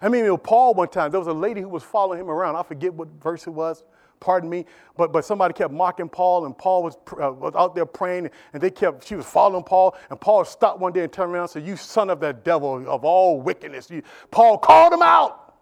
I 0.00 0.08
mean, 0.08 0.22
you 0.22 0.28
know, 0.28 0.36
Paul 0.38 0.74
one 0.74 0.88
time, 0.88 1.10
there 1.10 1.20
was 1.20 1.28
a 1.28 1.34
lady 1.34 1.60
who 1.60 1.68
was 1.68 1.82
following 1.82 2.20
him 2.20 2.30
around. 2.30 2.56
I 2.56 2.62
forget 2.62 2.92
what 2.94 3.08
verse 3.22 3.46
it 3.46 3.50
was, 3.50 3.84
pardon 4.20 4.48
me, 4.48 4.64
but, 4.96 5.12
but 5.12 5.24
somebody 5.24 5.52
kept 5.52 5.72
mocking 5.72 6.08
Paul, 6.08 6.46
and 6.46 6.56
Paul 6.56 6.82
was, 6.82 6.96
uh, 7.20 7.32
was 7.32 7.54
out 7.54 7.74
there 7.74 7.86
praying, 7.86 8.30
and 8.54 8.62
they 8.62 8.70
kept, 8.70 9.06
she 9.06 9.14
was 9.14 9.26
following 9.26 9.64
Paul, 9.64 9.96
and 10.10 10.18
Paul 10.18 10.44
stopped 10.46 10.80
one 10.80 10.92
day 10.92 11.02
and 11.04 11.12
turned 11.12 11.32
around 11.32 11.42
and 11.42 11.50
said, 11.50 11.66
You 11.66 11.76
son 11.76 12.08
of 12.08 12.20
that 12.20 12.42
devil 12.42 12.88
of 12.88 13.04
all 13.04 13.40
wickedness. 13.40 13.90
You, 13.90 14.02
Paul 14.30 14.56
called 14.58 14.94
him 14.94 15.02
out. 15.02 15.54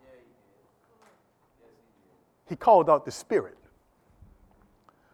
He 2.48 2.54
called 2.54 2.88
out 2.88 3.04
the 3.04 3.10
spirit. 3.10 3.56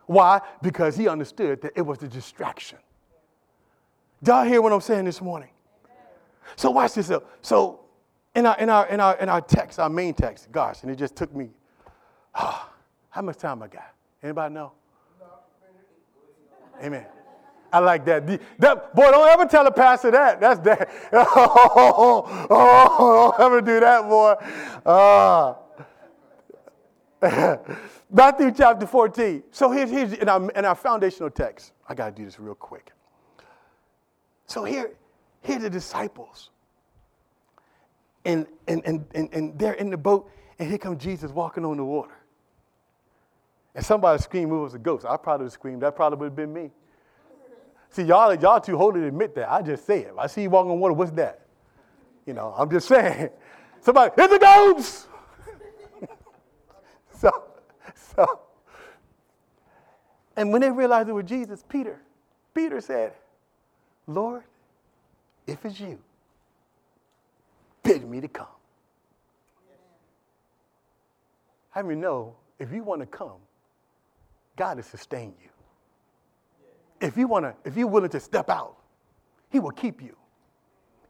Why? 0.09 0.41
Because 0.63 0.97
he 0.97 1.07
understood 1.07 1.61
that 1.61 1.73
it 1.77 1.83
was 1.83 2.03
a 2.03 2.09
distraction. 2.09 2.79
Y'all 4.27 4.43
hear 4.45 4.63
what 4.63 4.73
I'm 4.73 4.81
saying 4.81 5.05
this 5.05 5.21
morning? 5.21 5.51
So 6.57 6.71
watch 6.71 6.95
this. 6.95 7.11
Up. 7.11 7.31
So 7.43 7.81
in 8.35 8.47
our, 8.47 8.59
in, 8.59 8.71
our, 8.71 8.87
in, 8.89 9.01
our, 9.01 9.17
in 9.19 9.29
our 9.29 9.43
text, 9.43 9.79
our 9.79 9.91
main 9.91 10.15
text, 10.15 10.51
gosh, 10.51 10.83
and 10.83 10.91
it 10.91 10.97
just 10.97 11.15
took 11.15 11.35
me, 11.37 11.51
oh, 12.35 12.71
how 13.11 13.21
much 13.21 13.37
time 13.37 13.63
I 13.63 13.69
got? 13.69 13.93
Anybody 14.23 14.55
know? 14.55 14.73
Amen. 16.83 17.05
I 17.71 17.81
like 17.81 18.07
that. 18.07 18.27
that. 18.27 18.95
Boy, 18.95 19.11
don't 19.11 19.29
ever 19.29 19.45
tell 19.45 19.67
a 19.67 19.71
pastor 19.71 20.11
that. 20.13 20.41
That's 20.41 20.61
that. 20.61 20.89
Oh, 21.13 22.25
oh, 22.27 22.47
oh, 22.49 23.35
don't 23.37 23.47
ever 23.47 23.61
do 23.61 23.79
that, 23.81 24.09
boy. 24.09 24.37
Uh. 24.91 25.55
Matthew 28.11 28.53
chapter 28.53 28.87
14. 28.87 29.43
So 29.51 29.71
here's, 29.71 29.91
here's 29.91 30.13
in, 30.13 30.29
our, 30.29 30.51
in 30.51 30.65
our 30.65 30.75
foundational 30.75 31.31
text. 31.31 31.73
I 31.89 31.95
got 31.95 32.15
to 32.15 32.23
do 32.23 32.25
this 32.25 32.39
real 32.39 32.55
quick. 32.55 32.93
So 34.47 34.65
here, 34.65 34.93
here 35.43 35.59
the 35.59 35.71
disciples. 35.71 36.51
And, 38.25 38.47
and, 38.67 38.83
and, 38.85 39.05
and, 39.15 39.29
and 39.33 39.59
they're 39.59 39.75
in 39.75 39.91
the 39.91 39.97
boat, 39.97 40.31
and 40.59 40.69
here 40.69 40.79
comes 40.79 41.03
Jesus 41.03 41.31
walking 41.33 41.65
on 41.65 41.77
the 41.77 41.85
water. 41.85 42.15
And 43.75 43.85
somebody 43.85 44.21
screamed, 44.23 44.53
it 44.53 44.55
was 44.55 44.75
a 44.75 44.79
ghost. 44.79 45.05
I 45.05 45.17
probably 45.17 45.45
would 45.45 45.47
have 45.47 45.53
screamed. 45.53 45.83
That 45.83 45.97
probably 45.97 46.19
would 46.19 46.27
have 46.27 46.37
been 46.37 46.53
me. 46.53 46.71
See, 47.91 48.03
y'all, 48.03 48.35
y'all 48.35 48.61
too 48.61 48.77
holy 48.77 49.01
to 49.01 49.07
admit 49.07 49.35
that. 49.35 49.51
I 49.51 49.63
just 49.63 49.87
say 49.87 50.01
it. 50.01 50.13
I 50.19 50.27
see 50.27 50.43
you 50.43 50.51
walking 50.51 50.71
on 50.71 50.79
water, 50.79 50.95
what's 50.95 51.11
that? 51.13 51.47
You 52.27 52.35
know, 52.35 52.55
I'm 52.57 52.71
just 52.71 52.87
saying. 52.89 53.31
Somebody, 53.81 54.13
it's 54.19 54.33
a 54.33 54.39
ghost! 54.39 55.09
so, 57.21 57.45
so, 58.17 58.41
and 60.37 60.53
when 60.53 60.61
they 60.61 60.71
realized 60.71 61.09
it 61.09 61.13
was 61.13 61.27
Jesus, 61.27 61.65
Peter, 61.69 62.01
Peter 62.55 62.81
said, 62.81 63.13
Lord, 64.07 64.45
if 65.47 65.65
it's 65.65 65.81
you, 65.81 65.99
bid 67.83 68.09
me 68.09 68.21
to 68.21 68.29
come. 68.29 68.47
How 71.71 71.83
many 71.83 72.01
know 72.01 72.37
if 72.59 72.73
you 72.73 72.83
want 72.83 73.01
to 73.03 73.07
come, 73.07 73.39
God 74.57 74.77
will 74.77 74.85
sustain 74.85 75.35
you. 75.43 75.51
If 77.01 77.17
you 77.17 77.29
want 77.29 77.47
to, 77.47 77.55
if 77.65 77.77
you're 77.77 77.89
willing 77.89 78.11
to 78.11 78.21
step 78.21 78.51
out, 78.51 78.77
He 79.51 79.61
will 79.61 79.71
keep 79.71 80.03
you. 80.03 80.18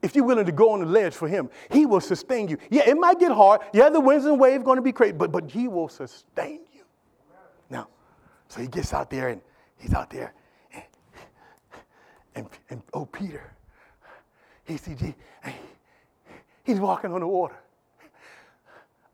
If 0.00 0.14
you're 0.14 0.24
willing 0.24 0.46
to 0.46 0.52
go 0.52 0.72
on 0.72 0.80
the 0.80 0.86
ledge 0.86 1.14
for 1.14 1.28
Him, 1.28 1.50
He 1.70 1.86
will 1.86 2.00
sustain 2.00 2.48
you. 2.48 2.58
Yeah, 2.70 2.88
it 2.88 2.96
might 2.96 3.18
get 3.18 3.32
hard. 3.32 3.62
Yeah, 3.72 3.88
the 3.88 4.00
winds 4.00 4.24
and 4.26 4.38
waves 4.38 4.62
going 4.62 4.76
to 4.76 4.82
be 4.82 4.92
crazy, 4.92 5.12
but 5.12 5.32
but 5.32 5.50
He 5.50 5.68
will 5.68 5.88
sustain 5.88 6.60
you. 6.72 6.82
Now, 7.70 7.88
so 8.48 8.60
he 8.60 8.68
gets 8.68 8.92
out 8.92 9.10
there 9.10 9.28
and 9.28 9.40
he's 9.76 9.92
out 9.92 10.10
there, 10.10 10.32
and, 10.72 10.84
and, 12.34 12.46
and 12.70 12.82
oh, 12.94 13.06
Peter, 13.06 13.52
he 14.64 14.76
sees, 14.76 15.00
he, 15.00 15.14
he's 16.64 16.80
walking 16.80 17.12
on 17.12 17.20
the 17.20 17.26
water. 17.26 17.56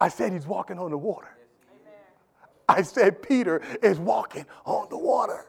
I 0.01 0.09
said 0.09 0.32
he's 0.32 0.47
walking 0.47 0.78
on 0.78 0.91
the 0.91 0.99
water. 0.99 1.28
I 2.68 2.82
said 2.82 3.22
Peter 3.22 3.62
is 3.82 3.99
walking 3.99 4.47
on 4.64 4.89
the 4.89 4.99
water. 4.99 5.47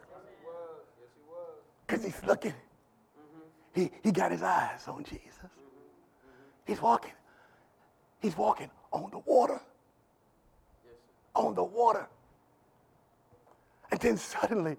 Because 1.86 2.04
he's 2.04 2.24
looking. 2.26 2.54
He, 3.76 3.92
he 4.02 4.12
got 4.12 4.32
his 4.32 4.42
eyes 4.42 4.88
on 4.88 5.04
Jesus. 5.04 5.22
He's 6.66 6.82
walking. 6.82 7.12
He's 8.22 8.38
walking 8.38 8.72
on 8.92 9.12
the 9.12 9.20
water. 9.20 9.60
On 11.36 11.54
the 11.54 11.64
water. 11.64 12.08
And 13.92 14.00
then 14.00 14.18
suddenly, 14.18 14.78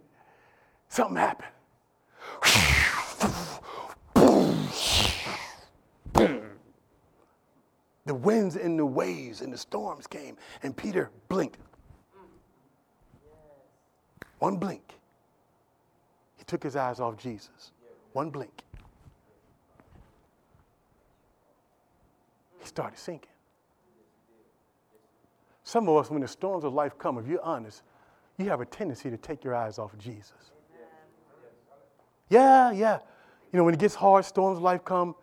something 0.88 1.16
happened. 1.16 1.52
The 8.06 8.14
winds 8.14 8.56
and 8.56 8.78
the 8.78 8.86
waves 8.86 9.40
and 9.42 9.52
the 9.52 9.58
storms 9.58 10.06
came, 10.06 10.36
and 10.62 10.76
Peter 10.76 11.10
blinked. 11.28 11.58
One 14.38 14.56
blink. 14.56 14.94
He 16.36 16.44
took 16.44 16.62
his 16.62 16.76
eyes 16.76 17.00
off 17.00 17.16
Jesus. 17.16 17.72
One 18.12 18.30
blink. 18.30 18.62
He 22.66 22.68
started 22.68 22.98
sinking. 22.98 23.30
Some 25.62 25.88
of 25.88 25.96
us, 25.98 26.10
when 26.10 26.20
the 26.20 26.26
storms 26.26 26.64
of 26.64 26.74
life 26.74 26.98
come, 26.98 27.16
if 27.16 27.28
you're 27.28 27.42
honest, 27.42 27.82
you 28.38 28.48
have 28.48 28.60
a 28.60 28.64
tendency 28.64 29.08
to 29.08 29.16
take 29.16 29.44
your 29.44 29.54
eyes 29.54 29.78
off 29.78 29.92
of 29.92 30.00
Jesus. 30.00 30.50
Yeah, 32.28 32.72
yeah. 32.72 32.98
You 33.52 33.58
know, 33.58 33.62
when 33.62 33.72
it 33.72 33.78
gets 33.78 33.94
hard, 33.94 34.24
storms 34.24 34.56
of 34.56 34.64
life 34.64 34.84
come, 34.84 35.14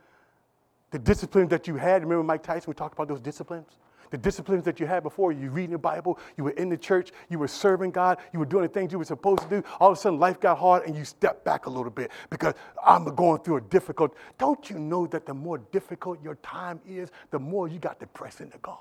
the 0.92 1.00
disciplines 1.00 1.50
that 1.50 1.68
you 1.68 1.76
had, 1.76 2.04
remember 2.04 2.24
Mike 2.24 2.44
Tyson, 2.44 2.72
we 2.72 2.76
talked 2.76 2.94
about 2.94 3.10
those 3.10 3.20
disciplines? 3.20 3.76
The 4.14 4.20
disciplines 4.20 4.64
that 4.66 4.80
you 4.80 4.86
had 4.86 5.02
before, 5.02 5.32
you 5.32 5.50
reading 5.50 5.72
the 5.72 5.80
Bible, 5.80 6.20
you 6.38 6.44
were 6.44 6.52
in 6.52 6.70
the 6.70 6.78
church, 6.78 7.12
you 7.30 7.40
were 7.40 7.48
serving 7.48 7.90
God, 7.90 8.20
you 8.32 8.38
were 8.38 8.46
doing 8.46 8.62
the 8.62 8.70
things 8.70 8.92
you 8.92 9.00
were 9.00 9.06
supposed 9.06 9.42
to 9.42 9.50
do. 9.50 9.64
All 9.80 9.92
of 9.92 9.98
a 9.98 10.00
sudden, 10.00 10.20
life 10.20 10.40
got 10.40 10.60
hard 10.60 10.86
and 10.86 10.96
you 10.96 11.04
stepped 11.04 11.44
back 11.44 11.66
a 11.66 11.70
little 11.72 11.90
bit 11.90 12.12
because 12.30 12.54
I'm 12.86 13.06
going 13.16 13.42
through 13.42 13.58
a 13.58 13.62
difficult. 13.62 14.16
Don't 14.38 14.70
you 14.70 14.78
know 14.78 15.08
that 15.08 15.26
the 15.26 15.34
more 15.34 15.58
difficult 15.58 16.24
your 16.24 16.36
time 16.36 16.80
is, 16.88 17.10
the 17.32 17.40
more 17.40 17.68
you 17.68 17.80
got 17.80 18.00
to 18.02 18.06
press 18.06 18.40
into 18.40 18.60
God? 18.60 18.78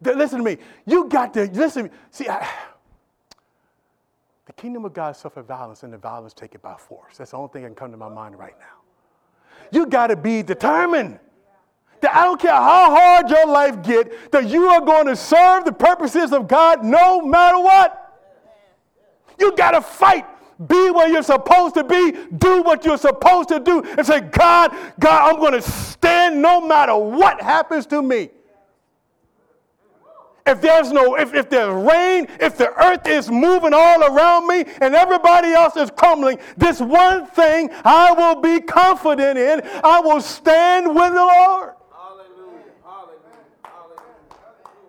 Listen 0.00 0.38
to 0.38 0.44
me. 0.44 0.58
You 0.86 1.08
got 1.08 1.34
to, 1.34 1.46
listen, 1.46 1.86
to 1.86 1.90
me. 1.90 1.96
see, 2.12 2.28
I, 2.28 2.48
The 4.46 4.52
kingdom 4.52 4.84
of 4.84 4.92
God 4.92 5.16
suffer 5.16 5.42
violence, 5.42 5.82
and 5.82 5.92
the 5.92 5.98
violence 5.98 6.34
take 6.34 6.54
it 6.54 6.62
by 6.62 6.76
force. 6.76 7.16
That's 7.16 7.32
the 7.32 7.36
only 7.36 7.50
thing 7.52 7.62
that 7.62 7.68
can 7.70 7.74
come 7.74 7.90
to 7.90 7.96
my 7.96 8.08
mind 8.08 8.38
right 8.38 8.54
now. 8.60 8.82
You 9.72 9.86
got 9.86 10.08
to 10.08 10.16
be 10.16 10.44
determined. 10.44 11.18
That 12.04 12.14
I 12.14 12.24
don't 12.24 12.38
care 12.38 12.52
how 12.52 12.94
hard 12.94 13.30
your 13.30 13.46
life 13.46 13.82
get, 13.82 14.30
that 14.30 14.46
you 14.46 14.66
are 14.66 14.82
going 14.82 15.06
to 15.06 15.16
serve 15.16 15.64
the 15.64 15.72
purposes 15.72 16.34
of 16.34 16.46
God 16.46 16.84
no 16.84 17.22
matter 17.22 17.58
what. 17.58 18.20
You 19.40 19.56
got 19.56 19.70
to 19.70 19.80
fight. 19.80 20.26
Be 20.68 20.90
where 20.90 21.08
you're 21.08 21.22
supposed 21.22 21.74
to 21.76 21.82
be. 21.82 22.12
Do 22.36 22.60
what 22.60 22.84
you're 22.84 22.98
supposed 22.98 23.48
to 23.48 23.58
do. 23.58 23.82
And 23.96 24.06
say, 24.06 24.20
God, 24.20 24.76
God, 25.00 25.32
I'm 25.32 25.40
going 25.40 25.54
to 25.54 25.62
stand 25.62 26.42
no 26.42 26.60
matter 26.60 26.94
what 26.94 27.40
happens 27.40 27.86
to 27.86 28.02
me. 28.02 28.28
If 30.46 30.60
there's 30.60 30.92
no, 30.92 31.16
if, 31.16 31.32
if 31.32 31.48
there's 31.48 31.72
rain, 31.72 32.26
if 32.38 32.58
the 32.58 32.70
earth 32.84 33.06
is 33.06 33.30
moving 33.30 33.72
all 33.72 34.04
around 34.04 34.46
me 34.46 34.70
and 34.82 34.94
everybody 34.94 35.52
else 35.52 35.74
is 35.74 35.90
crumbling, 35.90 36.38
this 36.58 36.80
one 36.80 37.24
thing 37.28 37.70
I 37.82 38.12
will 38.12 38.42
be 38.42 38.60
confident 38.60 39.38
in. 39.38 39.62
I 39.82 40.00
will 40.00 40.20
stand 40.20 40.94
with 40.94 41.14
the 41.14 41.24
Lord. 41.24 41.70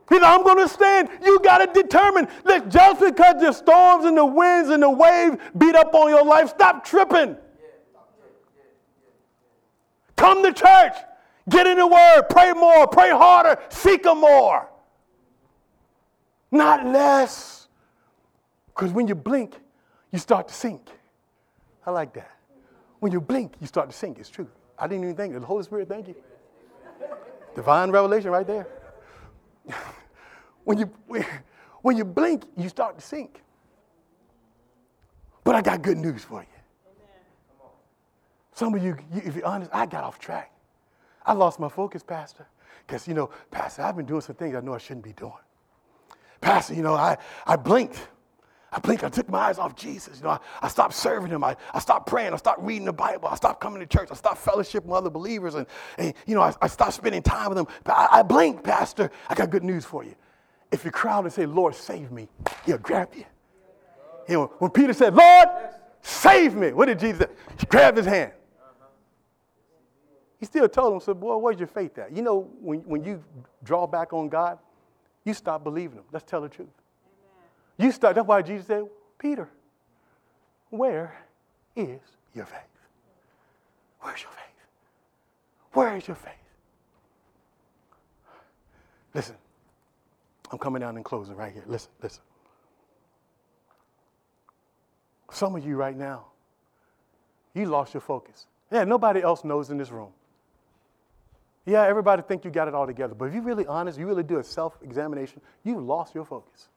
He 0.10 0.16
said, 0.16 0.24
I'm 0.24 0.44
going 0.44 0.58
to 0.58 0.68
stand. 0.68 1.10
You 1.24 1.40
got 1.40 1.74
to 1.74 1.82
determine. 1.82 2.28
Look, 2.44 2.70
just 2.70 3.00
because 3.00 3.42
the 3.42 3.52
storms 3.52 4.06
and 4.06 4.16
the 4.16 4.26
winds 4.26 4.70
and 4.70 4.84
the 4.84 4.90
waves 4.90 5.38
beat 5.58 5.76
up 5.76 5.94
on 5.96 6.10
your 6.10 6.24
life, 6.24 6.50
stop 6.50 6.86
tripping. 6.86 7.36
Come 10.16 10.44
to 10.44 10.54
church. 10.54 10.94
Get 11.50 11.68
in 11.68 11.78
the 11.78 11.88
word. 11.88 12.24
Pray 12.30 12.54
more. 12.54 12.88
Pray 12.88 13.10
harder. 13.10 13.60
Seek 13.70 14.06
Him 14.06 14.20
more. 14.20 14.70
Not 16.52 16.86
less. 16.86 17.68
Because 18.68 18.92
when 18.92 19.08
you 19.08 19.16
blink, 19.16 19.56
you 20.12 20.20
start 20.20 20.48
to 20.48 20.54
sink. 20.54 20.90
I 21.86 21.92
like 21.92 22.14
that. 22.14 22.32
When 23.00 23.12
you 23.12 23.22
blink, 23.22 23.56
you 23.60 23.68
start 23.68 23.90
to 23.90 23.96
sink. 23.96 24.20
It's 24.20 24.30
true. 24.30 24.48
I 24.78 24.88
didn't 24.88 25.04
even 25.04 25.16
think. 25.16 25.34
The 25.34 25.40
Holy 25.40 25.64
Spirit, 25.64 25.88
thank 25.88 26.08
you. 26.08 26.16
Divine 27.56 27.92
revelation 27.92 28.32
right 28.32 28.46
there. 28.46 28.68
When, 30.64 30.78
you, 30.78 30.92
when 31.82 31.98
you 31.98 32.06
blink, 32.06 32.46
you 32.58 32.70
start 32.70 32.98
to 32.98 33.06
sink. 33.06 33.44
But 35.44 35.56
I 35.56 35.62
got 35.62 35.82
good 35.82 35.98
news 35.98 36.24
for 36.24 36.42
you. 36.42 36.48
Some 38.54 38.74
of 38.74 38.84
you, 38.84 38.98
if 39.14 39.36
you're 39.36 39.46
honest, 39.46 39.70
I 39.74 39.86
got 39.86 40.04
off 40.04 40.18
track. 40.18 40.52
I 41.26 41.34
lost 41.34 41.60
my 41.60 41.70
focus, 41.70 42.04
Pastor. 42.04 42.48
Because, 42.86 43.08
you 43.08 43.14
know, 43.14 43.30
Pastor, 43.52 43.82
I've 43.82 43.96
been 43.96 44.06
doing 44.06 44.22
some 44.22 44.36
things 44.36 44.56
I 44.56 44.62
know 44.62 44.74
I 44.74 44.78
shouldn't 44.78 45.04
be 45.04 45.14
doing. 45.14 45.34
Pastor, 46.40 46.74
you 46.74 46.82
know, 46.82 46.94
I, 46.94 47.18
I 47.46 47.56
blinked. 47.56 48.08
I 48.76 48.80
blinked. 48.80 49.06
I 49.06 49.10
took 49.10 49.30
my 49.30 49.40
eyes 49.40 49.58
off 49.58 49.74
Jesus. 49.74 50.18
You 50.18 50.26
know, 50.26 50.32
I, 50.32 50.40
I 50.62 50.68
stopped 50.68 50.94
serving 50.94 51.32
him. 51.32 51.46
I, 51.46 51.56
I 51.74 51.80
stopped 51.80 52.08
praying. 52.08 52.34
I 52.34 52.36
stopped 52.36 52.62
reading 52.62 52.84
the 52.84 52.92
Bible. 52.92 53.30
I 53.30 53.36
stopped 53.36 53.62
coming 53.62 53.80
to 53.80 53.86
church. 53.86 54.10
I 54.12 54.16
stopped 54.16 54.40
fellowship 54.40 54.84
with 54.84 54.98
other 54.98 55.10
believers. 55.10 55.56
And, 55.56 55.66
and 55.98 56.14
you 56.28 56.36
know, 56.36 56.42
I, 56.42 56.54
I 56.62 56.68
stopped 56.68 56.94
spending 56.94 57.24
time 57.24 57.48
with 57.48 57.58
them. 57.58 57.68
I, 57.86 58.10
I 58.12 58.24
blinked, 58.24 58.66
Pastor. 58.66 59.10
I 59.30 59.36
got 59.36 59.50
good 59.50 59.64
news 59.64 59.86
for 59.86 60.04
you. 60.04 60.14
If 60.74 60.84
you 60.84 60.92
cry 60.92 61.14
out 61.14 61.24
and 61.24 61.32
say, 61.32 61.46
Lord, 61.46 61.74
save 61.74 62.12
me, 62.12 62.28
he'll 62.66 62.78
grab 62.78 63.12
you. 63.16 63.24
You 64.28 64.36
know, 64.36 64.54
when 64.60 64.72
Peter 64.72 64.92
said, 64.92 65.16
Lord, 65.16 65.48
save 66.02 66.54
me, 66.54 66.74
what 66.74 66.88
did 66.88 67.00
Jesus? 67.00 67.28
He 67.58 67.66
grabbed 67.68 67.96
his 67.96 68.06
hand. 68.06 68.34
He 70.38 70.46
still 70.46 70.68
told 70.68 70.94
him, 70.94 71.00
said, 71.00 71.18
boy, 71.18 71.38
where's 71.38 71.60
your 71.60 71.70
faith 71.70 71.98
at? 71.98 72.14
You 72.14 72.24
know, 72.24 72.50
when, 72.60 72.80
when 72.80 73.06
you 73.06 73.24
draw 73.64 73.88
back 73.88 74.12
on 74.12 74.28
God, 74.28 74.60
you 75.24 75.34
stop 75.34 75.64
believing 75.64 76.00
him. 76.00 76.04
Let's 76.12 76.26
tell 76.26 76.42
the 76.42 76.50
truth. 76.50 76.68
You 77.78 77.92
start, 77.92 78.16
that's 78.16 78.28
why 78.28 78.42
Jesus 78.42 78.68
said, 78.68 78.86
Peter, 79.20 79.50
where 80.70 81.16
is 81.76 82.00
your 82.34 82.46
faith? 82.46 82.60
Where's 84.00 84.22
your 84.22 84.32
faith? 84.32 84.42
Where 85.74 85.98
is 85.98 86.08
your 86.08 86.16
faith? 86.16 86.34
Listen, 89.14 89.36
I'm 90.52 90.58
coming 90.58 90.82
down 90.82 90.96
and 90.96 91.04
closing 91.04 91.36
right 91.36 91.52
here. 91.52 91.64
Listen, 91.68 91.92
listen. 92.02 92.22
Some 95.32 95.56
of 95.56 95.66
you 95.66 95.76
right 95.76 95.98
now, 95.98 96.28
you 97.54 97.66
lost 97.66 97.94
your 97.94 98.02
focus. 98.02 98.46
Yeah, 98.72 98.84
nobody 98.84 99.22
else 99.22 99.44
knows 99.44 99.70
in 99.70 99.78
this 99.78 99.92
room. 99.92 100.12
Yeah, 101.66 101.84
everybody 101.84 102.22
think 102.22 102.46
you 102.46 102.52
got 102.52 102.68
it 102.68 102.76
all 102.76 102.86
together, 102.86 103.16
but 103.16 103.26
if 103.26 103.34
you're 103.34 103.44
really 103.44 103.66
honest, 103.66 103.98
you 103.98 104.06
really 104.06 104.24
do 104.24 104.38
a 104.38 104.44
self-examination, 104.44 105.42
you 105.64 105.80
lost 105.80 106.14
your 106.14 106.26
focus. 106.26 106.70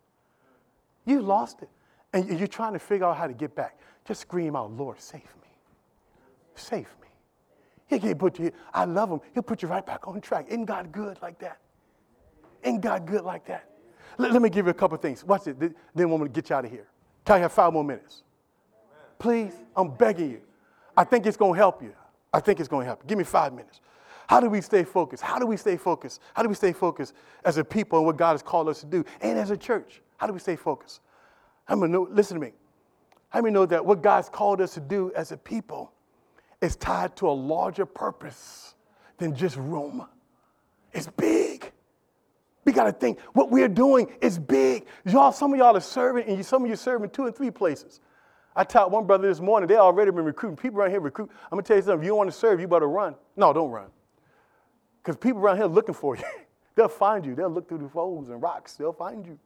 You 1.09 1.23
lost 1.23 1.63
it. 1.63 1.71
And 2.13 2.39
you're 2.39 2.47
trying 2.47 2.75
to 2.75 2.79
figure 2.79 3.07
out 3.07 3.17
how 3.17 3.27
to 3.27 3.33
get 3.33 3.55
back. 3.55 3.79
Just 4.05 4.21
scream 4.21 4.55
out, 4.55 4.71
Lord, 4.73 5.01
save 5.01 5.23
me. 5.23 5.49
Save 6.55 6.89
me. 7.01 7.09
He 7.87 7.99
can 7.99 8.17
put 8.17 8.39
you, 8.39 8.53
I 8.75 8.85
love 8.85 9.11
him. 9.11 9.21
He'll 9.33 9.43
put 9.43 9.63
you 9.63 9.69
right 9.69 9.85
back 9.85 10.07
on 10.07 10.21
track. 10.21 10.47
Isn't 10.49 10.67
God 10.67 10.93
good 10.93 11.19
like 11.23 11.39
that? 11.39 11.59
Ain't 12.63 12.83
God 12.83 13.07
good 13.07 13.25
like 13.25 13.47
that? 13.47 13.71
Let, 14.19 14.33
let 14.33 14.43
me 14.43 14.51
give 14.51 14.67
you 14.67 14.71
a 14.71 14.75
couple 14.75 14.99
things. 14.99 15.25
Watch 15.25 15.47
it. 15.47 15.59
Then 15.59 15.75
I'm 15.97 16.09
going 16.09 16.23
to 16.25 16.29
get 16.29 16.51
you 16.51 16.57
out 16.57 16.67
of 16.67 16.71
here. 16.71 16.87
Can 17.25 17.37
I 17.37 17.39
have 17.39 17.53
five 17.53 17.73
more 17.73 17.85
minutes? 17.85 18.23
Please, 19.19 19.55
I'm 19.75 19.91
begging 19.91 20.31
you. 20.31 20.41
I 20.97 21.05
think 21.05 21.25
it's 21.27 21.37
going 21.37 21.55
to 21.55 21.59
help 21.59 21.83
you. 21.83 21.95
I 22.33 22.41
think 22.41 22.61
it's 22.61 22.69
going 22.69 22.83
to 22.83 22.87
help 22.87 23.03
you. 23.03 23.09
Give 23.09 23.19
me 23.19 23.25
five 23.25 23.55
minutes. 23.55 23.81
How 24.29 24.41
do 24.41 24.51
we 24.51 24.61
stay 24.61 24.85
focused? 24.85 25.23
How 25.23 25.39
do 25.39 25.47
we 25.47 25.57
stay 25.57 25.79
focused? 25.79 26.21
How 26.35 26.43
do 26.43 26.51
we 26.51 26.55
stay 26.55 26.73
focused 26.73 27.15
as 27.45 27.57
a 27.57 27.65
people 27.65 27.99
and 27.99 28.07
what 28.07 28.19
God 28.19 28.33
has 28.33 28.43
called 28.43 28.69
us 28.69 28.81
to 28.81 28.87
do? 28.87 29.05
And 29.23 29.39
as 29.39 29.51
a 29.51 29.57
church, 29.57 30.03
how 30.19 30.27
do 30.27 30.33
we 30.35 30.39
stay 30.39 30.57
focused? 30.57 31.01
How 31.65 31.77
many 31.77 31.93
know, 31.93 32.07
listen 32.11 32.39
to 32.39 32.45
me. 32.45 32.53
How 33.31 33.41
many 33.41 33.55
know 33.55 33.67
that 33.67 33.85
what 33.85 34.03
God's 34.03 34.29
called 34.29 34.61
us 34.61 34.75
to 34.75 34.81
do 34.81 35.13
as 35.15 35.33
a 35.33 35.37
people 35.37 35.93
is 36.61 36.77
tied 36.77 37.17
to 37.17 37.29
a 37.29 37.33
larger 37.33 37.87
purpose 37.87 38.75
than 39.17 39.35
just 39.35 39.57
room? 39.57 40.07
It's 40.93 41.07
big. 41.07 41.73
We 42.65 42.73
got 42.73 42.85
to 42.85 42.93
think 42.93 43.21
what 43.33 43.51
we're 43.51 43.69
doing 43.69 44.13
is 44.21 44.39
big. 44.39 44.87
Y'all, 45.05 45.33
some 45.33 45.53
of 45.53 45.59
y'all 45.59 45.77
are 45.77 45.81
serving, 45.81 46.27
and 46.27 46.37
you, 46.37 46.43
some 46.43 46.65
of 46.65 46.69
you 46.69 46.77
serving 46.77 47.11
two 47.11 47.27
and 47.27 47.35
three 47.35 47.51
places. 47.51 48.01
I 48.57 48.65
taught 48.65 48.91
one 48.91 49.07
brother 49.07 49.29
this 49.29 49.41
morning, 49.41 49.69
they 49.69 49.77
already 49.77 50.11
been 50.11 50.25
recruiting. 50.25 50.57
People 50.57 50.81
around 50.81 50.91
here 50.91 51.01
recruit. 51.01 51.31
I'm 51.45 51.51
gonna 51.51 51.63
tell 51.63 51.77
you 51.77 51.83
something, 51.83 52.01
if 52.01 52.05
you 52.05 52.15
want 52.15 52.29
to 52.29 52.37
serve, 52.37 52.61
you 52.61 52.67
better 52.67 52.89
run. 52.89 53.15
No, 53.37 53.53
don't 53.53 53.71
run. 53.71 53.87
Because 55.01 55.17
people 55.17 55.41
around 55.41 55.59
here 55.59 55.67
looking 55.67 55.95
for 55.95 56.17
you. 56.17 56.25
They'll 56.75 56.89
find 56.89 57.25
you. 57.25 57.35
They'll 57.35 57.51
look 57.51 57.69
through 57.69 57.79
the 57.79 57.89
folds 57.89 58.31
and 58.31 58.43
rocks. 58.43 58.75
They'll 58.75 58.93
find 58.93 59.25
you. 59.27 59.39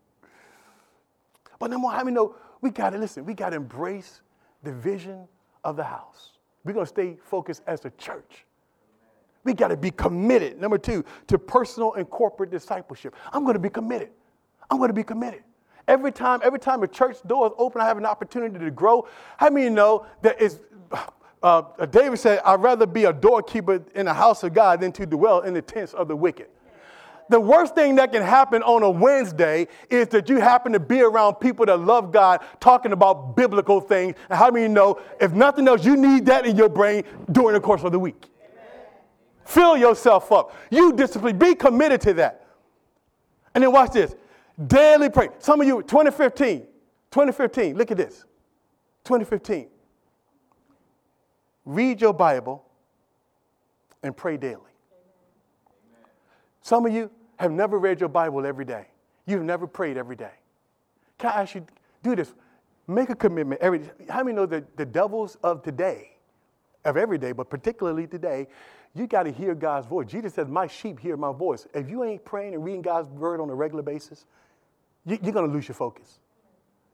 But 1.63 1.71
no 1.71 1.79
more, 1.79 1.93
how 1.93 2.03
many 2.03 2.17
know 2.17 2.35
we 2.61 2.71
gotta 2.71 2.99
listen, 2.99 3.25
we 3.25 3.35
gotta 3.35 3.55
embrace 3.55 4.21
the 4.65 4.73
vision 4.73 5.29
of 5.63 5.77
the 5.77 5.85
house. 5.85 6.33
We're 6.65 6.73
gonna 6.73 6.87
stay 6.87 7.19
focused 7.23 7.63
as 7.69 7.85
a 7.85 7.91
church. 7.91 8.47
We 9.45 9.55
got 9.55 9.69
to 9.69 9.77
be 9.77 9.93
committed. 9.93 10.61
Number 10.61 10.77
two, 10.77 11.05
to 11.29 11.39
personal 11.39 11.95
and 11.95 12.11
corporate 12.11 12.51
discipleship. 12.51 13.15
I'm 13.33 13.45
going 13.45 13.55
to 13.55 13.61
be 13.61 13.69
committed. 13.69 14.11
I'm 14.71 14.79
going 14.79 14.89
to 14.89 14.95
be 14.95 15.05
committed. 15.05 15.45
Every 15.87 16.11
time, 16.11 16.41
every 16.43 16.59
time 16.59 16.83
a 16.83 16.89
church 16.89 17.19
door 17.29 17.47
is 17.47 17.53
open, 17.57 17.81
I 17.81 17.87
have 17.87 17.99
an 17.99 18.07
opportunity 18.07 18.59
to 18.59 18.71
grow. 18.73 19.07
How 19.37 19.49
many 19.49 19.71
know 19.71 20.07
that 20.23 20.43
is? 20.43 20.59
Uh, 21.45 21.63
David 21.87 22.19
said, 22.19 22.41
"I'd 22.45 22.61
rather 22.61 22.87
be 22.87 23.05
a 23.05 23.13
doorkeeper 23.13 23.85
in 23.95 24.07
the 24.07 24.15
house 24.15 24.43
of 24.43 24.53
God 24.53 24.81
than 24.81 24.91
to 24.93 25.07
dwell 25.07 25.43
in 25.43 25.55
the 25.55 25.63
tents 25.63 25.95
of 25.95 26.09
the 26.09 26.17
wicked." 26.17 26.49
The 27.29 27.41
worst 27.41 27.75
thing 27.75 27.95
that 27.97 28.13
can 28.13 28.23
happen 28.23 28.63
on 28.63 28.83
a 28.83 28.91
Wednesday 28.91 29.69
is 29.89 30.09
that 30.09 30.29
you 30.29 30.39
happen 30.39 30.73
to 30.73 30.81
be 30.81 31.01
around 31.01 31.37
people 31.37 31.65
that 31.67 31.79
love 31.79 32.13
God, 32.13 32.41
talking 32.61 32.93
about 32.93 33.37
biblical 33.37 33.81
things. 33.81 34.17
And 34.29 34.39
how 34.39 34.51
many 34.51 34.69
know, 34.69 35.01
if 35.21 35.33
nothing 35.33 35.67
else, 35.69 35.85
you 35.85 35.97
need 35.97 36.27
that 36.27 36.47
in 36.47 36.57
your 36.57 36.69
brain 36.69 37.05
during 37.31 37.55
the 37.55 37.61
course 37.61 37.83
of 37.85 37.93
the 37.93 37.99
week? 37.99 38.27
Fill 39.45 39.77
yourself 39.77 40.31
up. 40.31 40.55
You 40.71 40.93
discipline. 40.93 41.39
Be 41.39 41.55
committed 41.55 42.01
to 42.03 42.15
that. 42.15 42.47
And 43.55 43.63
then 43.63 43.73
watch 43.73 43.93
this. 43.93 44.15
Daily 44.67 45.11
pray. 45.11 45.29
Some 45.39 45.61
of 45.61 45.67
you, 45.67 45.83
2015, 45.83 46.61
2015, 47.11 47.77
look 47.77 47.91
at 47.91 47.97
this. 47.97 48.25
2015. 49.05 49.69
Read 51.65 52.01
your 52.01 52.13
Bible 52.13 52.65
and 54.03 54.17
pray 54.17 54.37
daily. 54.37 54.72
Some 56.63 56.87
of 56.87 56.93
you 56.93 57.11
have 57.37 57.51
never 57.51 57.79
read 57.79 58.01
your 58.01 58.09
Bible 58.09 58.47
every 58.47 58.65
day. 58.65 58.87
You've 59.27 59.43
never 59.43 59.67
prayed 59.67 59.97
every 59.97 60.17
day. 60.17 60.33
Can 61.19 61.31
I 61.31 61.43
ask 61.43 61.55
you, 61.55 61.67
do 62.03 62.17
this? 62.17 62.33
Make 62.89 63.11
a 63.11 63.15
commitment 63.15 63.61
every. 63.61 63.83
How 64.09 64.23
many 64.25 64.35
know 64.35 64.47
that 64.47 64.77
the 64.77 64.85
devils 64.85 65.37
of 65.43 65.63
today, 65.63 66.11
of 66.85 66.97
every 66.97 67.19
day, 67.19 67.33
but 67.33 67.49
particularly 67.49 68.07
today, 68.07 68.49
you 68.95 69.07
got 69.07 69.23
to 69.25 69.33
hear 69.33 69.55
God's 69.55 69.87
voice. 69.87 70.09
Jesus 70.09 70.35
says, 70.35 70.49
My 70.49 70.67
sheep 70.67 70.99
hear 70.99 71.17
my 71.17 71.33
voice. 71.33 71.67
If 71.75 71.89
you 71.89 72.05
ain't 72.05 72.25
praying 72.25 72.55
and 72.55 72.65
reading 72.65 72.83
God's 72.83 73.09
word 73.09 73.41
on 73.41 73.49
a 73.51 73.55
regular 73.55 73.83
basis, 73.83 74.27
you, 75.07 75.15
are 75.15 75.33
going 75.33 75.47
to 75.47 75.53
lose 75.53 75.69
your 75.69 75.75
focus. 75.75 76.21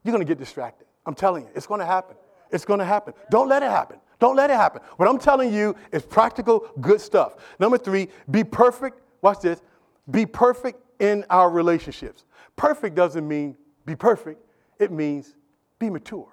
You're 0.03 0.13
going 0.13 0.25
to 0.25 0.29
get 0.29 0.39
distracted. 0.39 0.87
I'm 1.05 1.15
telling 1.15 1.43
you, 1.43 1.49
it's 1.55 1.67
going 1.67 1.79
to 1.79 1.85
happen. 1.85 2.15
It's 2.51 2.65
going 2.65 2.79
to 2.79 2.85
happen. 2.85 3.13
Don't 3.29 3.49
let 3.49 3.63
it 3.63 3.69
happen. 3.69 3.99
Don't 4.19 4.35
let 4.35 4.49
it 4.49 4.55
happen. 4.55 4.81
What 4.97 5.07
I'm 5.07 5.19
telling 5.19 5.53
you 5.53 5.75
is 5.91 6.03
practical, 6.03 6.69
good 6.81 7.01
stuff. 7.01 7.35
Number 7.59 7.77
three, 7.77 8.09
be 8.29 8.43
perfect. 8.43 9.01
Watch 9.21 9.41
this. 9.41 9.61
Be 10.09 10.25
perfect 10.25 10.79
in 10.99 11.25
our 11.29 11.49
relationships. 11.49 12.25
Perfect 12.55 12.95
doesn't 12.95 13.27
mean 13.27 13.55
be 13.85 13.95
perfect, 13.95 14.45
it 14.77 14.91
means 14.91 15.35
Be 15.79 15.89
mature. 15.89 16.27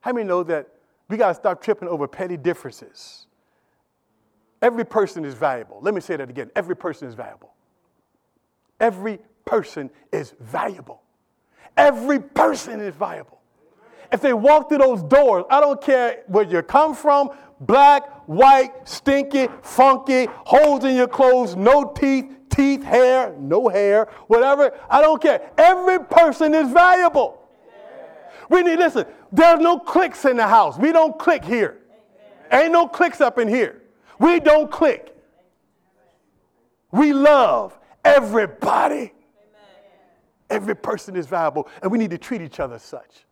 How 0.00 0.12
many 0.12 0.26
know 0.26 0.42
that 0.44 0.68
we 1.08 1.16
got 1.16 1.28
to 1.28 1.34
stop 1.34 1.62
tripping 1.62 1.88
over 1.88 2.06
petty 2.06 2.36
differences? 2.36 3.26
Every 4.62 4.84
person 4.84 5.24
is 5.24 5.34
valuable. 5.34 5.78
Let 5.80 5.94
me 5.94 6.00
say 6.00 6.16
that 6.16 6.28
again. 6.28 6.50
Every 6.54 6.76
person 6.76 7.08
is 7.08 7.14
valuable. 7.14 7.54
Every 8.78 9.18
person 9.44 9.90
is 10.12 10.34
valuable. 10.38 11.02
Every 11.76 12.20
person 12.20 12.80
is 12.80 12.94
valuable. 12.94 13.40
If 14.12 14.20
they 14.20 14.32
walk 14.32 14.68
through 14.68 14.78
those 14.78 15.02
doors, 15.02 15.44
I 15.50 15.60
don't 15.60 15.80
care 15.80 16.24
where 16.26 16.44
you 16.44 16.62
come 16.62 16.94
from 16.94 17.30
black, 17.60 18.19
white, 18.30 18.70
stinky, 18.88 19.48
funky, 19.60 20.28
holes 20.44 20.84
in 20.84 20.94
your 20.94 21.08
clothes, 21.08 21.56
no 21.56 21.82
teeth, 21.84 22.32
teeth, 22.48 22.80
hair, 22.84 23.34
no 23.40 23.68
hair, 23.68 24.08
whatever. 24.28 24.72
I 24.88 25.00
don't 25.00 25.20
care. 25.20 25.50
Every 25.58 25.98
person 25.98 26.54
is 26.54 26.70
valuable. 26.70 27.42
We 28.48 28.62
need, 28.62 28.78
listen, 28.78 29.04
there's 29.32 29.58
no 29.58 29.80
clicks 29.80 30.24
in 30.26 30.36
the 30.36 30.46
house. 30.46 30.78
We 30.78 30.92
don't 30.92 31.18
click 31.18 31.44
here. 31.44 31.78
Ain't 32.52 32.70
no 32.70 32.86
clicks 32.86 33.20
up 33.20 33.40
in 33.40 33.48
here. 33.48 33.82
We 34.20 34.38
don't 34.38 34.70
click. 34.70 35.12
We 36.92 37.12
love 37.12 37.76
everybody. 38.04 39.12
Every 40.48 40.76
person 40.76 41.16
is 41.16 41.26
valuable, 41.26 41.66
and 41.82 41.90
we 41.90 41.98
need 41.98 42.10
to 42.10 42.18
treat 42.18 42.42
each 42.42 42.60
other 42.60 42.76
as 42.76 42.82
such. 42.82 43.24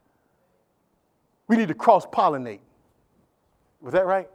We 1.47 1.57
need 1.57 1.69
to 1.69 1.75
cross 1.75 2.05
pollinate. 2.05 2.61
Was 3.81 3.93
that 3.93 4.05
right? 4.05 4.29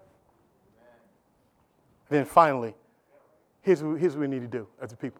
Then 2.13 2.25
finally, 2.25 2.75
here's, 3.61 3.79
here's 3.79 4.13
what 4.13 4.19
we 4.19 4.27
need 4.27 4.41
to 4.41 4.47
do 4.47 4.67
as 4.79 4.93
a 4.93 4.95
people 4.95 5.19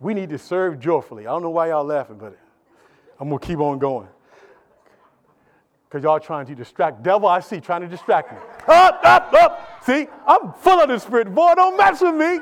we 0.00 0.12
need 0.12 0.28
to 0.30 0.38
serve 0.38 0.80
joyfully. 0.80 1.24
I 1.24 1.30
don't 1.30 1.42
know 1.42 1.50
why 1.50 1.68
y'all 1.68 1.84
laughing, 1.84 2.18
but 2.18 2.36
I'm 3.20 3.28
going 3.28 3.38
to 3.38 3.46
keep 3.46 3.60
on 3.60 3.78
going. 3.78 4.08
Because 5.84 6.02
y'all 6.02 6.18
trying 6.18 6.46
to 6.46 6.54
distract. 6.56 7.04
Devil, 7.04 7.28
I 7.28 7.38
see, 7.38 7.60
trying 7.60 7.82
to 7.82 7.86
distract 7.86 8.32
me. 8.32 8.38
Up, 8.66 9.00
up, 9.04 9.32
up. 9.34 9.84
See, 9.84 10.08
I'm 10.26 10.52
full 10.54 10.80
of 10.80 10.88
the 10.88 10.98
Spirit. 10.98 11.32
Boy, 11.32 11.54
don't 11.54 11.76
mess 11.76 12.00
with 12.00 12.16
me. 12.16 12.40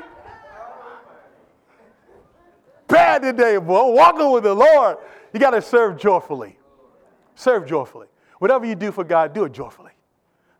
Bad 2.87 3.21
today, 3.21 3.57
boy. 3.57 3.91
walking 3.91 4.31
with 4.31 4.45
the 4.45 4.55
Lord. 4.55 4.97
You 5.31 5.39
got 5.39 5.51
to 5.51 5.61
serve 5.61 5.99
joyfully. 5.99 6.57
Serve 7.35 7.67
joyfully. 7.67 8.07
Whatever 8.39 8.65
you 8.65 8.73
do 8.73 8.91
for 8.91 9.03
God, 9.03 9.35
do 9.35 9.43
it 9.43 9.51
joyfully. 9.51 9.93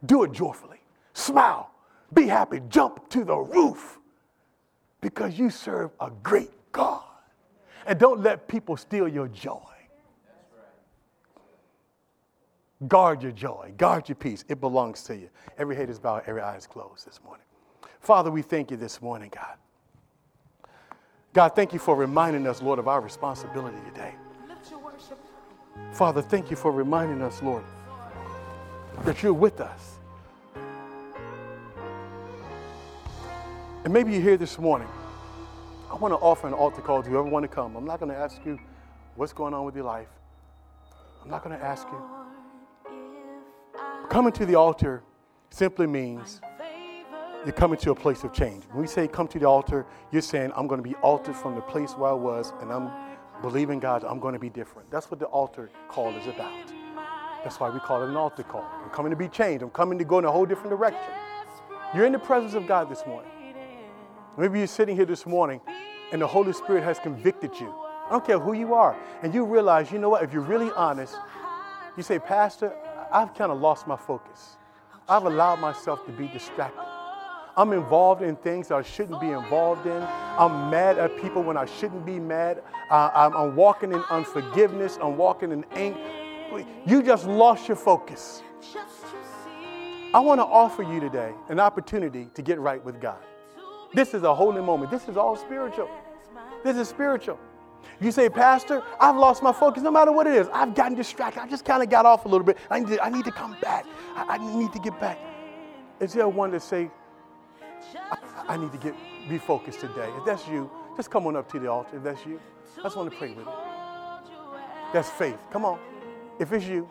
Do 0.06 0.22
it 0.22 0.32
joyfully. 0.32 0.78
Smile. 1.14 1.72
Be 2.14 2.28
happy. 2.28 2.62
Jump 2.70 3.10
to 3.10 3.24
the 3.24 3.36
roof 3.36 4.00
because 5.02 5.38
you 5.38 5.50
serve 5.50 5.92
a 6.00 6.10
great 6.24 6.52
God. 6.72 7.04
And 7.86 8.00
don't 8.00 8.22
let 8.22 8.48
people 8.48 8.78
steal 8.78 9.08
your 9.08 9.28
joy. 9.28 9.62
Guard 12.88 13.24
your 13.24 13.32
joy. 13.32 13.74
Guard 13.78 14.08
your 14.08 14.16
peace. 14.16 14.46
It 14.48 14.62
belongs 14.62 15.04
to 15.04 15.16
you. 15.16 15.30
Every 15.58 15.76
head 15.76 15.90
is 15.90 15.98
bowed, 15.98 16.24
every 16.28 16.42
eye 16.42 16.58
is 16.58 16.68
closed 16.68 17.08
this 17.08 17.20
morning. 17.24 17.46
Father, 18.00 18.30
we 18.30 18.42
thank 18.42 18.70
you 18.70 18.78
this 18.78 19.02
morning, 19.02 19.32
God. 19.34 19.58
God, 21.34 21.50
thank 21.50 21.74
you 21.74 21.80
for 21.80 21.96
reminding 21.96 22.48
us, 22.48 22.62
Lord, 22.62 22.80
of 22.80 22.88
our 22.88 23.02
responsibility 23.02 23.78
today. 23.94 24.14
Father, 25.92 26.22
thank 26.22 26.50
you 26.52 26.56
for 26.56 26.72
reminding 26.72 27.22
us, 27.22 27.42
Lord, 27.42 27.64
that 29.04 29.24
you're 29.24 29.34
with 29.34 29.62
us. 29.62 29.97
And 33.88 33.94
maybe 33.94 34.12
you're 34.12 34.22
here 34.22 34.36
this 34.36 34.60
morning. 34.60 34.90
I 35.90 35.96
want 35.96 36.12
to 36.12 36.18
offer 36.18 36.46
an 36.46 36.54
altar 36.54 36.82
call 36.82 37.02
to 37.02 37.10
whoever 37.10 37.30
want 37.30 37.44
to 37.44 37.48
come. 37.48 37.78
I'm 37.78 37.86
not 37.86 38.02
going 38.02 38.12
to 38.12 38.18
ask 38.18 38.38
you 38.46 38.60
what's 39.16 39.32
going 39.32 39.54
on 39.54 39.64
with 39.64 39.78
your 39.78 39.86
life. 39.86 40.10
I'm 41.24 41.30
not 41.32 41.42
going 41.42 41.58
to 41.58 41.64
ask 41.64 41.88
you. 41.88 43.00
Coming 44.10 44.34
to 44.34 44.46
the 44.46 44.56
altar 44.56 45.04
simply 45.52 45.88
means 45.88 46.42
you're 47.46 47.54
coming 47.54 47.80
to 47.80 47.92
a 47.92 47.96
place 47.96 48.26
of 48.26 48.34
change. 48.34 48.66
When 48.72 48.82
we 48.82 48.88
say 48.88 49.08
come 49.08 49.26
to 49.30 49.40
the 49.40 49.48
altar, 49.48 49.86
you're 50.12 50.22
saying, 50.22 50.52
I'm 50.54 50.68
going 50.68 50.84
to 50.84 50.90
be 50.90 50.96
altered 50.96 51.38
from 51.38 51.56
the 51.56 51.62
place 51.62 51.94
where 51.94 52.10
I 52.10 52.14
was, 52.14 52.52
and 52.60 52.74
I'm 52.74 52.92
believing 53.42 53.80
God, 53.80 54.04
I'm 54.04 54.20
going 54.20 54.34
to 54.34 54.40
be 54.40 54.50
different. 54.50 54.92
That's 54.92 55.10
what 55.10 55.22
the 55.22 55.28
altar 55.28 55.70
call 55.88 56.14
is 56.14 56.28
about. 56.28 56.74
That's 57.42 57.58
why 57.58 57.70
we 57.70 57.80
call 57.80 58.04
it 58.04 58.10
an 58.10 58.18
altar 58.18 58.44
call. 58.44 58.70
I'm 58.84 58.90
coming 58.90 59.12
to 59.12 59.16
be 59.16 59.30
changed. 59.30 59.64
I'm 59.64 59.70
coming 59.70 59.98
to 59.98 60.04
go 60.04 60.20
in 60.20 60.26
a 60.26 60.32
whole 60.32 60.46
different 60.46 60.72
direction. 60.72 61.14
You're 61.96 62.06
in 62.06 62.12
the 62.12 62.20
presence 62.20 62.54
of 62.54 62.68
God 62.68 62.90
this 62.90 63.06
morning. 63.08 63.32
Maybe 64.38 64.60
you're 64.60 64.68
sitting 64.68 64.96
here 64.96 65.06
this 65.06 65.26
morning 65.26 65.60
and 66.12 66.22
the 66.22 66.28
Holy 66.28 66.54
Spirit 66.54 66.84
has 66.84 67.00
convicted 67.00 67.60
you. 67.60 67.74
I 68.06 68.12
don't 68.12 68.26
care 68.26 68.40
who 68.40 68.54
you 68.54 68.76
are. 68.76 68.96
And 69.24 69.34
you 69.34 69.44
realize, 69.44 69.92
you 69.92 69.98
know 69.98 70.10
what, 70.10 70.24
if 70.24 70.32
you're 70.32 70.44
really 70.44 70.72
honest, 70.76 71.16
you 71.98 72.04
say, 72.04 72.20
Pastor, 72.20 72.72
I've 73.12 73.34
kind 73.34 73.52
of 73.52 73.60
lost 73.60 73.88
my 73.88 73.98
focus. 73.98 74.58
I've 75.10 75.24
allowed 75.24 75.60
myself 75.60 76.06
to 76.06 76.12
be 76.12 76.28
distracted. 76.28 76.86
I'm 77.58 77.74
involved 77.74 78.22
in 78.22 78.36
things 78.36 78.70
I 78.70 78.84
shouldn't 78.84 79.20
be 79.20 79.32
involved 79.32 79.88
in. 79.88 80.04
I'm 80.04 80.70
mad 80.70 81.00
at 81.00 81.20
people 81.20 81.42
when 81.42 81.58
I 81.58 81.66
shouldn't 81.66 82.06
be 82.06 82.20
mad. 82.20 82.62
Uh, 82.92 83.10
I'm, 83.16 83.36
I'm, 83.36 83.56
walking 83.56 83.92
in 83.92 84.04
unforgiveness. 84.12 85.00
I'm 85.02 85.18
walking 85.18 85.52
in 85.52 85.66
anger. 85.72 86.00
You 86.86 87.02
just 87.02 87.26
lost 87.26 87.68
your 87.68 87.76
focus. 87.76 88.44
I 90.14 90.20
want 90.20 90.40
to 90.40 90.46
offer 90.46 90.84
you 90.84 91.00
today 91.00 91.34
an 91.50 91.60
opportunity 91.60 92.30
to 92.36 92.44
get 92.44 92.60
right 92.60 92.84
with 92.86 93.02
God. 93.02 93.18
This 93.94 94.14
is 94.14 94.24
a 94.24 94.34
holy 94.34 94.62
moment. 94.62 94.92
This 94.92 95.08
is 95.08 95.18
all 95.18 95.36
spiritual. 95.36 95.90
This 96.64 96.78
is 96.78 96.88
spiritual. 96.88 97.40
You 98.00 98.12
say, 98.12 98.30
Pastor, 98.30 98.84
I've 99.00 99.16
lost 99.16 99.42
my 99.42 99.52
focus 99.52 99.82
no 99.82 99.92
matter 99.92 100.12
what 100.12 100.28
it 100.28 100.34
is. 100.34 100.48
I've 100.54 100.76
gotten 100.76 100.96
distracted. 100.96 101.42
I 101.42 101.48
just 101.48 101.66
kind 101.66 101.82
of 101.82 101.90
got 101.90 102.06
off 102.06 102.26
a 102.26 102.28
little 102.28 102.46
bit. 102.46 102.58
I 102.70 102.80
need 102.80 102.90
to, 102.90 103.04
I 103.04 103.10
need 103.10 103.26
to 103.26 103.32
come 103.32 103.56
back. 103.62 103.86
I, 104.16 104.36
I 104.36 104.58
need 104.58 104.72
to 104.74 104.80
get 104.80 105.00
back. 105.00 105.18
Is 106.00 106.14
there 106.14 106.28
one 106.28 106.52
to 106.52 106.60
say, 106.60 106.92
I, 107.96 108.18
I 108.50 108.58
need 108.58 108.72
to 108.72 108.78
get 108.78 108.94
refocused 109.28 109.80
today. 109.80 110.10
If 110.18 110.26
that's 110.26 110.48
you, 110.48 110.70
just 110.96 111.12
come 111.12 111.28
on 111.28 111.36
up 111.36 111.52
to 111.52 111.60
the 111.60 111.70
altar. 111.70 111.98
If 111.98 112.04
that's 112.04 112.26
you, 112.26 112.40
I 112.80 112.84
just 112.84 112.96
want 112.96 113.12
to 113.12 113.18
pray 113.18 113.30
with 113.30 113.46
you. 113.46 113.54
That's 114.94 115.10
faith. 115.10 115.38
Come 115.52 115.66
on. 115.66 115.80
If 116.40 116.52
it's 116.54 116.66
you, 116.66 116.90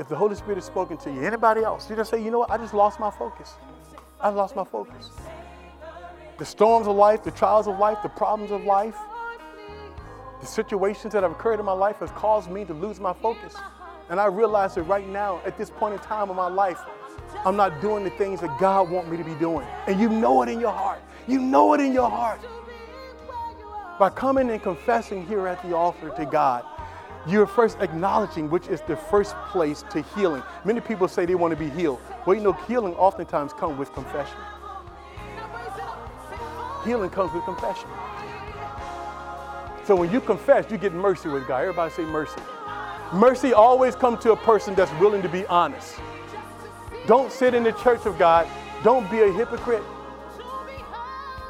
if 0.00 0.08
the 0.08 0.16
Holy 0.16 0.34
Spirit 0.34 0.56
has 0.56 0.64
spoken 0.64 0.96
to 0.98 1.12
you, 1.12 1.22
anybody 1.22 1.62
else, 1.62 1.88
you 1.88 1.96
just 1.96 2.10
say, 2.10 2.22
you 2.22 2.30
know 2.30 2.40
what? 2.40 2.50
I 2.50 2.56
just 2.56 2.74
lost 2.74 2.98
my 2.98 3.10
focus. 3.10 3.54
I 4.20 4.30
lost 4.30 4.56
my 4.56 4.64
focus. 4.64 5.10
The 6.38 6.44
storms 6.44 6.86
of 6.86 6.96
life, 6.96 7.22
the 7.22 7.30
trials 7.30 7.68
of 7.68 7.78
life, 7.78 7.98
the 8.02 8.08
problems 8.08 8.50
of 8.50 8.64
life, 8.64 8.96
the 10.40 10.46
situations 10.46 11.12
that 11.12 11.22
have 11.22 11.32
occurred 11.32 11.60
in 11.60 11.66
my 11.66 11.72
life 11.72 11.98
has 11.98 12.10
caused 12.12 12.50
me 12.50 12.64
to 12.64 12.74
lose 12.74 12.98
my 12.98 13.12
focus. 13.12 13.54
And 14.10 14.18
I 14.18 14.26
realize 14.26 14.74
that 14.74 14.82
right 14.82 15.06
now, 15.06 15.40
at 15.46 15.56
this 15.56 15.70
point 15.70 15.94
in 15.94 16.00
time 16.00 16.30
of 16.30 16.36
my 16.36 16.48
life, 16.48 16.80
I'm 17.44 17.56
not 17.56 17.80
doing 17.80 18.02
the 18.02 18.10
things 18.10 18.40
that 18.40 18.58
God 18.58 18.90
wants 18.90 19.10
me 19.10 19.16
to 19.16 19.24
be 19.24 19.34
doing. 19.34 19.66
And 19.86 20.00
you 20.00 20.08
know 20.08 20.42
it 20.42 20.48
in 20.48 20.58
your 20.58 20.72
heart. 20.72 21.00
You 21.28 21.38
know 21.38 21.74
it 21.74 21.80
in 21.80 21.92
your 21.92 22.10
heart. 22.10 22.40
By 23.98 24.10
coming 24.10 24.50
and 24.50 24.62
confessing 24.62 25.24
here 25.26 25.46
at 25.46 25.62
the 25.62 25.76
altar 25.76 26.10
to 26.16 26.26
God, 26.26 26.64
you're 27.26 27.46
first 27.46 27.78
acknowledging, 27.80 28.50
which 28.50 28.66
is 28.66 28.80
the 28.80 28.96
first 28.96 29.36
place 29.50 29.84
to 29.90 30.02
healing. 30.16 30.42
Many 30.64 30.80
people 30.80 31.06
say 31.06 31.24
they 31.24 31.36
want 31.36 31.52
to 31.52 31.56
be 31.56 31.70
healed. 31.70 32.00
Well, 32.26 32.34
you 32.34 32.42
know, 32.42 32.52
healing 32.52 32.94
oftentimes 32.94 33.52
comes 33.52 33.78
with 33.78 33.92
confession. 33.92 34.38
Healing 36.84 37.10
comes 37.10 37.32
with 37.32 37.44
confession. 37.44 37.88
So 39.84 39.96
when 39.96 40.10
you 40.10 40.20
confess, 40.20 40.70
you 40.70 40.78
get 40.78 40.92
mercy 40.92 41.28
with 41.28 41.46
God. 41.46 41.60
Everybody 41.60 41.92
say 41.92 42.04
mercy. 42.04 42.40
Mercy 43.12 43.52
always 43.52 43.94
comes 43.94 44.22
to 44.22 44.32
a 44.32 44.36
person 44.36 44.74
that's 44.74 44.92
willing 45.00 45.22
to 45.22 45.28
be 45.28 45.44
honest. 45.46 46.00
Don't 47.06 47.32
sit 47.32 47.54
in 47.54 47.62
the 47.62 47.72
church 47.72 48.06
of 48.06 48.18
God. 48.18 48.48
Don't 48.82 49.10
be 49.10 49.20
a 49.20 49.32
hypocrite. 49.32 49.82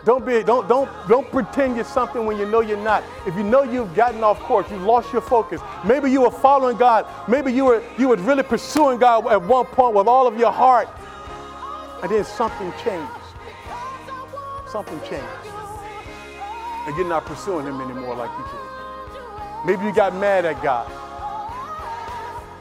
Don't 0.05 0.27
be 0.27 0.43
don't 0.43 0.69
don't 0.69 0.91
don't 1.09 1.31
pretend 1.31 1.77
you're 1.77 1.85
something 1.85 2.27
when 2.27 2.37
you 2.37 2.47
know 2.47 2.61
you're 2.61 2.77
not. 2.83 3.05
If 3.27 3.37
you 3.37 3.45
know 3.45 3.63
you've 3.63 3.95
gotten 3.95 4.25
off 4.25 4.41
course, 4.41 4.69
you 4.71 4.77
lost 4.79 5.13
your 5.13 5.23
focus. 5.23 5.61
Maybe 5.85 6.11
you 6.11 6.23
were 6.23 6.31
following 6.31 6.77
God. 6.77 7.07
Maybe 7.29 7.53
you 7.53 7.67
were 7.67 7.83
you 7.97 8.09
were 8.09 8.17
really 8.17 8.43
pursuing 8.43 8.99
God 8.99 9.27
at 9.29 9.41
one 9.41 9.67
point 9.67 9.95
with 9.95 10.09
all 10.09 10.27
of 10.27 10.37
your 10.37 10.51
heart. 10.51 10.89
And 12.03 12.11
then 12.11 12.25
something 12.25 12.73
changed. 12.83 13.22
Something 14.73 14.99
changed. 15.01 15.27
And 16.87 16.97
you're 16.97 17.07
not 17.07 17.27
pursuing 17.27 17.67
him 17.67 17.79
anymore 17.79 18.15
like 18.15 18.31
you 18.39 18.45
did. 18.45 19.67
Maybe 19.67 19.85
you 19.85 19.95
got 19.95 20.17
mad 20.17 20.47
at 20.47 20.63
God. 20.63 20.91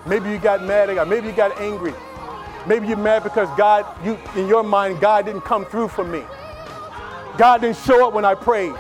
Maybe 0.05 0.30
you 0.30 0.38
got 0.38 0.62
mad 0.62 0.89
at 0.89 0.95
God. 0.95 1.07
Maybe 1.07 1.28
you 1.28 1.34
got 1.34 1.57
angry. 1.57 1.93
Maybe 2.68 2.89
you're 2.89 2.97
mad 2.97 3.24
because 3.24 3.47
God, 3.57 3.86
you 4.05 4.20
in 4.36 4.49
your 4.49 4.62
mind, 4.62 4.99
God 4.99 5.26
didn't 5.26 5.41
come 5.41 5.64
through 5.64 5.88
for 5.88 6.03
me. 6.03 6.22
God 7.38 7.62
didn't 7.62 7.78
show 7.78 8.05
up 8.05 8.14
when 8.14 8.26
I 8.26 8.36
prayed. 8.36 8.76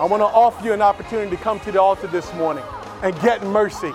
I 0.00 0.06
want 0.06 0.22
to 0.22 0.26
offer 0.26 0.64
you 0.64 0.72
an 0.72 0.80
opportunity 0.80 1.36
to 1.36 1.42
come 1.42 1.60
to 1.60 1.72
the 1.72 1.80
altar 1.82 2.06
this 2.06 2.32
morning 2.34 2.64
and 3.02 3.14
get 3.20 3.42
mercy. 3.44 3.92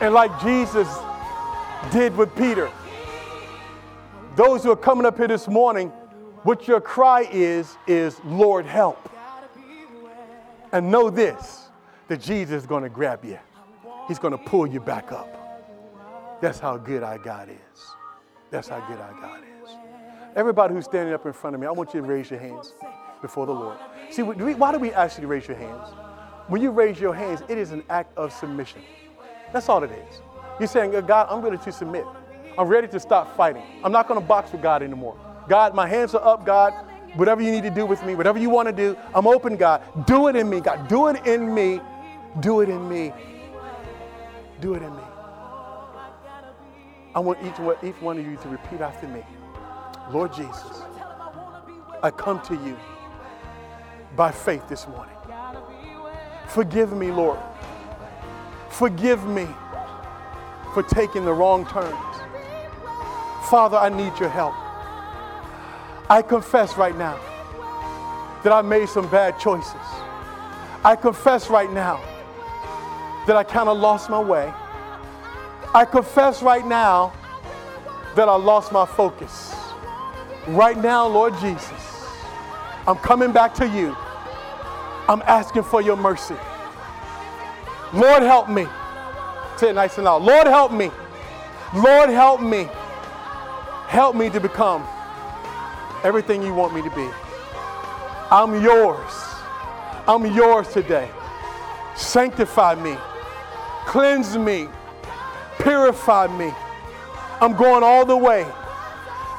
And 0.00 0.14
like 0.14 0.40
Jesus 0.40 0.88
did 1.92 2.16
with 2.16 2.34
Peter, 2.34 2.70
those 4.38 4.62
who 4.62 4.70
are 4.70 4.76
coming 4.76 5.04
up 5.04 5.16
here 5.16 5.26
this 5.26 5.48
morning, 5.48 5.88
what 6.44 6.68
your 6.68 6.80
cry 6.80 7.28
is, 7.32 7.76
is 7.88 8.20
Lord, 8.24 8.66
help. 8.66 9.10
And 10.70 10.92
know 10.92 11.10
this 11.10 11.64
that 12.06 12.20
Jesus 12.20 12.62
is 12.62 12.66
going 12.66 12.84
to 12.84 12.88
grab 12.88 13.24
you, 13.24 13.36
He's 14.06 14.20
going 14.20 14.30
to 14.30 14.38
pull 14.38 14.64
you 14.64 14.78
back 14.78 15.10
up. 15.10 16.38
That's 16.40 16.60
how 16.60 16.76
good 16.76 17.02
our 17.02 17.18
God 17.18 17.48
is. 17.48 17.80
That's 18.50 18.68
how 18.68 18.78
good 18.86 19.00
our 19.00 19.12
God 19.20 19.40
is. 19.40 19.70
Everybody 20.36 20.72
who's 20.72 20.84
standing 20.84 21.12
up 21.12 21.26
in 21.26 21.32
front 21.32 21.54
of 21.54 21.60
me, 21.60 21.66
I 21.66 21.72
want 21.72 21.92
you 21.92 22.00
to 22.00 22.06
raise 22.06 22.30
your 22.30 22.38
hands 22.38 22.74
before 23.20 23.44
the 23.44 23.52
Lord. 23.52 23.76
See, 24.10 24.22
why 24.22 24.70
do 24.70 24.78
we 24.78 24.92
ask 24.92 25.18
you 25.18 25.22
to 25.22 25.26
raise 25.26 25.48
your 25.48 25.56
hands? 25.56 25.88
When 26.46 26.62
you 26.62 26.70
raise 26.70 27.00
your 27.00 27.12
hands, 27.12 27.42
it 27.48 27.58
is 27.58 27.72
an 27.72 27.82
act 27.90 28.16
of 28.16 28.32
submission. 28.32 28.82
That's 29.52 29.68
all 29.68 29.82
it 29.82 29.90
is. 29.90 30.22
You're 30.60 30.68
saying, 30.68 30.92
God, 31.06 31.26
I'm 31.28 31.40
ready 31.40 31.58
to 31.58 31.72
submit. 31.72 32.04
I'm 32.58 32.66
ready 32.66 32.88
to 32.88 33.00
stop 33.00 33.36
fighting. 33.36 33.62
I'm 33.84 33.92
not 33.92 34.08
going 34.08 34.20
to 34.20 34.26
box 34.26 34.52
with 34.52 34.60
God 34.60 34.82
anymore. 34.82 35.16
God, 35.48 35.74
my 35.74 35.86
hands 35.86 36.14
are 36.14 36.26
up, 36.26 36.44
God. 36.44 36.74
Whatever 37.14 37.40
you 37.40 37.50
need 37.50 37.62
to 37.62 37.70
do 37.70 37.86
with 37.86 38.04
me, 38.04 38.14
whatever 38.14 38.38
you 38.38 38.50
want 38.50 38.68
to 38.68 38.74
do, 38.74 38.96
I'm 39.14 39.26
open, 39.26 39.56
God. 39.56 39.82
Do 40.06 40.28
it 40.28 40.36
in 40.36 40.50
me, 40.50 40.60
God. 40.60 40.88
Do 40.88 41.06
it 41.06 41.26
in 41.26 41.54
me. 41.54 41.80
Do 42.40 42.60
it 42.60 42.68
in 42.68 42.88
me. 42.88 43.12
Do 44.60 44.74
it 44.74 44.82
in 44.82 44.94
me. 44.94 45.02
I 47.14 47.20
want 47.20 47.38
each 47.44 47.58
one, 47.58 47.76
each 47.82 48.00
one 48.02 48.18
of 48.18 48.26
you 48.26 48.36
to 48.36 48.48
repeat 48.48 48.80
after 48.80 49.08
me 49.08 49.22
Lord 50.10 50.32
Jesus, 50.32 50.82
I 52.02 52.10
come 52.10 52.40
to 52.42 52.54
you 52.54 52.76
by 54.16 54.30
faith 54.30 54.66
this 54.68 54.88
morning. 54.88 55.14
Forgive 56.48 56.94
me, 56.94 57.10
Lord. 57.10 57.38
Forgive 58.70 59.26
me 59.26 59.46
for 60.72 60.82
taking 60.82 61.26
the 61.26 61.32
wrong 61.32 61.66
turns. 61.66 62.07
Father, 63.44 63.76
I 63.76 63.88
need 63.88 64.18
your 64.18 64.28
help. 64.28 64.54
I 66.10 66.22
confess 66.22 66.76
right 66.76 66.96
now 66.96 67.18
that 68.42 68.52
I 68.52 68.62
made 68.62 68.88
some 68.88 69.08
bad 69.10 69.38
choices. 69.38 69.74
I 70.84 70.96
confess 70.96 71.50
right 71.50 71.70
now 71.72 72.00
that 73.26 73.36
I 73.36 73.44
kind 73.44 73.68
of 73.68 73.78
lost 73.78 74.08
my 74.08 74.20
way. 74.20 74.52
I 75.74 75.84
confess 75.84 76.42
right 76.42 76.66
now 76.66 77.12
that 78.16 78.28
I 78.28 78.36
lost 78.36 78.72
my 78.72 78.86
focus. 78.86 79.54
Right 80.46 80.78
now, 80.78 81.06
Lord 81.06 81.34
Jesus, 81.40 82.06
I'm 82.86 82.96
coming 82.96 83.32
back 83.32 83.54
to 83.54 83.68
you. 83.68 83.94
I'm 85.08 85.22
asking 85.22 85.64
for 85.64 85.82
your 85.82 85.96
mercy. 85.96 86.36
Lord, 87.92 88.22
help 88.22 88.48
me. 88.48 88.66
Say 89.56 89.70
it 89.70 89.74
nice 89.74 89.96
and 89.96 90.04
loud. 90.04 90.22
Lord, 90.22 90.46
help 90.46 90.72
me. 90.72 90.90
Lord, 91.74 92.10
help 92.10 92.40
me. 92.40 92.68
Help 93.88 94.14
me 94.14 94.28
to 94.28 94.38
become 94.38 94.86
everything 96.04 96.42
you 96.42 96.52
want 96.52 96.74
me 96.74 96.82
to 96.82 96.90
be. 96.90 97.08
I'm 98.30 98.62
yours. 98.62 99.12
I'm 100.06 100.26
yours 100.26 100.68
today. 100.68 101.10
Sanctify 101.96 102.74
me. 102.74 102.96
Cleanse 103.86 104.36
me. 104.36 104.68
Purify 105.58 106.26
me. 106.26 106.52
I'm 107.40 107.56
going 107.56 107.82
all 107.82 108.04
the 108.04 108.16
way. 108.16 108.46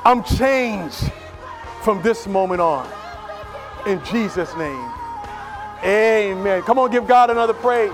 I'm 0.04 0.24
changed 0.24 1.12
from 1.84 2.02
this 2.02 2.26
moment 2.26 2.60
on. 2.60 2.90
In 3.86 4.04
Jesus' 4.04 4.56
name. 4.58 4.92
Amen. 5.84 6.64
Come 6.64 6.80
on, 6.80 6.90
give 6.90 7.08
God 7.08 7.30
another 7.30 7.54
praise. 7.54 7.92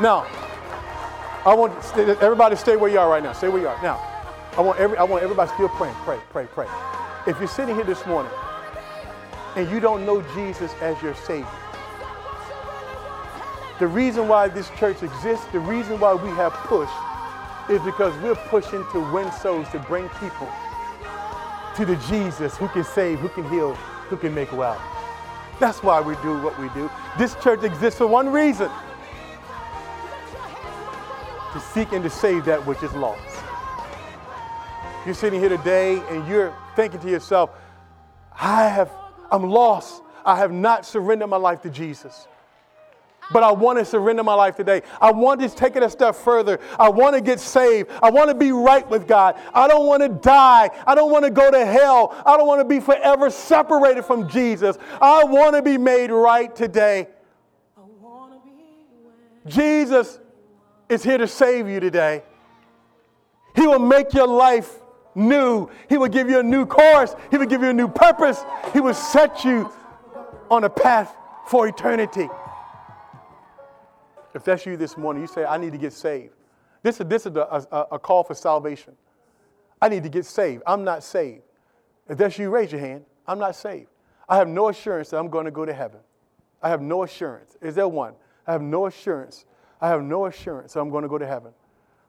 Now, 0.00 0.26
I 1.48 1.54
want 1.54 1.72
everybody 2.20 2.56
to 2.56 2.60
stay 2.60 2.76
where 2.76 2.90
you 2.90 2.98
are 2.98 3.08
right 3.08 3.22
now. 3.22 3.32
Stay 3.32 3.48
where 3.48 3.62
you 3.62 3.68
are. 3.68 3.82
Now, 3.82 3.96
I 4.58 4.60
want 4.60 4.78
every 4.78 4.98
I 4.98 5.02
want 5.04 5.22
everybody 5.22 5.50
still 5.54 5.70
praying. 5.70 5.94
Pray, 6.04 6.20
pray, 6.28 6.44
pray. 6.44 6.66
If 7.26 7.38
you're 7.38 7.48
sitting 7.48 7.74
here 7.74 7.84
this 7.84 8.04
morning 8.04 8.30
and 9.56 9.70
you 9.70 9.80
don't 9.80 10.04
know 10.04 10.20
Jesus 10.34 10.74
as 10.82 11.00
your 11.00 11.14
Savior, 11.14 11.48
the 13.78 13.86
reason 13.86 14.28
why 14.28 14.48
this 14.48 14.68
church 14.78 15.02
exists, 15.02 15.46
the 15.46 15.58
reason 15.60 15.98
why 15.98 16.12
we 16.12 16.28
have 16.32 16.52
pushed, 16.52 16.92
is 17.70 17.80
because 17.80 18.14
we're 18.22 18.34
pushing 18.50 18.84
to 18.92 19.00
win 19.10 19.32
souls, 19.32 19.70
to 19.70 19.78
bring 19.78 20.06
people 20.20 20.50
to 21.76 21.86
the 21.86 21.96
Jesus 22.10 22.58
who 22.58 22.68
can 22.68 22.84
save, 22.84 23.20
who 23.20 23.30
can 23.30 23.48
heal, 23.48 23.74
who 24.10 24.18
can 24.18 24.34
make 24.34 24.52
well. 24.52 24.78
That's 25.60 25.82
why 25.82 26.02
we 26.02 26.14
do 26.16 26.42
what 26.42 26.58
we 26.60 26.68
do. 26.70 26.90
This 27.16 27.36
church 27.36 27.62
exists 27.62 27.96
for 27.96 28.06
one 28.06 28.28
reason 28.28 28.70
to 31.58 31.64
seek 31.66 31.92
and 31.92 32.02
to 32.04 32.10
save 32.10 32.44
that 32.46 32.64
which 32.66 32.82
is 32.82 32.92
lost. 32.94 33.22
You're 35.04 35.14
sitting 35.14 35.40
here 35.40 35.48
today 35.48 36.02
and 36.10 36.26
you're 36.28 36.54
thinking 36.76 37.00
to 37.00 37.10
yourself, 37.10 37.50
I 38.38 38.68
have, 38.68 38.90
I'm 39.30 39.44
lost. 39.44 40.02
I 40.24 40.36
have 40.36 40.52
not 40.52 40.84
surrendered 40.84 41.30
my 41.30 41.36
life 41.36 41.62
to 41.62 41.70
Jesus 41.70 42.28
but 43.30 43.42
I 43.42 43.52
want 43.52 43.78
to 43.78 43.84
surrender 43.84 44.22
my 44.22 44.34
life 44.34 44.56
today. 44.56 44.82
I 45.00 45.10
want 45.10 45.40
to 45.40 45.48
take 45.48 45.76
it 45.76 45.82
a 45.82 45.90
step 45.90 46.14
further. 46.14 46.58
I 46.78 46.88
want 46.88 47.14
to 47.14 47.20
get 47.20 47.40
saved. 47.40 47.90
I 48.02 48.10
want 48.10 48.30
to 48.30 48.34
be 48.34 48.52
right 48.52 48.88
with 48.88 49.06
God. 49.06 49.36
I 49.52 49.68
don't 49.68 49.86
want 49.86 50.02
to 50.02 50.08
die. 50.08 50.70
I 50.86 50.94
don't 50.94 51.10
want 51.10 51.24
to 51.24 51.30
go 51.30 51.50
to 51.50 51.66
hell. 51.66 52.20
I 52.24 52.36
don't 52.36 52.46
want 52.46 52.60
to 52.60 52.64
be 52.64 52.80
forever 52.80 53.28
separated 53.30 54.04
from 54.04 54.28
Jesus. 54.28 54.78
I 55.00 55.24
want 55.24 55.56
to 55.56 55.62
be 55.62 55.76
made 55.76 56.10
right 56.10 56.54
today. 56.54 57.08
Jesus 59.46 60.20
is 60.88 61.02
here 61.02 61.18
to 61.18 61.28
save 61.28 61.68
you 61.68 61.80
today. 61.80 62.22
He 63.54 63.66
will 63.66 63.78
make 63.78 64.12
your 64.14 64.26
life 64.26 64.76
new. 65.14 65.68
He 65.88 65.98
will 65.98 66.08
give 66.08 66.30
you 66.30 66.38
a 66.38 66.42
new 66.42 66.66
course. 66.66 67.14
He 67.30 67.38
will 67.38 67.46
give 67.46 67.62
you 67.62 67.68
a 67.68 67.74
new 67.74 67.88
purpose. 67.88 68.44
He 68.72 68.80
will 68.80 68.94
set 68.94 69.44
you 69.44 69.70
on 70.50 70.64
a 70.64 70.70
path 70.70 71.14
for 71.46 71.66
eternity. 71.68 72.28
If 74.34 74.44
that's 74.44 74.64
you 74.66 74.76
this 74.76 74.96
morning, 74.96 75.22
you 75.22 75.28
say, 75.28 75.44
I 75.44 75.56
need 75.56 75.72
to 75.72 75.78
get 75.78 75.92
saved. 75.92 76.34
This 76.82 77.00
is, 77.00 77.06
this 77.06 77.26
is 77.26 77.34
a, 77.34 77.66
a, 77.72 77.86
a 77.92 77.98
call 77.98 78.22
for 78.22 78.34
salvation. 78.34 78.94
I 79.80 79.88
need 79.88 80.02
to 80.04 80.08
get 80.08 80.26
saved. 80.26 80.62
I'm 80.66 80.84
not 80.84 81.02
saved. 81.02 81.42
If 82.08 82.18
that's 82.18 82.38
you, 82.38 82.50
raise 82.50 82.72
your 82.72 82.80
hand. 82.80 83.04
I'm 83.26 83.38
not 83.38 83.56
saved. 83.56 83.88
I 84.28 84.36
have 84.36 84.48
no 84.48 84.68
assurance 84.68 85.10
that 85.10 85.18
I'm 85.18 85.28
going 85.28 85.46
to 85.46 85.50
go 85.50 85.64
to 85.64 85.72
heaven. 85.72 86.00
I 86.62 86.68
have 86.68 86.80
no 86.80 87.02
assurance. 87.02 87.56
Is 87.60 87.74
there 87.74 87.88
one? 87.88 88.14
I 88.46 88.52
have 88.52 88.62
no 88.62 88.86
assurance. 88.86 89.44
I 89.80 89.88
have 89.88 90.02
no 90.02 90.26
assurance 90.26 90.72
that 90.72 90.80
I'm 90.80 90.90
going 90.90 91.02
to 91.02 91.08
go 91.08 91.18
to 91.18 91.26
heaven. 91.26 91.52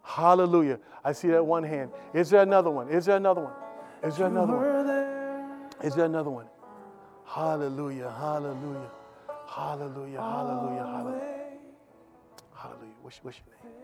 Hallelujah. 0.04 0.80
I 1.04 1.12
see 1.12 1.28
that 1.30 1.46
one 1.46 1.64
hand. 1.64 1.92
Is 2.14 2.30
there 2.30 2.42
another 2.42 2.72
one? 2.72 2.90
Is 2.90 3.06
there 3.06 3.18
another 3.18 3.42
one? 3.42 3.54
Is 4.04 4.18
there 4.18 4.28
another 4.28 4.54
one? 4.54 5.70
Is 5.84 5.96
there 5.96 6.06
another 6.06 6.30
one? 6.30 6.48
Hallelujah. 7.26 8.10
Hallelujah. 8.18 8.90
Hallelujah. 9.48 10.22
Hallelujah. 10.22 10.86
Hallelujah. 10.86 11.30
Hallelujah. 12.56 12.94
What's, 13.02 13.24
what's 13.24 13.38
your 13.38 13.72
name? 13.72 13.79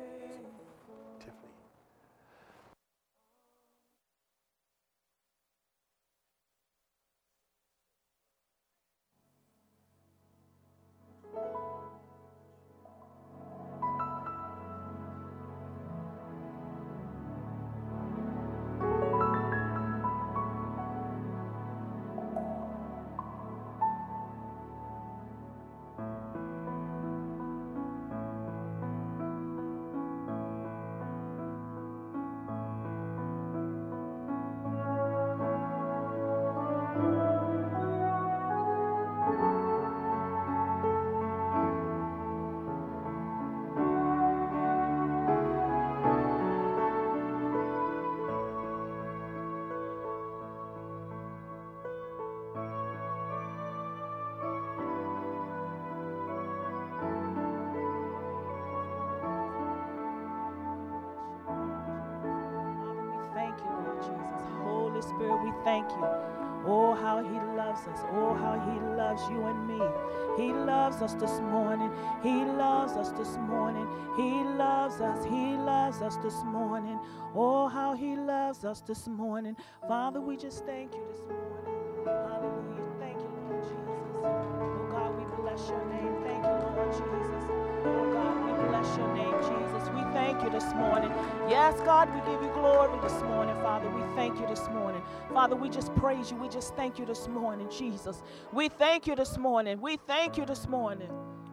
Us 78.66 78.82
this 78.82 79.07
morning. 79.07 79.55
Father, 79.88 80.22
we 80.22 80.38
just 80.38 80.66
thank 80.66 80.93
you 80.93 81.03
this 81.11 81.22
morning. 81.22 82.05
Hallelujah. 82.05 82.86
Thank 82.99 83.20
you, 83.20 83.30
Lord 83.49 83.63
Jesus. 83.63 83.99
Oh, 84.24 84.88
God. 84.91 85.18
We 85.18 85.26
bless 85.41 85.70
your 85.70 85.86
name. 85.86 86.24
Thank 86.24 86.43
you, 86.43 86.51
Lord 86.51 86.91
Jesus. 86.91 87.45
Oh 87.86 88.11
God, 88.11 88.45
we 88.45 88.68
bless 88.68 88.97
your 88.97 89.13
name, 89.13 89.34
Jesus. 89.41 89.89
We 89.89 90.01
thank 90.11 90.41
you 90.43 90.49
this 90.49 90.74
morning. 90.74 91.11
Yes, 91.47 91.80
God, 91.82 92.13
we 92.13 92.20
give 92.32 92.41
you 92.41 92.49
glory 92.53 92.99
this 93.01 93.22
morning, 93.24 93.55
Father. 93.61 93.89
We 93.89 94.01
thank 94.16 94.39
you 94.39 94.47
this 94.47 94.68
morning. 94.70 95.01
Father, 95.32 95.55
we 95.55 95.70
just 95.70 95.93
praise 95.95 96.32
you. 96.32 96.38
We 96.38 96.49
just 96.49 96.76
thank 96.76 96.97
you 96.97 97.05
this 97.05 97.28
morning, 97.28 97.70
Jesus. 97.70 98.24
We 98.51 98.70
thank 98.70 99.07
you 99.07 99.16
this 99.16 99.38
morning. 99.38 99.80
We 99.80 99.97
thank 99.97 100.38
you 100.38 100.45
this 100.45 100.68
morning. 100.68 101.09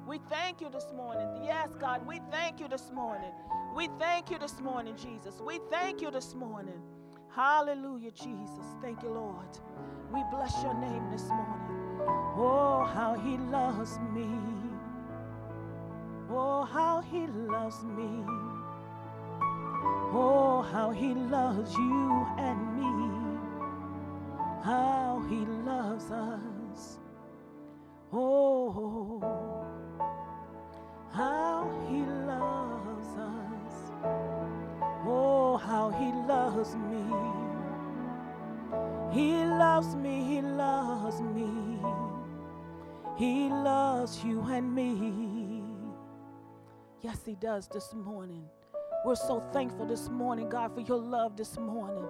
We 0.06 0.18
thank 0.28 0.60
you 0.60 0.70
this 0.70 0.86
morning. 0.96 1.44
Yes, 1.44 1.70
God, 1.78 2.06
we 2.06 2.20
thank 2.30 2.60
you 2.60 2.68
this 2.68 2.90
morning. 2.92 3.32
We 3.74 3.88
thank 3.98 4.30
you 4.30 4.38
this 4.38 4.58
morning, 4.60 4.96
Jesus. 4.96 5.40
We 5.40 5.60
thank 5.70 6.00
you 6.00 6.10
this 6.10 6.34
morning. 6.34 6.80
Hallelujah, 7.34 8.10
Jesus. 8.10 8.66
Thank 8.82 9.02
you, 9.02 9.08
Lord. 9.08 9.46
We 10.12 10.22
bless 10.30 10.62
your 10.62 10.74
name 10.74 11.10
this 11.10 11.28
morning. 11.28 11.98
Oh, 12.36 12.84
how 12.94 13.14
he 13.14 13.38
loves 13.38 13.98
me. 14.12 14.28
Oh, 16.30 16.64
how 16.64 17.00
he 17.00 17.26
loves 17.26 17.82
me. 17.84 18.22
Oh, 20.12 20.60
how 20.72 20.90
he 20.90 21.14
loves 21.14 21.74
you 21.74 22.26
and 22.36 22.76
me. 22.76 23.38
How 24.62 25.24
he 25.30 25.46
loves 25.64 26.10
us. 26.10 26.98
Oh, 28.12 29.22
how 31.12 31.70
he 31.88 32.02
loves. 32.04 32.81
Oh, 35.04 35.56
how 35.56 35.90
he 35.90 36.12
loves 36.12 36.76
me. 36.76 37.02
He 39.12 39.44
loves 39.44 39.94
me, 39.96 40.24
he 40.24 40.40
loves 40.40 41.20
me. 41.20 41.78
He 43.16 43.48
loves 43.48 44.24
you 44.24 44.40
and 44.42 44.74
me. 44.74 45.62
Yes, 47.02 47.20
he 47.26 47.34
does 47.34 47.68
this 47.68 47.92
morning. 47.94 48.44
We're 49.04 49.16
so 49.16 49.42
thankful 49.52 49.86
this 49.86 50.08
morning, 50.08 50.48
God, 50.48 50.74
for 50.74 50.80
your 50.80 50.98
love 50.98 51.36
this 51.36 51.58
morning. 51.58 52.06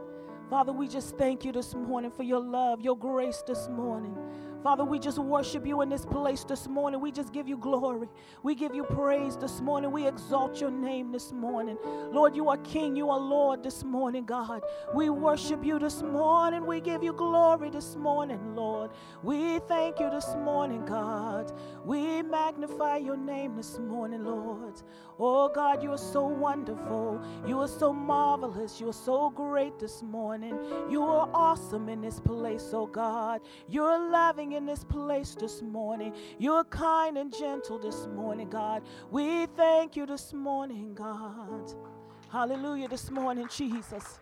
Father, 0.51 0.73
we 0.73 0.87
just 0.87 1.17
thank 1.17 1.45
you 1.45 1.53
this 1.53 1.75
morning 1.75 2.11
for 2.11 2.23
your 2.23 2.41
love, 2.41 2.83
your 2.83 2.97
grace 2.97 3.43
this 3.47 3.69
morning. 3.69 4.17
Father, 4.63 4.85
we 4.85 4.99
just 4.99 5.19
worship 5.19 5.67
you 5.67 5.83
in 5.83 5.89
this 5.89 6.07
place 6.07 6.45
this 6.45 6.69
morning. 6.69 7.01
We 7.01 7.11
just 7.11 7.33
give 7.33 7.49
you 7.49 7.57
glory. 7.57 8.09
We 8.43 8.55
give 8.55 8.75
you 8.75 8.85
praise 8.85 9.37
this 9.37 9.61
morning. 9.61 9.91
We 9.91 10.07
exalt 10.07 10.61
your 10.61 10.71
name 10.71 11.11
this 11.11 11.33
morning. 11.33 11.77
Lord, 12.13 12.37
you 12.37 12.49
are 12.49 12.59
King. 12.59 12.95
You 12.95 13.11
are 13.11 13.19
Lord 13.19 13.63
this 13.65 13.83
morning, 13.83 14.25
God. 14.25 14.63
We 14.95 15.11
worship 15.11 15.65
you 15.65 15.79
this 15.81 16.03
morning. 16.03 16.65
We 16.65 16.81
give 16.81 17.03
you 17.03 17.13
glory 17.13 17.71
this 17.71 17.97
morning, 17.97 18.55
Lord. 18.55 18.91
We 19.23 19.59
thank 19.61 19.99
you 19.99 20.11
this 20.11 20.35
morning, 20.37 20.85
God. 20.85 21.53
We 21.85 22.23
magnify 22.23 22.99
your 22.99 23.17
name 23.17 23.57
this 23.57 23.79
morning, 23.81 24.25
Lord. 24.25 24.81
Oh, 25.19 25.49
God, 25.49 25.83
you 25.83 25.93
are 25.93 25.99
so 25.99 26.27
wonderful. 26.27 27.21
You 27.47 27.61
are 27.61 27.69
so 27.69 27.93
marvelous. 27.93 28.81
You 28.81 28.89
are 28.89 28.93
so 28.93 29.31
great 29.31 29.79
this 29.79 30.03
morning. 30.03 30.59
You 30.89 31.03
are 31.03 31.29
awesome 31.35 31.89
in 31.89 32.01
this 32.01 32.21
place, 32.21 32.71
oh 32.73 32.87
God. 32.87 33.41
You're 33.69 34.11
loving 34.11 34.52
in 34.55 34.67
this 34.67 34.85
place 34.85 35.35
this 35.35 35.63
morning. 35.63 36.13
You're 36.39 36.65
kind 36.65 37.17
and 37.19 37.33
gentle 37.33 37.79
this 37.79 38.07
morning, 38.09 38.49
God. 38.49 38.83
We 39.11 39.47
thank 39.47 39.97
you 39.97 40.07
this 40.07 40.33
morning, 40.33 40.95
God. 40.95 41.73
Hallelujah, 42.31 42.89
this 42.89 43.11
morning, 43.11 43.49
Jesus. 43.49 44.19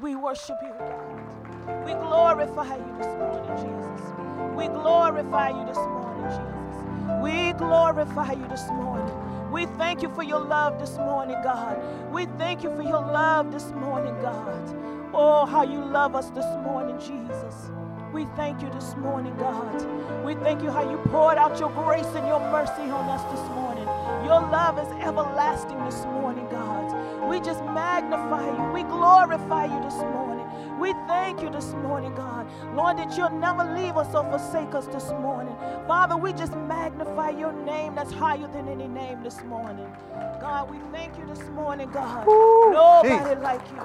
We 0.00 0.16
worship 0.16 0.56
you, 0.62 0.72
God. 0.78 1.84
We 1.86 1.92
glorify 1.92 2.76
you 2.76 2.94
this 2.98 3.06
morning, 3.06 3.56
Jesus. 3.56 4.56
We 4.56 4.68
glorify 4.68 5.50
you 5.50 5.66
this 5.66 5.76
morning, 5.76 6.30
Jesus. 6.30 7.22
We 7.22 7.52
glorify 7.52 8.32
you 8.32 8.48
this 8.48 8.68
morning. 8.70 9.50
We 9.52 9.66
thank 9.66 10.02
you 10.02 10.12
for 10.14 10.22
your 10.22 10.40
love 10.40 10.80
this 10.80 10.96
morning, 10.96 11.36
God. 11.42 11.80
We 12.12 12.26
thank 12.38 12.62
you 12.62 12.74
for 12.74 12.82
your 12.82 13.00
love 13.00 13.52
this 13.52 13.70
morning, 13.72 14.14
God. 14.20 14.76
Oh, 15.12 15.46
how 15.46 15.62
you 15.62 15.84
love 15.84 16.16
us 16.16 16.30
this 16.30 16.44
morning, 16.64 16.98
Jesus. 16.98 17.70
We 18.14 18.26
thank 18.36 18.62
you 18.62 18.70
this 18.70 18.94
morning, 18.94 19.34
God. 19.38 20.24
We 20.24 20.36
thank 20.36 20.62
you 20.62 20.70
how 20.70 20.88
you 20.88 20.98
poured 21.10 21.36
out 21.36 21.58
your 21.58 21.70
grace 21.70 22.06
and 22.14 22.24
your 22.28 22.38
mercy 22.38 22.82
on 22.82 23.10
us 23.10 23.24
this 23.24 23.42
morning. 23.50 23.82
Your 24.24 24.40
love 24.52 24.78
is 24.78 24.86
everlasting 25.04 25.84
this 25.84 26.04
morning, 26.04 26.46
God. 26.48 27.28
We 27.28 27.40
just 27.40 27.64
magnify 27.64 28.46
you. 28.56 28.72
We 28.72 28.84
glorify 28.84 29.64
you 29.64 29.82
this 29.82 29.96
morning. 29.96 30.46
We 30.78 30.92
thank 31.08 31.42
you 31.42 31.50
this 31.50 31.72
morning, 31.72 32.14
God. 32.14 32.46
Lord, 32.76 32.98
that 32.98 33.16
you'll 33.18 33.30
never 33.30 33.64
leave 33.74 33.96
us 33.96 34.14
or 34.14 34.22
forsake 34.30 34.76
us 34.76 34.86
this 34.86 35.10
morning. 35.10 35.56
Father, 35.88 36.16
we 36.16 36.32
just 36.34 36.56
magnify 36.56 37.30
your 37.30 37.52
name 37.64 37.96
that's 37.96 38.12
higher 38.12 38.46
than 38.46 38.68
any 38.68 38.86
name 38.86 39.24
this 39.24 39.42
morning. 39.42 39.92
God, 40.40 40.70
we 40.70 40.78
thank 40.92 41.18
you 41.18 41.26
this 41.26 41.42
morning, 41.48 41.90
God. 41.90 42.28
Ooh, 42.28 42.70
Nobody 42.72 43.24
Jesus. 43.24 43.42
like 43.42 43.68
you. 43.72 43.82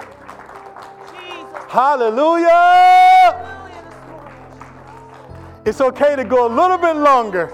Jesus. 1.18 1.64
Hallelujah. 1.68 3.59
Hallelujah 5.70 5.70
this 5.70 5.80
morning. 5.80 5.94
It's 5.94 6.02
okay 6.02 6.16
to 6.16 6.24
go 6.24 6.46
a 6.46 6.52
little 6.52 6.78
bit 6.78 6.96
longer. 6.96 7.52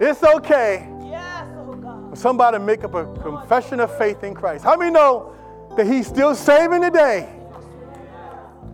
It's 0.00 0.22
okay. 0.22 0.88
Yes, 1.04 1.48
oh 1.56 1.74
God. 1.74 2.16
Somebody 2.16 2.58
make 2.58 2.84
up 2.84 2.94
a 2.94 3.06
confession 3.22 3.80
of 3.80 3.96
faith 3.98 4.24
in 4.24 4.34
Christ. 4.34 4.64
How 4.64 4.76
many 4.76 4.90
know 4.90 5.34
that 5.76 5.86
He's 5.86 6.06
still 6.06 6.34
saving 6.34 6.82
today? 6.82 7.28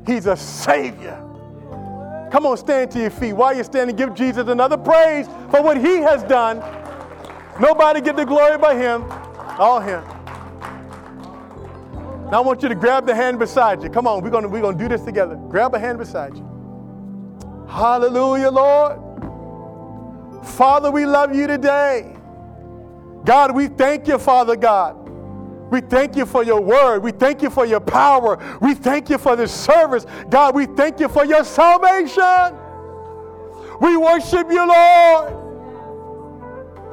He's 0.06 0.26
a 0.26 0.36
Savior. 0.36 1.18
Come 2.30 2.46
on, 2.46 2.56
stand 2.56 2.90
to 2.92 2.98
your 2.98 3.10
feet. 3.10 3.34
While 3.34 3.54
you're 3.54 3.64
standing, 3.64 3.94
give 3.94 4.14
Jesus 4.14 4.48
another 4.48 4.78
praise 4.78 5.26
for 5.50 5.62
what 5.62 5.76
He 5.76 5.96
has 5.98 6.22
done. 6.24 6.58
Nobody 7.60 8.00
get 8.00 8.16
the 8.16 8.24
glory 8.24 8.58
but 8.58 8.76
Him, 8.76 9.04
all 9.58 9.80
Him. 9.80 10.02
Now 12.30 12.38
I 12.38 12.40
want 12.40 12.62
you 12.62 12.68
to 12.70 12.74
grab 12.74 13.06
the 13.06 13.14
hand 13.14 13.38
beside 13.38 13.82
you. 13.82 13.90
Come 13.90 14.06
on, 14.06 14.22
we're 14.22 14.30
gonna 14.30 14.48
we're 14.48 14.62
gonna 14.62 14.78
do 14.78 14.88
this 14.88 15.02
together. 15.02 15.36
Grab 15.50 15.74
a 15.74 15.78
hand 15.78 15.98
beside 15.98 16.34
you. 16.34 16.51
Hallelujah, 17.72 18.50
Lord. 18.50 18.98
Father, 20.44 20.90
we 20.90 21.06
love 21.06 21.34
you 21.34 21.46
today. 21.46 22.14
God, 23.24 23.54
we 23.54 23.68
thank 23.68 24.06
you, 24.06 24.18
Father 24.18 24.56
God. 24.56 25.08
We 25.70 25.80
thank 25.80 26.14
you 26.14 26.26
for 26.26 26.44
your 26.44 26.60
word. 26.60 27.02
We 27.02 27.12
thank 27.12 27.40
you 27.40 27.48
for 27.48 27.64
your 27.64 27.80
power. 27.80 28.38
We 28.60 28.74
thank 28.74 29.08
you 29.08 29.16
for 29.16 29.36
this 29.36 29.54
service. 29.54 30.04
God, 30.28 30.54
we 30.54 30.66
thank 30.66 31.00
you 31.00 31.08
for 31.08 31.24
your 31.24 31.44
salvation. 31.44 32.58
We 33.80 33.96
worship 33.96 34.50
you, 34.50 34.68
Lord. 34.68 35.32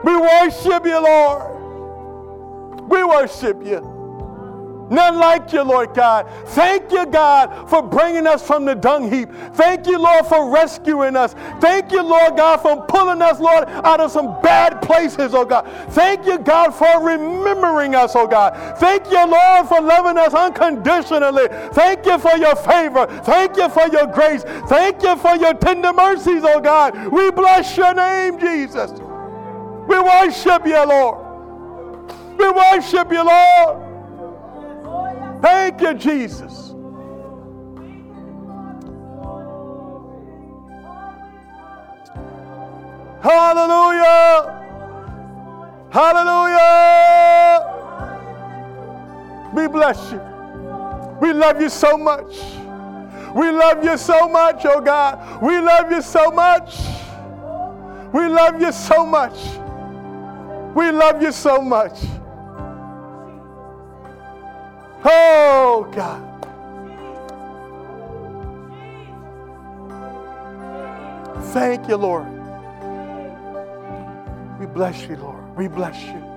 We 0.06 0.16
worship 0.16 0.86
you, 0.86 1.04
Lord. 1.04 2.90
We 2.90 3.04
worship 3.04 3.66
you. 3.66 3.89
None 4.90 5.18
like 5.18 5.54
you, 5.54 5.62
Lord 5.64 5.94
God. 5.94 6.28
Thank 6.48 6.92
you, 6.92 7.06
God, 7.06 7.70
for 7.70 7.82
bringing 7.82 8.26
us 8.26 8.46
from 8.46 8.66
the 8.66 8.76
dung 8.76 9.12
heap. 9.12 9.30
Thank 9.54 9.88
you, 9.88 10.00
Lord, 10.00 10.26
for 10.26 10.50
rescuing 10.50 11.16
us. 11.16 11.36
Thank 11.60 11.92
you, 11.92 12.02
Lord 12.02 12.36
God, 12.36 12.58
for 12.58 12.86
pulling 12.86 13.22
us, 13.22 13.40
Lord, 13.40 13.66
out 13.68 14.00
of 14.00 14.12
some 14.12 14.42
bad 14.42 14.82
places, 14.82 15.34
oh 15.34 15.46
God. 15.46 15.68
Thank 15.92 16.26
you, 16.26 16.40
God, 16.40 16.72
for 16.72 17.04
remembering 17.04 17.96
us, 17.96 18.16
oh 18.16 18.28
God. 18.28 18.78
Thank 18.80 19.12
you, 19.12 19.26
Lord, 19.26 19.68
for 19.68 19.82
loving 19.82 20.18
us 20.18 20.34
unconditionally. 20.34 21.48
Thank 21.74 22.06
you 22.06 22.18
for 22.18 22.36
your 22.38 22.56
favor. 22.56 23.06
Thank 23.24 23.58
you 23.58 23.70
for 23.70 23.88
your 23.88 24.08
grace. 24.08 24.44
Thank 24.68 25.04
you 25.04 25.16
for 25.18 25.36
your 25.36 25.54
tender 25.54 25.94
mercies, 25.94 26.42
oh 26.44 26.60
God. 26.60 27.12
We 27.12 27.32
bless 27.32 27.78
your 27.78 27.94
name, 27.94 28.40
Jesus. 28.40 28.92
We 29.88 30.00
worship 30.00 30.66
you, 30.66 30.86
Lord. 30.86 31.26
We 32.38 32.50
worship 32.50 33.12
you, 33.12 33.24
Lord. 33.24 33.89
Thank 35.42 35.82
you, 35.82 35.94
Jesus. 35.94 36.74
Hallelujah. 43.22 44.56
Hallelujah. 45.92 46.60
We 49.54 49.68
bless 49.68 50.12
you. 50.12 50.22
We 51.22 51.34
love 51.34 51.62
you 51.62 51.70
so 51.70 51.98
much. 51.98 52.40
We 53.36 53.52
love 53.52 53.84
you 53.84 53.98
so 53.98 54.28
much, 54.28 54.66
oh 54.66 54.82
God. 54.82 55.42
We 55.42 55.60
love 55.60 55.92
you 55.92 56.02
so 56.02 56.32
much. 56.32 56.76
We 58.14 58.28
love 58.28 58.60
you 58.62 58.72
so 58.72 59.06
much. 59.06 59.38
We 60.76 60.92
love 60.92 61.22
you 61.22 61.32
so 61.32 61.62
much. 61.62 62.00
God. 65.92 66.26
Thank 71.54 71.88
you, 71.88 71.96
Lord. 71.96 72.28
We 74.60 74.66
bless 74.66 75.08
you, 75.08 75.16
Lord. 75.16 75.56
We 75.56 75.68
bless 75.68 76.02
you. 76.04 76.30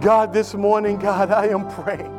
God, 0.00 0.32
this 0.32 0.54
morning, 0.54 0.98
God, 0.98 1.32
I 1.32 1.48
am 1.48 1.68
praying. 1.68 2.14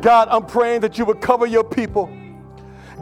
God, 0.00 0.28
I'm 0.30 0.46
praying 0.46 0.82
that 0.82 0.98
you 0.98 1.04
would 1.04 1.20
cover 1.20 1.46
your 1.46 1.64
people. 1.64 2.10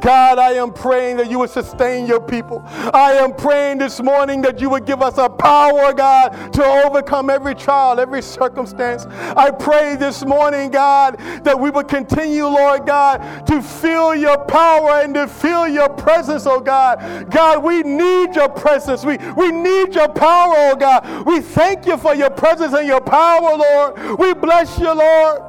God, 0.01 0.39
I 0.39 0.53
am 0.53 0.73
praying 0.73 1.19
that 1.19 1.31
you 1.31 1.39
would 1.41 1.51
sustain 1.51 2.07
your 2.07 2.21
people. 2.21 2.63
I 2.67 3.13
am 3.13 3.35
praying 3.35 3.79
this 3.79 4.01
morning 4.01 4.41
that 4.43 4.61
you 4.61 4.71
would 4.71 4.87
give 4.87 5.03
us 5.03 5.19
a 5.19 5.29
power, 5.29 5.93
God, 5.93 6.53
to 6.55 6.65
overcome 6.65 7.31
every 7.31 7.55
trial, 7.55 8.01
every 8.01 8.23
circumstance. 8.23 9.07
I 9.07 9.51
pray 9.51 9.97
this 9.97 10.25
morning, 10.25 10.71
God, 10.71 11.19
that 11.45 11.59
we 11.59 11.71
would 11.71 11.89
continue, 11.89 12.45
Lord 12.45 12.87
God, 12.87 13.47
to 13.47 13.63
feel 13.63 14.15
your 14.15 14.39
power 14.47 15.03
and 15.03 15.15
to 15.15 15.27
feel 15.27 15.69
your 15.69 15.89
presence, 15.89 16.47
oh 16.47 16.61
God. 16.61 17.31
God, 17.31 17.63
we 17.63 17.83
need 17.83 18.35
your 18.35 18.49
presence. 18.49 19.05
We, 19.05 19.19
we 19.37 19.53
need 19.53 19.95
your 19.95 20.09
power, 20.09 20.55
oh 20.57 20.77
God. 20.77 21.27
We 21.27 21.41
thank 21.41 21.87
you 21.87 21.97
for 21.97 22.15
your 22.15 22.31
presence 22.31 22.75
and 22.75 22.87
your 22.87 23.01
power, 23.01 23.57
Lord. 23.57 24.19
We 24.19 24.35
bless 24.35 24.79
you, 24.79 24.93
Lord. 24.93 25.43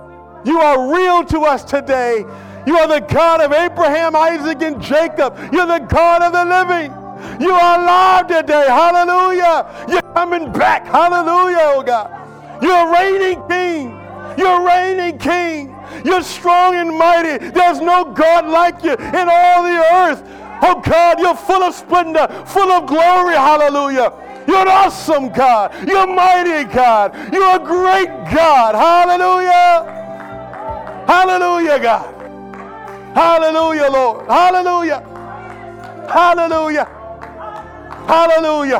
You 0.44 0.60
are 0.60 0.94
real 0.94 1.24
to 1.26 1.42
us 1.42 1.64
today. 1.64 2.26
You 2.66 2.78
are 2.78 2.88
the 2.88 3.00
God 3.00 3.42
of 3.42 3.52
Abraham, 3.52 4.16
Isaac, 4.16 4.62
and 4.62 4.82
Jacob. 4.82 5.38
You're 5.52 5.68
the 5.68 5.80
God 5.80 6.22
of 6.22 6.34
the 6.34 6.46
living. 6.46 6.92
You 7.42 7.52
are 7.52 7.80
alive 7.80 8.28
today. 8.28 8.68
Hallelujah. 8.68 9.86
You're 9.90 10.14
coming 10.14 10.52
back. 10.52 10.86
Hallelujah, 10.86 11.60
oh 11.62 11.84
God. 11.84 12.10
You're 12.62 12.88
a 12.88 12.92
reigning 12.92 13.42
king. 13.48 13.98
You're 14.38 14.62
a 14.62 14.66
reigning 14.66 15.18
king. 15.18 15.76
You're 16.06 16.22
strong 16.22 16.76
and 16.76 16.98
mighty. 16.98 17.38
There's 17.50 17.80
no 17.80 18.06
God 18.06 18.46
like 18.48 18.84
you 18.84 18.94
in 18.94 19.30
all 19.30 19.64
the 19.64 19.84
earth. 19.94 20.24
Oh 20.64 20.80
God, 20.80 21.20
you're 21.20 21.36
full 21.36 21.64
of 21.64 21.74
splendor, 21.74 22.28
full 22.46 22.72
of 22.72 22.86
glory. 22.88 23.34
Hallelujah. 23.34 24.14
You're 24.48 24.62
an 24.62 24.68
awesome 24.68 25.30
God. 25.30 25.74
You're 25.88 26.04
a 26.04 26.08
mighty 26.08 26.64
God. 26.72 27.16
You're 27.34 27.56
a 27.56 27.60
great 27.60 28.10
God. 28.34 28.76
Hallelujah. 28.76 30.00
Hallelujah, 31.08 31.80
God. 31.80 32.21
Hallelujah, 33.14 33.90
Lord. 33.92 34.28
Hallelujah. 34.28 35.00
Hallelujah. 36.10 36.86
Hallelujah. 38.08 38.80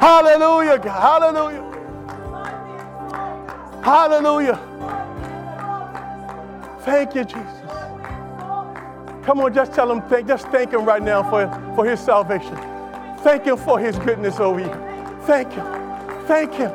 Hallelujah. 0.00 0.78
Hallelujah. 0.78 1.70
Hallelujah. 3.82 4.58
Thank 6.80 7.14
you, 7.14 7.24
Jesus. 7.24 7.60
Come 9.24 9.40
on, 9.40 9.54
just 9.54 9.72
tell 9.72 9.90
him, 9.90 10.02
thank, 10.02 10.26
just 10.26 10.48
thank 10.48 10.72
him 10.72 10.84
right 10.84 11.02
now 11.02 11.22
for, 11.28 11.46
for 11.74 11.84
his 11.84 12.00
salvation. 12.00 12.56
Thank 13.18 13.44
him 13.44 13.56
for 13.56 13.78
his 13.78 13.98
goodness 13.98 14.40
over 14.40 14.60
you. 14.60 14.72
Thank 15.26 15.52
him. 15.52 15.66
Thank 16.26 16.54
him. 16.54 16.70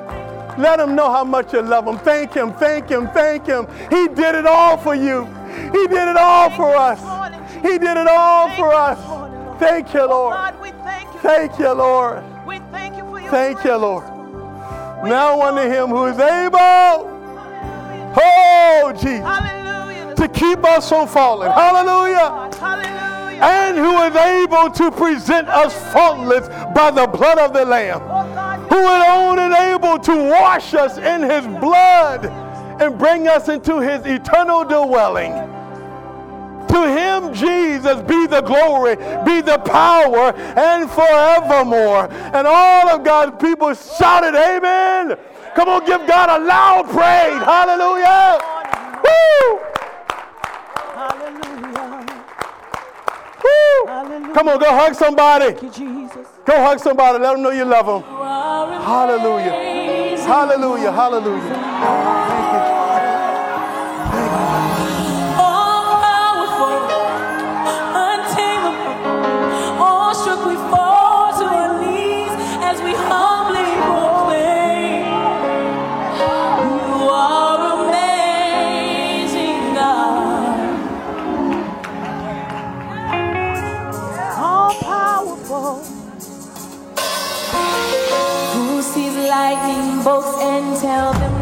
Let 0.58 0.80
him 0.80 0.96
know 0.96 1.12
how 1.12 1.24
much 1.24 1.54
you 1.54 1.62
love 1.62 1.88
him. 1.88 1.98
Thank 1.98 2.34
him, 2.34 2.54
thank 2.54 2.88
him, 2.88 3.08
thank 3.10 3.46
him. 3.46 3.68
He 3.90 4.08
did 4.08 4.36
it 4.36 4.46
all 4.46 4.78
for 4.78 4.96
you. 4.96 5.28
He 5.72 5.88
did 5.88 6.08
it 6.08 6.18
all 6.18 6.50
for 6.52 6.76
us. 6.76 7.00
He 7.56 7.78
did 7.78 7.98
it 7.98 8.08
all 8.08 8.50
for 8.56 8.74
us. 8.74 9.60
Thank 9.60 9.94
you, 9.94 10.08
Lord. 10.08 10.36
Oh, 10.38 11.20
thank 11.22 11.58
you, 11.60 11.72
Lord. 11.74 12.24
We 12.46 12.60
thank 12.72 12.98
you 12.98 13.04
for 13.04 13.20
your 13.20 13.32
Thank 13.32 13.64
you. 13.64 13.76
Lord. 13.76 14.06
Now 15.06 15.42
unto 15.42 15.62
him 15.62 15.90
who 15.90 16.06
is 16.06 16.18
able, 16.18 16.58
oh 18.18 18.94
Jesus, 18.94 20.20
to 20.20 20.28
keep 20.28 20.64
us 20.64 20.90
from 20.90 21.08
falling. 21.08 21.50
Oh, 21.50 21.52
Hallelujah. 21.52 22.50
And 23.42 23.78
who 23.78 24.02
is 24.04 24.16
able 24.16 24.72
to 24.72 24.92
present 24.92 25.48
us 25.50 25.74
faultless 25.94 26.48
by 26.74 26.92
the 26.92 27.06
blood 27.06 27.38
of 27.38 27.54
the 27.54 27.66
Lamb. 27.66 28.02
oh 28.04 28.68
Who 28.70 28.80
is 28.80 29.06
and 29.40 29.54
able 29.54 30.00
to 30.00 30.30
wash 30.32 30.74
us 30.74 30.98
in 30.98 31.22
his 31.22 31.46
blood 31.60 32.26
and 32.82 32.98
bring 32.98 33.28
us 33.28 33.48
into 33.50 33.80
his 33.80 34.06
eternal 34.06 34.64
dwelling. 34.64 35.55
To 36.76 36.82
him, 36.90 37.34
Jesus, 37.34 38.02
be 38.02 38.28
the 38.28 38.42
glory, 38.42 38.98
be 39.24 39.40
the 39.40 39.58
power, 39.60 40.36
and 40.36 40.92
forevermore. 40.92 42.10
And 42.36 42.46
all 42.46 42.90
of 42.90 43.02
God's 43.02 43.42
people 43.42 43.74
shouted, 43.74 44.36
Amen. 44.36 45.18
Come 45.56 45.70
on, 45.70 45.86
give 45.86 46.06
God 46.06 46.28
a 46.30 46.44
loud 46.44 46.84
praise. 46.88 47.42
Hallelujah. 47.48 48.40
Woo! 49.06 49.60
hallelujah. 50.96 52.06
Woo! 53.42 53.88
Hallelujah. 53.88 54.34
Come 54.34 54.50
on, 54.50 54.60
go 54.60 54.70
hug 54.78 54.96
somebody. 54.96 55.54
Thank 55.54 55.64
you, 55.64 55.70
Jesus. 55.70 56.28
Go 56.44 56.62
hug 56.62 56.80
somebody. 56.80 57.20
Let 57.20 57.36
them 57.36 57.42
know 57.42 57.52
you 57.52 57.64
love 57.64 57.86
them. 57.86 58.02
Hallelujah. 58.84 60.18
Hallelujah. 60.28 60.92
Hallelujah. 60.92 62.35
Bolts 90.06 90.38
and 90.40 90.80
tell 90.80 91.14
them 91.14 91.35